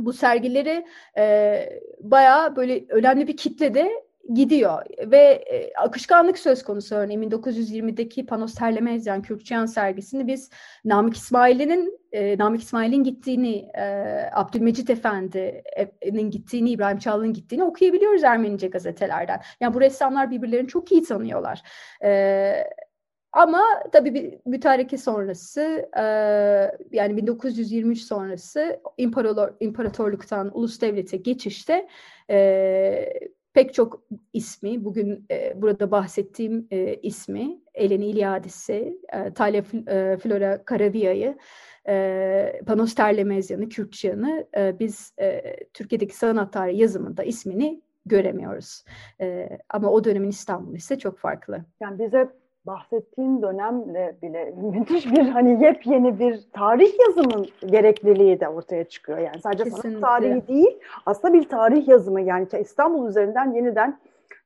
bu 0.04 0.12
sergileri 0.12 0.86
e, 1.18 1.80
bayağı 2.00 2.56
böyle 2.56 2.84
önemli 2.88 3.26
bir 3.26 3.36
kitlede 3.36 3.90
gidiyor 4.34 4.82
ve 5.06 5.18
e, 5.18 5.72
akışkanlık 5.74 6.38
söz 6.38 6.62
konusu 6.62 6.94
örneğin 6.94 7.22
1920'deki 7.22 8.26
Panos 8.26 8.54
Terlemezyan 8.54 9.22
Kürkçeyan 9.22 9.66
sergisini 9.66 10.26
biz 10.26 10.50
Namık 10.84 11.16
İsmail'in 11.16 12.00
e, 12.12 12.38
Namık 12.38 12.62
İsmail'in 12.62 13.04
gittiğini 13.04 13.56
e, 13.74 13.84
Abdülmecit 14.32 14.90
Efendi'nin 14.90 16.30
gittiğini 16.30 16.70
İbrahim 16.70 16.98
Çallı'nın 16.98 17.32
gittiğini 17.32 17.64
okuyabiliyoruz 17.64 18.24
Ermenice 18.24 18.68
gazetelerden. 18.68 19.40
Yani 19.60 19.74
bu 19.74 19.80
ressamlar 19.80 20.30
birbirlerini 20.30 20.68
çok 20.68 20.92
iyi 20.92 21.02
tanıyorlar. 21.02 21.62
E, 22.04 22.10
ama 23.32 23.62
tabii 23.92 24.14
bir 24.14 24.38
mütareke 24.46 24.98
sonrası 24.98 25.88
e, 25.96 26.02
yani 26.92 27.16
1923 27.16 28.00
sonrası 28.00 28.80
imparator, 28.98 29.48
imparatorluktan 29.60 30.50
ulus 30.58 30.80
devlete 30.80 31.16
geçişte 31.16 31.88
e, 32.30 33.12
pek 33.52 33.74
çok 33.74 34.02
ismi, 34.32 34.84
bugün 34.84 35.26
e, 35.30 35.62
burada 35.62 35.90
bahsettiğim 35.90 36.68
e, 36.70 36.94
ismi, 36.94 37.60
Eleni 37.74 38.06
İlyadis'i, 38.06 38.98
e, 39.12 39.32
Talya 39.34 39.62
e, 39.88 40.16
Flora 40.16 40.64
Karavia'yı, 40.64 41.38
e, 41.88 42.60
Panos 42.66 42.94
Terlemezyan'ı, 42.94 43.68
Kürtçeyan'ı 43.68 44.46
e, 44.56 44.78
biz 44.78 45.14
e, 45.20 45.56
Türkiye'deki 45.74 46.16
sanat 46.16 46.52
tarihi 46.52 46.80
yazımında 46.80 47.24
ismini 47.24 47.82
göremiyoruz. 48.06 48.84
E, 49.20 49.48
ama 49.68 49.90
o 49.90 50.04
dönemin 50.04 50.28
İstanbul 50.28 50.74
ise 50.74 50.98
çok 50.98 51.18
farklı. 51.18 51.64
Yani 51.80 51.98
bize 51.98 52.39
bahsettiğin 52.66 53.42
dönemle 53.42 54.16
bile 54.22 54.54
müthiş 54.56 55.12
bir 55.12 55.28
hani 55.28 55.64
yepyeni 55.64 56.18
bir 56.18 56.44
tarih 56.52 56.92
yazımın 57.06 57.46
gerekliliği 57.66 58.40
de 58.40 58.48
ortaya 58.48 58.84
çıkıyor. 58.84 59.18
Yani 59.18 59.40
sadece 59.40 59.64
Kesinlikle. 59.64 59.90
sanat 59.90 60.02
tarihi 60.02 60.48
değil, 60.48 60.80
aslında 61.06 61.34
bir 61.34 61.48
tarih 61.48 61.88
yazımı 61.88 62.20
yani 62.20 62.48
İstanbul 62.60 63.08
üzerinden 63.08 63.54
yeniden 63.54 63.98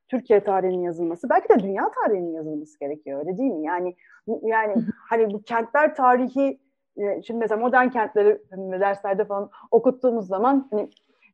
Türkiye 0.07 0.39
tarihinin 0.39 0.83
yazılması, 0.83 1.29
belki 1.29 1.49
de 1.49 1.59
dünya 1.59 1.91
tarihinin 1.91 2.33
yazılması 2.33 2.79
gerekiyor 2.79 3.19
öyle 3.19 3.37
değil 3.37 3.51
mi? 3.51 3.65
Yani 3.65 3.95
yani 4.41 4.75
hani 5.09 5.33
bu 5.33 5.41
kentler 5.41 5.95
tarihi 5.95 6.59
e, 6.97 7.21
şimdi 7.21 7.39
mesela 7.39 7.61
modern 7.61 7.89
kentleri 7.89 8.41
derslerde 8.81 9.25
falan 9.25 9.49
okuttuğumuz 9.71 10.27
zaman 10.27 10.67
hani 10.71 10.89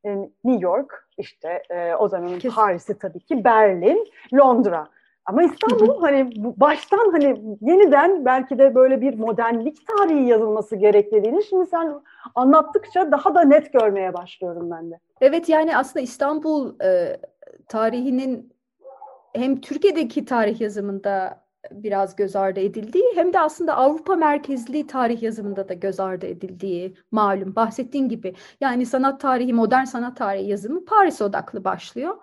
e, 0.05 0.15
New 0.43 0.65
York 0.65 1.07
işte 1.17 1.63
e, 1.69 1.95
o 1.95 2.07
zamanın 2.07 2.39
Kesin. 2.39 2.55
Paris'i 2.55 2.99
tabii 2.99 3.19
ki 3.19 3.43
Berlin, 3.43 4.07
Londra. 4.33 4.87
Ama 5.25 5.43
İstanbul 5.43 6.01
hani 6.01 6.31
baştan 6.35 7.11
hani 7.11 7.57
yeniden 7.61 8.25
belki 8.25 8.59
de 8.59 8.75
böyle 8.75 9.01
bir 9.01 9.19
modernlik 9.19 9.87
tarihi 9.87 10.27
yazılması 10.27 10.75
gerekliliğini 10.75 11.43
şimdi 11.43 11.65
sen 11.65 12.01
anlattıkça 12.35 13.11
daha 13.11 13.35
da 13.35 13.41
net 13.41 13.73
görmeye 13.73 14.13
başlıyorum 14.13 14.71
ben 14.71 14.91
de. 14.91 14.99
Evet 15.21 15.49
yani 15.49 15.77
aslında 15.77 16.03
İstanbul 16.03 16.79
e, 16.83 17.17
tarihinin 17.67 18.53
hem 19.33 19.61
Türkiye'deki 19.61 20.25
tarih 20.25 20.61
yazımında 20.61 21.41
biraz 21.71 22.15
göz 22.15 22.35
ardı 22.35 22.59
edildiği 22.59 23.03
hem 23.15 23.33
de 23.33 23.39
aslında 23.39 23.75
Avrupa 23.75 24.15
merkezli 24.15 24.87
tarih 24.87 25.23
yazımında 25.23 25.69
da 25.69 25.73
göz 25.73 25.99
ardı 25.99 26.25
edildiği 26.25 26.95
malum. 27.11 27.55
Bahsettiğin 27.55 28.09
gibi 28.09 28.35
yani 28.61 28.85
sanat 28.85 29.21
tarihi, 29.21 29.53
modern 29.53 29.83
sanat 29.83 30.17
tarihi 30.17 30.49
yazımı 30.49 30.85
Paris 30.85 31.21
odaklı 31.21 31.63
başlıyor. 31.63 32.17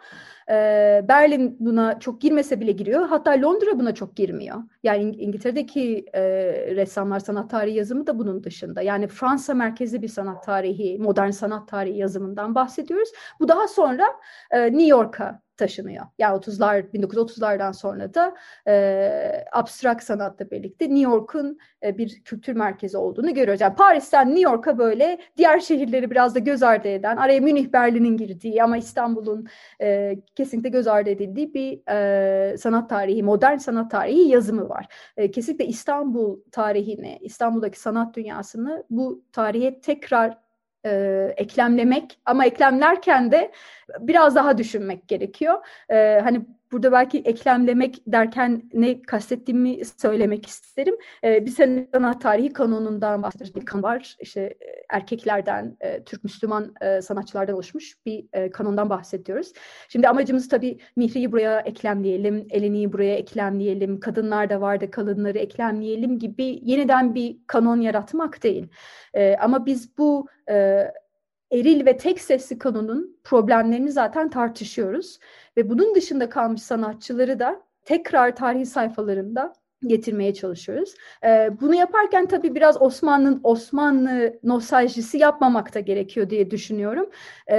Berlin 1.08 1.56
buna 1.60 1.98
çok 2.00 2.20
girmese 2.20 2.60
bile 2.60 2.72
giriyor. 2.72 3.06
Hatta 3.08 3.30
Londra 3.42 3.78
buna 3.78 3.94
çok 3.94 4.16
girmiyor. 4.16 4.56
Yani 4.82 5.02
İng- 5.02 5.16
İngiltere'deki 5.18 6.04
e, 6.14 6.22
ressamlar 6.76 7.20
sanat 7.20 7.50
tarihi 7.50 7.76
yazımı 7.76 8.06
da 8.06 8.18
bunun 8.18 8.44
dışında. 8.44 8.82
Yani 8.82 9.06
Fransa 9.08 9.54
merkezli 9.54 10.02
bir 10.02 10.08
sanat 10.08 10.44
tarihi, 10.44 10.98
modern 10.98 11.30
sanat 11.30 11.68
tarihi 11.68 11.98
yazımından 11.98 12.54
bahsediyoruz. 12.54 13.08
Bu 13.40 13.48
daha 13.48 13.68
sonra 13.68 14.04
e, 14.50 14.66
New 14.66 14.86
York'a 14.86 15.42
taşınıyor. 15.56 16.04
Yani 16.18 16.36
30'lar 16.36 16.90
1930'lardan 16.92 17.72
sonra 17.72 18.14
da 18.14 18.34
e, 18.68 19.44
abstrak 19.52 20.02
sanatla 20.02 20.50
birlikte 20.50 20.84
New 20.84 21.00
York'un 21.12 21.58
e, 21.84 21.98
bir 21.98 22.22
kültür 22.24 22.52
merkezi 22.56 22.96
olduğunu 22.96 23.34
görüyoruz. 23.34 23.60
Yani 23.60 23.74
Paris'ten 23.74 24.28
New 24.28 24.40
York'a 24.40 24.78
böyle 24.78 25.18
diğer 25.36 25.60
şehirleri 25.60 26.10
biraz 26.10 26.34
da 26.34 26.38
göz 26.38 26.62
ardı 26.62 26.88
eden, 26.88 27.16
araya 27.16 27.40
Münih, 27.40 27.72
Berlin'in 27.72 28.16
girdiği 28.16 28.62
ama 28.62 28.76
İstanbul'un 28.76 29.46
e, 29.80 30.14
kesinlikle 30.38 30.68
göz 30.68 30.86
ardı 30.86 31.10
edildiği 31.10 31.54
bir 31.54 31.92
e, 31.92 32.56
sanat 32.56 32.90
tarihi, 32.90 33.22
modern 33.22 33.56
sanat 33.56 33.90
tarihi 33.90 34.28
yazımı 34.28 34.68
var. 34.68 34.86
E, 35.16 35.30
kesinlikle 35.30 35.66
İstanbul 35.66 36.40
tarihini, 36.52 37.18
İstanbul'daki 37.20 37.80
sanat 37.80 38.14
dünyasını 38.14 38.84
bu 38.90 39.22
tarihe 39.32 39.80
tekrar 39.80 40.38
e, 40.86 40.90
eklemlemek 41.36 42.18
ama 42.24 42.44
eklemlerken 42.44 43.32
de 43.32 43.52
biraz 44.00 44.34
daha 44.34 44.58
düşünmek 44.58 45.08
gerekiyor. 45.08 45.66
E, 45.90 46.20
hani 46.22 46.46
burada 46.72 46.92
belki 46.92 47.18
eklemlemek 47.18 48.02
derken 48.06 48.62
ne 48.72 49.02
kastettiğimi 49.02 49.84
söylemek 49.84 50.46
isterim. 50.46 50.94
E, 51.24 51.46
bir 51.46 51.50
sanat 51.50 52.22
tarihi 52.22 52.52
kanonundan 52.52 53.22
bahsediyoruz. 53.22 53.64
Kanun 53.64 53.82
var. 53.82 54.16
İşte 54.20 54.40
e, 54.40 54.66
erkeklerden, 54.90 55.76
e, 55.80 56.04
Türk 56.04 56.24
Müslüman 56.24 56.74
e, 56.80 57.02
sanatçılardan 57.02 57.54
oluşmuş 57.54 57.96
bir 58.06 58.26
e, 58.32 58.50
kanondan 58.50 58.90
bahsediyoruz. 58.90 59.52
Şimdi 59.88 60.08
amacımız 60.08 60.48
tabii 60.48 60.78
Mihri'yi 60.96 61.32
buraya 61.32 61.60
eklemleyelim, 61.60 62.46
Eleni'yi 62.50 62.92
buraya 62.92 63.14
eklemleyelim, 63.14 64.00
kadınlar 64.00 64.50
da 64.50 64.60
vardı 64.60 64.90
kadınları 64.90 65.38
eklemleyelim 65.38 66.18
gibi 66.18 66.60
yeniden 66.62 67.14
bir 67.14 67.36
kanon 67.46 67.80
yaratmak 67.80 68.42
değil. 68.42 68.68
E, 69.14 69.36
ama 69.36 69.66
biz 69.66 69.98
bu 69.98 70.26
e, 70.50 70.86
eril 71.52 71.86
ve 71.86 71.96
tek 71.96 72.20
sesli 72.20 72.58
kanonun 72.58 73.18
problemlerini 73.24 73.92
zaten 73.92 74.30
tartışıyoruz. 74.30 75.18
Ve 75.58 75.70
bunun 75.70 75.94
dışında 75.94 76.28
kalmış 76.30 76.62
sanatçıları 76.62 77.38
da 77.38 77.62
tekrar 77.84 78.36
tarihi 78.36 78.66
sayfalarında 78.66 79.52
getirmeye 79.86 80.34
çalışıyoruz. 80.34 80.94
Ee, 81.24 81.50
bunu 81.60 81.74
yaparken 81.74 82.26
tabii 82.26 82.54
biraz 82.54 82.82
Osmanlı 82.82 83.40
Osmanlı 83.42 84.38
nostaljisi 84.44 85.18
yapmamak 85.18 85.74
da 85.74 85.80
gerekiyor 85.80 86.30
diye 86.30 86.50
düşünüyorum. 86.50 87.10
Ee, 87.46 87.56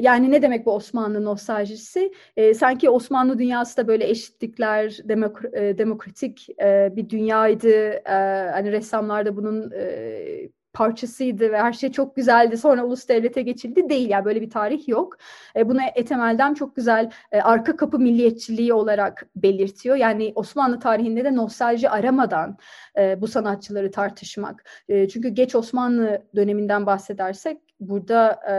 yani 0.00 0.30
ne 0.30 0.42
demek 0.42 0.66
bu 0.66 0.72
Osmanlı 0.72 1.24
nostaljisi? 1.24 2.12
Ee, 2.36 2.54
sanki 2.54 2.90
Osmanlı 2.90 3.38
dünyası 3.38 3.76
da 3.76 3.88
böyle 3.88 4.08
eşitlikler, 4.10 4.90
demok- 4.90 5.56
e, 5.58 5.78
demokratik 5.78 6.48
e, 6.62 6.92
bir 6.96 7.08
dünyaydı. 7.08 7.68
Ee, 7.68 8.50
hani 8.52 8.72
ressamlar 8.72 9.26
da 9.26 9.36
bunun 9.36 9.70
e, 9.70 10.50
parçasıydı 10.72 11.52
ve 11.52 11.58
her 11.58 11.72
şey 11.72 11.92
çok 11.92 12.16
güzeldi. 12.16 12.56
Sonra 12.56 12.84
ulus 12.84 13.08
devlete 13.08 13.42
geçildi 13.42 13.88
değil. 13.88 14.10
Yani 14.10 14.24
böyle 14.24 14.40
bir 14.40 14.50
tarih 14.50 14.88
yok. 14.88 15.16
E, 15.56 15.68
bunu 15.68 15.80
Ethem 15.94 16.20
Eldem 16.20 16.54
çok 16.54 16.76
güzel 16.76 17.10
e, 17.32 17.40
arka 17.40 17.76
kapı 17.76 17.98
milliyetçiliği 17.98 18.72
olarak 18.72 19.26
belirtiyor. 19.36 19.96
Yani 19.96 20.32
Osmanlı 20.34 20.80
tarihinde 20.80 21.24
de 21.24 21.36
nostalji 21.36 21.90
aramadan 21.90 22.56
e, 22.98 23.20
bu 23.20 23.28
sanatçıları 23.28 23.90
tartışmak. 23.90 24.64
E, 24.88 25.08
çünkü 25.08 25.28
geç 25.28 25.54
Osmanlı 25.54 26.22
döneminden 26.36 26.86
bahsedersek 26.86 27.58
burada 27.80 28.40
e, 28.50 28.54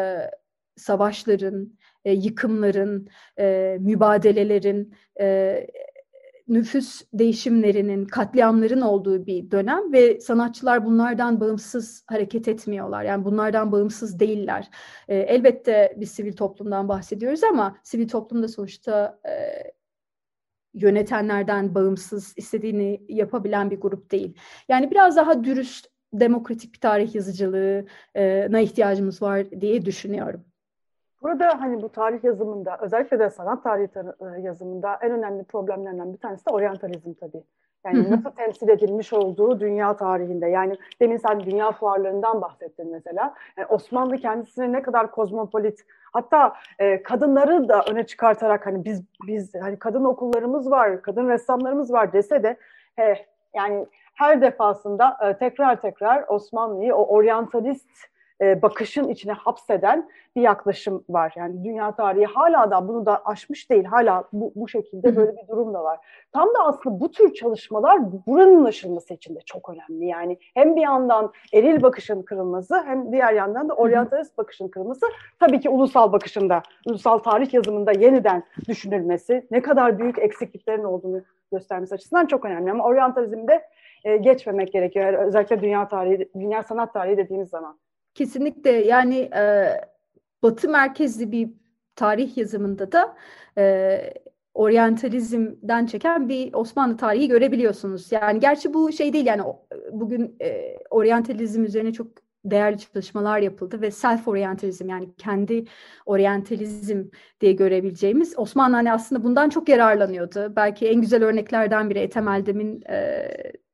savaşların, 0.75 1.73
e, 2.05 2.13
yıkımların, 2.13 3.09
e, 3.39 3.77
mübadelelerin, 3.79 4.95
e, 5.19 5.67
nüfus 6.47 7.01
değişimlerinin, 7.13 8.05
katliamların 8.05 8.81
olduğu 8.81 9.25
bir 9.25 9.51
dönem 9.51 9.93
ve 9.93 10.19
sanatçılar 10.19 10.85
bunlardan 10.85 11.39
bağımsız 11.39 12.03
hareket 12.07 12.47
etmiyorlar. 12.47 13.03
Yani 13.03 13.25
bunlardan 13.25 13.71
bağımsız 13.71 14.19
değiller. 14.19 14.69
E, 15.07 15.17
elbette 15.17 15.95
biz 15.97 16.11
sivil 16.11 16.33
toplumdan 16.33 16.89
bahsediyoruz 16.89 17.43
ama 17.43 17.77
sivil 17.83 18.07
toplumda 18.07 18.47
sonuçta 18.47 19.19
e, 19.25 19.31
yönetenlerden 20.73 21.75
bağımsız 21.75 22.33
istediğini 22.37 23.01
yapabilen 23.09 23.71
bir 23.71 23.81
grup 23.81 24.11
değil. 24.11 24.37
Yani 24.69 24.91
biraz 24.91 25.15
daha 25.15 25.43
dürüst, 25.43 25.87
demokratik 26.13 26.73
bir 26.73 26.79
tarih 26.79 27.15
yazıcılığına 27.15 28.59
ihtiyacımız 28.59 29.21
var 29.21 29.61
diye 29.61 29.85
düşünüyorum. 29.85 30.50
Burada 31.21 31.61
hani 31.61 31.81
bu 31.81 31.89
tarih 31.89 32.23
yazımında 32.23 32.77
özellikle 32.81 33.19
de 33.19 33.29
sanat 33.29 33.63
tarihi 33.63 33.89
yazımında 34.41 34.97
en 35.01 35.11
önemli 35.11 35.43
problemlerden 35.43 36.13
bir 36.13 36.17
tanesi 36.17 36.45
de 36.45 36.49
oryantalizm 36.49 37.13
tabii. 37.13 37.43
Yani 37.85 38.11
nasıl 38.11 38.31
temsil 38.31 38.69
edilmiş 38.69 39.13
olduğu 39.13 39.59
dünya 39.59 39.95
tarihinde. 39.97 40.47
Yani 40.47 40.77
demin 41.01 41.17
sen 41.17 41.39
dünya 41.39 41.71
fuarlarından 41.71 42.41
bahsettin 42.41 42.91
mesela. 42.91 43.33
Yani 43.57 43.65
Osmanlı 43.65 44.17
kendisini 44.17 44.73
ne 44.73 44.81
kadar 44.81 45.11
kozmopolit, 45.11 45.85
hatta 46.13 46.53
e, 46.79 47.03
kadınları 47.03 47.69
da 47.69 47.83
öne 47.91 48.05
çıkartarak 48.05 48.65
hani 48.65 48.85
biz 48.85 49.03
biz 49.27 49.55
hani 49.61 49.79
kadın 49.79 50.03
okullarımız 50.03 50.71
var, 50.71 51.01
kadın 51.01 51.29
ressamlarımız 51.29 51.93
var 51.93 52.13
dese 52.13 52.43
de 52.43 52.57
he, 52.95 53.25
yani 53.55 53.85
her 54.15 54.41
defasında 54.41 55.17
e, 55.21 55.37
tekrar 55.37 55.81
tekrar 55.81 56.25
Osmanlı'yı 56.27 56.95
o 56.95 57.15
oryantalist 57.15 57.89
e, 58.41 58.61
bakışın 58.61 59.07
içine 59.07 59.33
hapseden 59.33 60.09
bir 60.35 60.41
yaklaşım 60.41 61.03
var. 61.09 61.33
Yani 61.35 61.63
dünya 61.63 61.95
tarihi 61.95 62.25
hala 62.25 62.71
da 62.71 62.87
bunu 62.87 63.05
da 63.05 63.25
aşmış 63.25 63.69
değil. 63.69 63.83
Hala 63.83 64.23
bu, 64.33 64.51
bu 64.55 64.67
şekilde 64.67 65.15
böyle 65.15 65.31
bir 65.31 65.47
durum 65.47 65.73
da 65.73 65.83
var. 65.83 65.99
Tam 66.31 66.47
da 66.47 66.65
aslında 66.65 66.99
bu 66.99 67.11
tür 67.11 67.33
çalışmalar 67.33 67.99
buranın 68.27 68.65
aşılması 68.65 69.13
için 69.13 69.35
de 69.35 69.39
çok 69.45 69.69
önemli. 69.69 70.05
Yani 70.05 70.37
hem 70.53 70.75
bir 70.75 70.81
yandan 70.81 71.31
eril 71.53 71.81
bakışın 71.81 72.21
kırılması 72.21 72.83
hem 72.85 73.11
diğer 73.11 73.33
yandan 73.33 73.69
da 73.69 73.73
oryantalist 73.73 74.37
bakışın 74.37 74.67
kırılması 74.67 75.05
tabii 75.39 75.59
ki 75.59 75.69
ulusal 75.69 76.11
bakışında, 76.11 76.63
ulusal 76.85 77.17
tarih 77.17 77.53
yazımında 77.53 77.91
yeniden 77.91 78.43
düşünülmesi, 78.67 79.47
ne 79.51 79.61
kadar 79.61 79.99
büyük 79.99 80.19
eksikliklerin 80.19 80.83
olduğunu 80.83 81.21
göstermesi 81.51 81.95
açısından 81.95 82.25
çok 82.25 82.45
önemli. 82.45 82.71
Ama 82.71 82.83
oryantalizmde 82.83 83.61
e, 84.03 84.17
geçmemek 84.17 84.73
gerekiyor. 84.73 85.13
Özellikle 85.13 85.61
dünya 85.61 85.87
tarihi, 85.87 86.29
dünya 86.35 86.63
sanat 86.63 86.93
tarihi 86.93 87.17
dediğimiz 87.17 87.49
zaman. 87.49 87.77
Kesinlikle 88.13 88.71
yani 88.71 89.17
e, 89.17 89.73
Batı 90.43 90.69
merkezli 90.69 91.31
bir 91.31 91.49
tarih 91.95 92.37
yazımında 92.37 92.91
da 92.91 93.17
e, 93.57 94.13
oryantalizmden 94.53 95.85
çeken 95.85 96.29
bir 96.29 96.53
Osmanlı 96.53 96.97
tarihi 96.97 97.27
görebiliyorsunuz. 97.27 98.11
Yani 98.11 98.39
gerçi 98.39 98.73
bu 98.73 98.91
şey 98.91 99.13
değil 99.13 99.25
yani 99.25 99.41
bugün 99.91 100.35
e, 100.41 100.77
oryantalizm 100.89 101.63
üzerine 101.63 101.93
çok 101.93 102.07
değerli 102.45 102.77
çalışmalar 102.79 103.39
yapıldı 103.39 103.81
ve 103.81 103.87
self-orientalizm 103.87 104.89
yani 104.89 105.15
kendi 105.17 105.65
oryantalizm 106.05 107.03
diye 107.41 107.51
görebileceğimiz 107.51 108.39
Osmanlı 108.39 108.75
hani 108.75 108.93
aslında 108.93 109.23
bundan 109.23 109.49
çok 109.49 109.69
yararlanıyordu. 109.69 110.53
Belki 110.55 110.87
en 110.87 111.01
güzel 111.01 111.23
örneklerden 111.23 111.89
biri 111.89 111.99
Ethem 111.99 112.27
Eldem'in 112.27 112.81
e, 112.89 113.27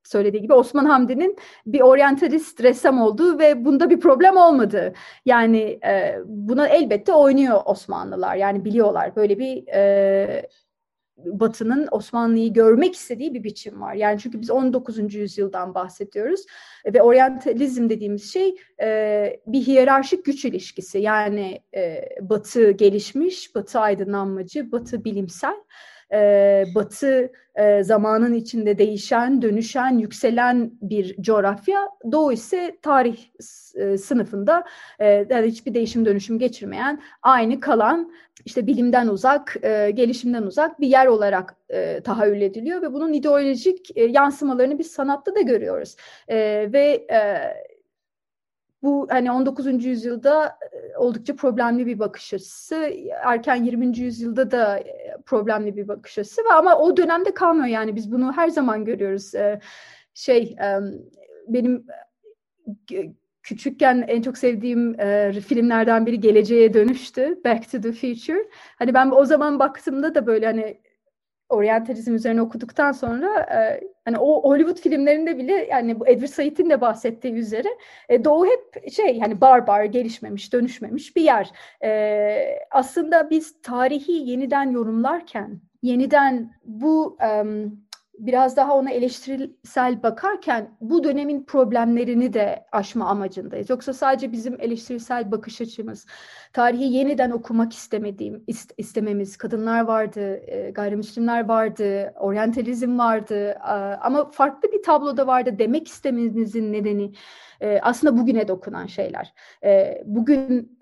söylediği 0.08 0.42
gibi 0.42 0.54
Osman 0.54 0.86
Hamdi'nin 0.86 1.38
bir 1.66 1.82
oryantalist 1.82 2.64
ressam 2.64 3.02
olduğu 3.02 3.40
ve 3.40 3.66
bunda 3.66 3.90
bir 3.90 4.00
problem 4.00 4.38
olmadı. 4.38 4.94
Yani 5.26 5.80
e, 5.86 6.20
buna 6.26 6.68
elbette 6.68 7.14
oynuyor 7.14 7.62
Osmanlılar. 7.66 8.36
Yani 8.36 8.66
biliyorlar 8.66 9.16
böyle 9.16 9.40
bir 9.40 9.68
e, 9.68 10.48
Batı'nın 11.18 11.88
Osmanlı'yı 11.92 12.54
görmek 12.54 12.96
istediği 12.96 13.34
bir 13.34 13.44
biçim 13.44 13.82
var. 13.82 13.94
Yani 13.94 14.20
çünkü 14.20 14.42
biz 14.42 14.50
19. 14.50 15.16
yüzyıldan 15.16 15.76
bahsediyoruz 15.76 16.46
ve 16.94 17.02
oryantalizm 17.02 17.90
dediğimiz 17.90 18.34
şey 18.34 18.56
e, 18.82 19.40
bir 19.48 19.62
hiyerarşik 19.62 20.26
güç 20.26 20.46
ilişkisi. 20.46 21.00
Yani 21.00 21.62
e, 21.76 22.10
Batı 22.22 22.72
gelişmiş, 22.72 23.56
Batı 23.56 23.80
aydınlanmacı, 23.80 24.72
Batı 24.72 25.04
bilimsel 25.04 25.56
e, 26.14 26.64
batı 26.76 27.32
e, 27.56 27.84
zamanın 27.84 28.34
içinde 28.34 28.78
değişen, 28.78 29.42
dönüşen, 29.42 29.98
yükselen 29.98 30.72
bir 30.82 31.16
coğrafya. 31.22 31.90
Doğu 32.12 32.34
ise 32.34 32.78
tarih 32.82 33.18
e, 33.76 33.98
sınıfında 33.98 34.64
e, 35.00 35.26
yani 35.30 35.48
hiçbir 35.48 35.74
değişim 35.74 36.06
dönüşüm 36.06 36.40
geçirmeyen, 36.40 37.02
aynı 37.22 37.60
kalan, 37.60 38.12
işte 38.46 38.68
bilimden 38.68 39.08
uzak, 39.08 39.58
e, 39.64 39.92
gelişimden 39.92 40.44
uzak 40.44 40.82
bir 40.82 40.88
yer 40.88 41.08
olarak 41.08 41.56
e, 41.70 42.02
tahayyül 42.02 42.42
ediliyor 42.42 42.82
ve 42.82 42.94
bunun 42.94 43.14
ideolojik 43.14 43.98
e, 43.98 44.04
yansımalarını 44.04 44.80
biz 44.80 44.92
sanatta 44.92 45.36
da 45.36 45.42
görüyoruz. 45.42 45.96
E, 46.28 46.38
ve 46.74 47.08
e, 47.12 47.18
bu 48.84 49.08
hani 49.10 49.32
19. 49.32 49.86
yüzyılda 49.86 50.60
oldukça 50.98 51.36
problemli 51.36 51.86
bir 51.86 52.00
bakış 52.00 52.34
açısı. 52.34 52.76
Erken 53.24 53.64
20. 53.64 53.98
yüzyılda 53.98 54.52
da 54.52 54.84
problemli 55.26 55.78
bir 55.78 55.88
bakış 55.88 56.18
açısı 56.18 56.42
ama 56.58 56.78
o 56.78 56.98
dönemde 56.98 57.34
kalmıyor 57.34 57.68
yani 57.68 57.96
biz 57.96 58.12
bunu 58.12 58.34
her 58.34 58.50
zaman 58.50 58.86
görüyoruz. 58.86 59.32
Şey 60.14 60.56
benim 61.48 61.86
küçükken 63.48 64.06
en 64.08 64.22
çok 64.22 64.38
sevdiğim 64.38 65.00
e, 65.00 65.32
filmlerden 65.48 66.06
biri 66.06 66.20
Geleceğe 66.20 66.74
Dönüştü, 66.74 67.40
Back 67.46 67.72
to 67.72 67.82
the 67.82 67.92
Future. 67.92 68.50
Hani 68.80 68.94
ben 68.94 69.12
o 69.12 69.26
zaman 69.26 69.60
baktığımda 69.60 70.16
da 70.16 70.28
böyle 70.28 70.46
hani 70.46 70.82
oryantalizm 71.50 72.16
üzerine 72.16 72.42
okuduktan 72.42 72.92
sonra 72.92 73.40
e, 73.40 73.82
hani 74.06 74.18
o 74.18 74.44
Hollywood 74.44 74.78
filmlerinde 74.78 75.38
bile 75.38 75.54
yani 75.54 76.00
bu 76.00 76.08
Edward 76.08 76.32
Said'in 76.32 76.70
de 76.70 76.82
bahsettiği 76.82 77.34
üzere 77.34 77.68
e, 78.10 78.24
Doğu 78.24 78.46
hep 78.46 78.92
şey 78.92 79.20
hani 79.20 79.42
barbar, 79.42 79.84
gelişmemiş, 79.84 80.54
dönüşmemiş 80.54 81.16
bir 81.16 81.22
yer. 81.22 81.52
E, 81.84 82.60
aslında 82.72 83.30
biz 83.30 83.62
tarihi 83.62 84.12
yeniden 84.12 84.72
yorumlarken, 84.72 85.62
yeniden 85.82 86.54
bu 86.66 87.18
um, 87.42 87.87
biraz 88.18 88.58
daha 88.58 88.76
ona 88.76 88.92
eleştirisel 88.92 90.04
bakarken 90.04 90.78
bu 90.82 91.04
dönemin 91.04 91.44
problemlerini 91.44 92.34
de 92.34 92.66
aşma 92.72 93.06
amacındayız. 93.06 93.70
Yoksa 93.70 93.94
sadece 93.94 94.32
bizim 94.32 94.62
eleştirisel 94.62 95.32
bakış 95.32 95.62
açımız, 95.62 96.06
tarihi 96.54 96.84
yeniden 96.84 97.32
okumak 97.32 97.74
istemediğim 97.74 98.44
ist 98.48 98.74
istememiz, 98.78 99.38
kadınlar 99.38 99.82
vardı, 99.82 100.42
e, 100.48 100.72
gayrimüslimler 100.72 101.48
vardı, 101.48 102.14
oryantalizm 102.20 103.00
vardı 103.00 103.58
ama 104.02 104.32
farklı 104.32 104.72
bir 104.72 104.84
tabloda 104.84 105.28
vardı 105.28 105.56
demek 105.60 105.88
istememizin 105.88 106.74
nedeni 106.74 107.12
e, 107.62 107.80
aslında 107.82 108.18
bugüne 108.18 108.48
dokunan 108.48 108.86
şeyler. 108.86 109.34
E, 109.64 110.02
bugün 110.06 110.80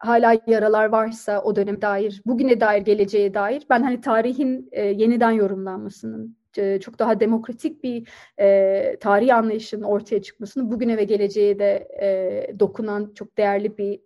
hala 0.00 0.36
yaralar 0.46 0.86
varsa 0.86 1.42
o 1.42 1.56
dönem 1.56 1.82
dair, 1.82 2.22
bugüne 2.26 2.60
dair, 2.60 2.82
geleceğe 2.82 3.34
dair 3.34 3.66
ben 3.70 3.82
hani 3.82 4.00
tarihin 4.00 4.70
yeniden 4.72 5.30
yorumlanmasının 5.30 6.38
çok 6.80 6.98
daha 6.98 7.20
demokratik 7.20 7.84
bir 7.84 8.08
e, 8.40 8.96
tarih 9.00 9.36
anlayışının 9.36 9.82
ortaya 9.82 10.22
çıkmasını 10.22 10.70
bugüne 10.70 10.96
ve 10.96 11.04
geleceğe 11.04 11.58
de 11.58 11.88
e, 12.02 12.60
dokunan 12.60 13.12
çok 13.14 13.38
değerli 13.38 13.78
bir 13.78 14.00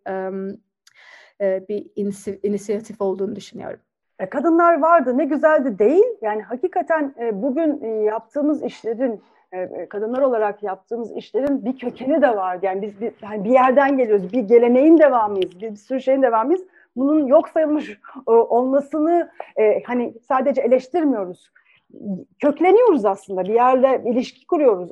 e, 1.43 1.69
bir 1.69 1.87
inisiyatif 2.43 3.01
olduğunu 3.01 3.37
düşünüyorum. 3.37 3.81
E, 4.19 4.27
kadınlar 4.29 4.81
vardı 4.81 5.19
ne 5.19 5.25
güzeldi 5.25 5.79
değil. 5.79 6.05
Yani 6.23 6.43
hakikaten 6.43 7.15
e, 7.21 7.43
bugün 7.43 8.03
yaptığımız 8.03 8.63
işlerin 8.63 9.23
kadınlar 9.91 10.23
olarak 10.23 10.63
yaptığımız 10.63 11.17
işlerin 11.17 11.65
bir 11.65 11.79
kökeni 11.79 12.23
de 12.23 12.37
var. 12.37 12.59
Yani 12.63 12.83
biz 12.83 13.01
bir, 13.01 13.13
yani 13.23 13.45
bir 13.45 13.51
yerden 13.51 13.97
geliyoruz. 13.97 14.33
Bir 14.33 14.41
geleneğin 14.41 14.99
devamıyız. 14.99 15.61
Bir, 15.61 15.71
bir 15.71 15.77
sürü 15.77 16.01
şeyin 16.01 16.23
devamıyız. 16.23 16.63
Bunun 16.97 17.27
yok 17.27 17.49
sayılmış 17.49 18.01
olmasını 18.27 19.31
hani 19.87 20.15
sadece 20.29 20.63
eleştirmiyoruz 20.63 21.53
kökleniyoruz 22.41 23.05
aslında. 23.05 23.45
Bir 23.45 23.55
yerle 23.55 24.03
ilişki 24.05 24.47
kuruyoruz. 24.47 24.91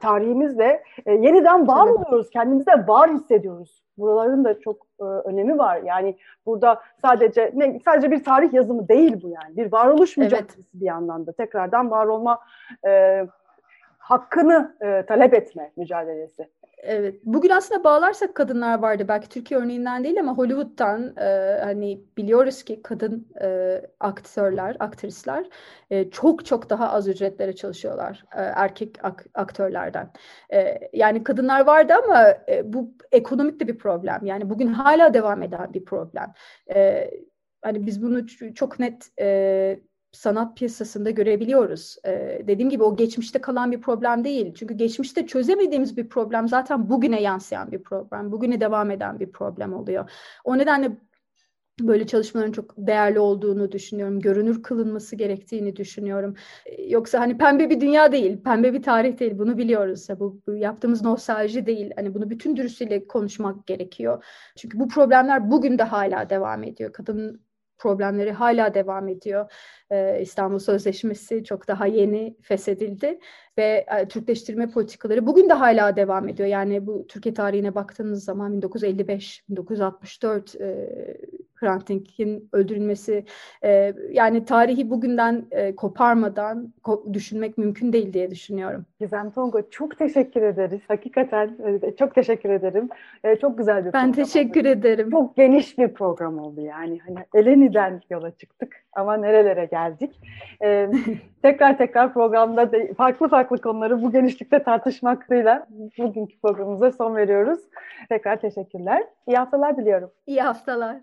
Tarihimizle 0.00 0.82
e, 1.06 1.12
yeniden 1.12 1.68
var 1.68 1.86
evet. 1.88 1.96
oluyoruz. 1.96 2.30
Kendimizde 2.30 2.86
var 2.86 3.10
hissediyoruz. 3.10 3.82
Buraların 3.98 4.44
da 4.44 4.60
çok 4.60 4.86
e, 5.00 5.04
önemi 5.04 5.58
var. 5.58 5.80
Yani 5.84 6.16
burada 6.46 6.80
sadece 7.02 7.52
ne 7.54 7.80
sadece 7.84 8.10
bir 8.10 8.24
tarih 8.24 8.52
yazımı 8.52 8.88
değil 8.88 9.22
bu 9.22 9.28
yani. 9.28 9.56
Bir 9.56 9.72
varoluş 9.72 10.16
mücadelesi 10.16 10.54
evet. 10.56 10.74
bir 10.74 10.86
yandan 10.86 11.26
da. 11.26 11.32
Tekrardan 11.32 11.90
var 11.90 12.06
olma 12.06 12.40
e, 12.86 13.24
hakkını 13.98 14.76
e, 14.80 15.06
talep 15.06 15.34
etme 15.34 15.72
mücadelesi. 15.76 16.48
Evet. 16.86 17.20
Bugün 17.24 17.50
aslında 17.50 17.84
bağlarsak 17.84 18.34
kadınlar 18.34 18.78
vardı. 18.78 19.04
Belki 19.08 19.28
Türkiye 19.28 19.60
örneğinden 19.60 20.04
değil 20.04 20.20
ama 20.20 20.36
Hollywood'dan 20.36 21.16
e, 21.16 21.60
hani 21.64 22.00
biliyoruz 22.16 22.62
ki 22.62 22.82
kadın 22.82 23.28
e, 23.42 23.80
aktörler, 24.00 24.76
aktrisler 24.80 25.46
e, 25.90 26.10
çok 26.10 26.46
çok 26.46 26.70
daha 26.70 26.92
az 26.92 27.08
ücretlere 27.08 27.56
çalışıyorlar 27.56 28.24
e, 28.36 28.40
erkek 28.40 29.04
ak 29.04 29.26
aktörlerden. 29.34 30.10
E, 30.52 30.78
yani 30.92 31.24
kadınlar 31.24 31.66
vardı 31.66 31.92
ama 32.04 32.24
e, 32.48 32.72
bu 32.72 32.94
ekonomik 33.12 33.60
de 33.60 33.68
bir 33.68 33.78
problem. 33.78 34.20
Yani 34.24 34.50
bugün 34.50 34.68
hala 34.68 35.14
devam 35.14 35.42
eden 35.42 35.74
bir 35.74 35.84
problem. 35.84 36.32
E, 36.74 37.10
hani 37.62 37.86
biz 37.86 38.02
bunu 38.02 38.26
çok 38.54 38.78
net 38.78 39.10
e, 39.20 39.80
sanat 40.14 40.56
piyasasında 40.56 41.10
görebiliyoruz. 41.10 41.96
Ee, 42.06 42.42
dediğim 42.46 42.70
gibi 42.70 42.82
o 42.82 42.96
geçmişte 42.96 43.40
kalan 43.40 43.72
bir 43.72 43.80
problem 43.80 44.24
değil. 44.24 44.54
Çünkü 44.54 44.74
geçmişte 44.74 45.26
çözemediğimiz 45.26 45.96
bir 45.96 46.08
problem 46.08 46.48
zaten 46.48 46.90
bugüne 46.90 47.22
yansıyan 47.22 47.72
bir 47.72 47.82
problem. 47.82 48.32
Bugüne 48.32 48.60
devam 48.60 48.90
eden 48.90 49.20
bir 49.20 49.32
problem 49.32 49.72
oluyor. 49.72 50.10
O 50.44 50.58
nedenle 50.58 50.90
böyle 51.80 52.06
çalışmaların 52.06 52.52
çok 52.52 52.74
değerli 52.76 53.18
olduğunu 53.18 53.72
düşünüyorum. 53.72 54.20
Görünür 54.20 54.62
kılınması 54.62 55.16
gerektiğini 55.16 55.76
düşünüyorum. 55.76 56.34
Yoksa 56.88 57.20
hani 57.20 57.38
pembe 57.38 57.70
bir 57.70 57.80
dünya 57.80 58.12
değil, 58.12 58.42
pembe 58.42 58.72
bir 58.72 58.82
tarih 58.82 59.18
değil. 59.18 59.38
Bunu 59.38 59.58
biliyoruz. 59.58 60.06
Bu, 60.18 60.40
bu 60.46 60.56
yaptığımız 60.56 61.02
nostalji 61.02 61.66
değil. 61.66 61.90
Hani 61.96 62.14
bunu 62.14 62.30
bütün 62.30 62.56
dürüstlüğüyle 62.56 63.06
konuşmak 63.06 63.66
gerekiyor. 63.66 64.24
Çünkü 64.56 64.78
bu 64.78 64.88
problemler 64.88 65.50
bugün 65.50 65.78
de 65.78 65.82
hala 65.82 66.30
devam 66.30 66.62
ediyor. 66.62 66.92
Kadın 66.92 67.40
problemleri 67.84 68.32
hala 68.32 68.74
devam 68.74 69.08
ediyor. 69.08 69.52
Ee, 69.90 70.18
İstanbul 70.22 70.58
Sözleşmesi 70.58 71.44
çok 71.44 71.68
daha 71.68 71.86
yeni 71.86 72.36
feshedildi 72.42 73.18
ve 73.58 73.86
e, 74.00 74.08
Türkleştirme 74.08 74.70
politikaları 74.70 75.26
bugün 75.26 75.48
de 75.48 75.52
hala 75.52 75.96
devam 75.96 76.28
ediyor. 76.28 76.48
Yani 76.48 76.86
bu 76.86 77.06
Türkiye 77.06 77.34
tarihine 77.34 77.74
baktığınız 77.74 78.24
zaman 78.24 78.52
1955, 78.52 79.42
1964 79.48 80.54
e, 80.60 80.88
Hrant 81.54 81.88
Dink'in 81.88 82.48
öldürülmesi 82.52 83.24
e, 83.64 83.94
yani 84.10 84.44
tarihi 84.44 84.90
bugünden 84.90 85.44
e, 85.50 85.76
koparmadan 85.76 86.72
ko- 86.84 87.14
düşünmek 87.14 87.58
mümkün 87.58 87.92
değil 87.92 88.12
diye 88.12 88.30
düşünüyorum. 88.30 88.86
Gizem 89.00 89.30
Tongo 89.30 89.70
çok 89.70 89.98
teşekkür 89.98 90.42
ederiz. 90.42 90.80
Hakikaten 90.88 91.56
e, 91.82 91.96
çok 91.96 92.14
teşekkür 92.14 92.50
ederim. 92.50 92.88
E, 93.24 93.36
çok 93.36 93.58
güzel 93.58 93.84
bir 93.84 93.92
ben 93.92 94.12
program 94.12 94.24
teşekkür 94.24 94.60
oldu. 94.60 94.68
ederim. 94.68 95.10
Çok 95.10 95.36
geniş 95.36 95.78
bir 95.78 95.88
program 95.94 96.38
oldu 96.38 96.60
yani. 96.60 96.98
Hani 97.06 97.18
Eleni'den 97.34 98.00
yola 98.10 98.30
çıktık 98.30 98.76
ama 98.92 99.16
nerelere 99.16 99.64
geldik. 99.64 100.20
E, 100.62 100.90
tekrar 101.42 101.78
tekrar 101.78 102.12
programda 102.14 102.72
de 102.72 102.94
farklı 102.94 103.28
farklı 103.28 103.58
konuları 103.60 104.02
bu 104.02 104.12
genişlikte 104.12 104.62
tartışmaktayla 104.62 105.66
bugünkü 105.98 106.38
programımıza 106.40 106.92
son 106.92 107.16
veriyoruz. 107.16 107.60
Tekrar 108.08 108.40
teşekkürler. 108.40 109.04
İyi 109.28 109.36
haftalar 109.36 109.76
diliyorum. 109.76 110.10
İyi 110.26 110.40
haftalar. 110.42 110.96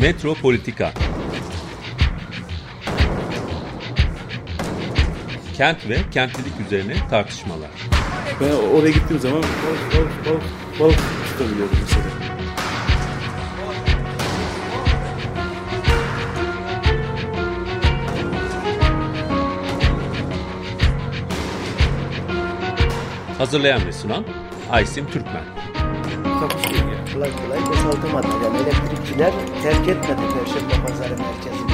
Metropolitika 0.00 0.92
Kent 5.56 5.88
ve 5.88 5.96
kentlilik 6.10 6.52
üzerine 6.66 6.94
tartışmalar. 7.10 7.70
Ben 8.40 8.78
oraya 8.78 8.90
gittiğim 8.90 9.22
zaman 9.22 9.42
balık 9.42 9.94
balık 9.96 10.26
balık 10.26 10.42
balık 10.80 10.98
tutabiliyordum 11.30 11.78
mesela. 11.82 12.29
Hazırlayan 23.40 23.86
ve 23.86 23.92
sunan 23.92 24.24
Aysim 24.70 25.06
Türkmen. 25.06 25.32
Ya. 25.32 26.48
Kolay 27.14 27.30
kolay 27.36 27.66
boşaltamadı. 27.66 28.26
Yani 28.44 28.56
elektrikçiler 28.56 29.32
terk 29.62 29.88
etmedi 29.88 30.20
Perşembe 30.34 30.86
Pazarı 30.86 31.10
merkezini. 31.10 31.70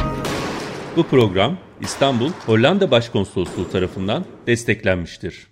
Bu 0.96 1.02
program 1.02 1.56
İstanbul 1.80 2.30
Hollanda 2.46 2.90
Başkonsolosluğu 2.90 3.70
tarafından 3.70 4.24
desteklenmiştir. 4.46 5.46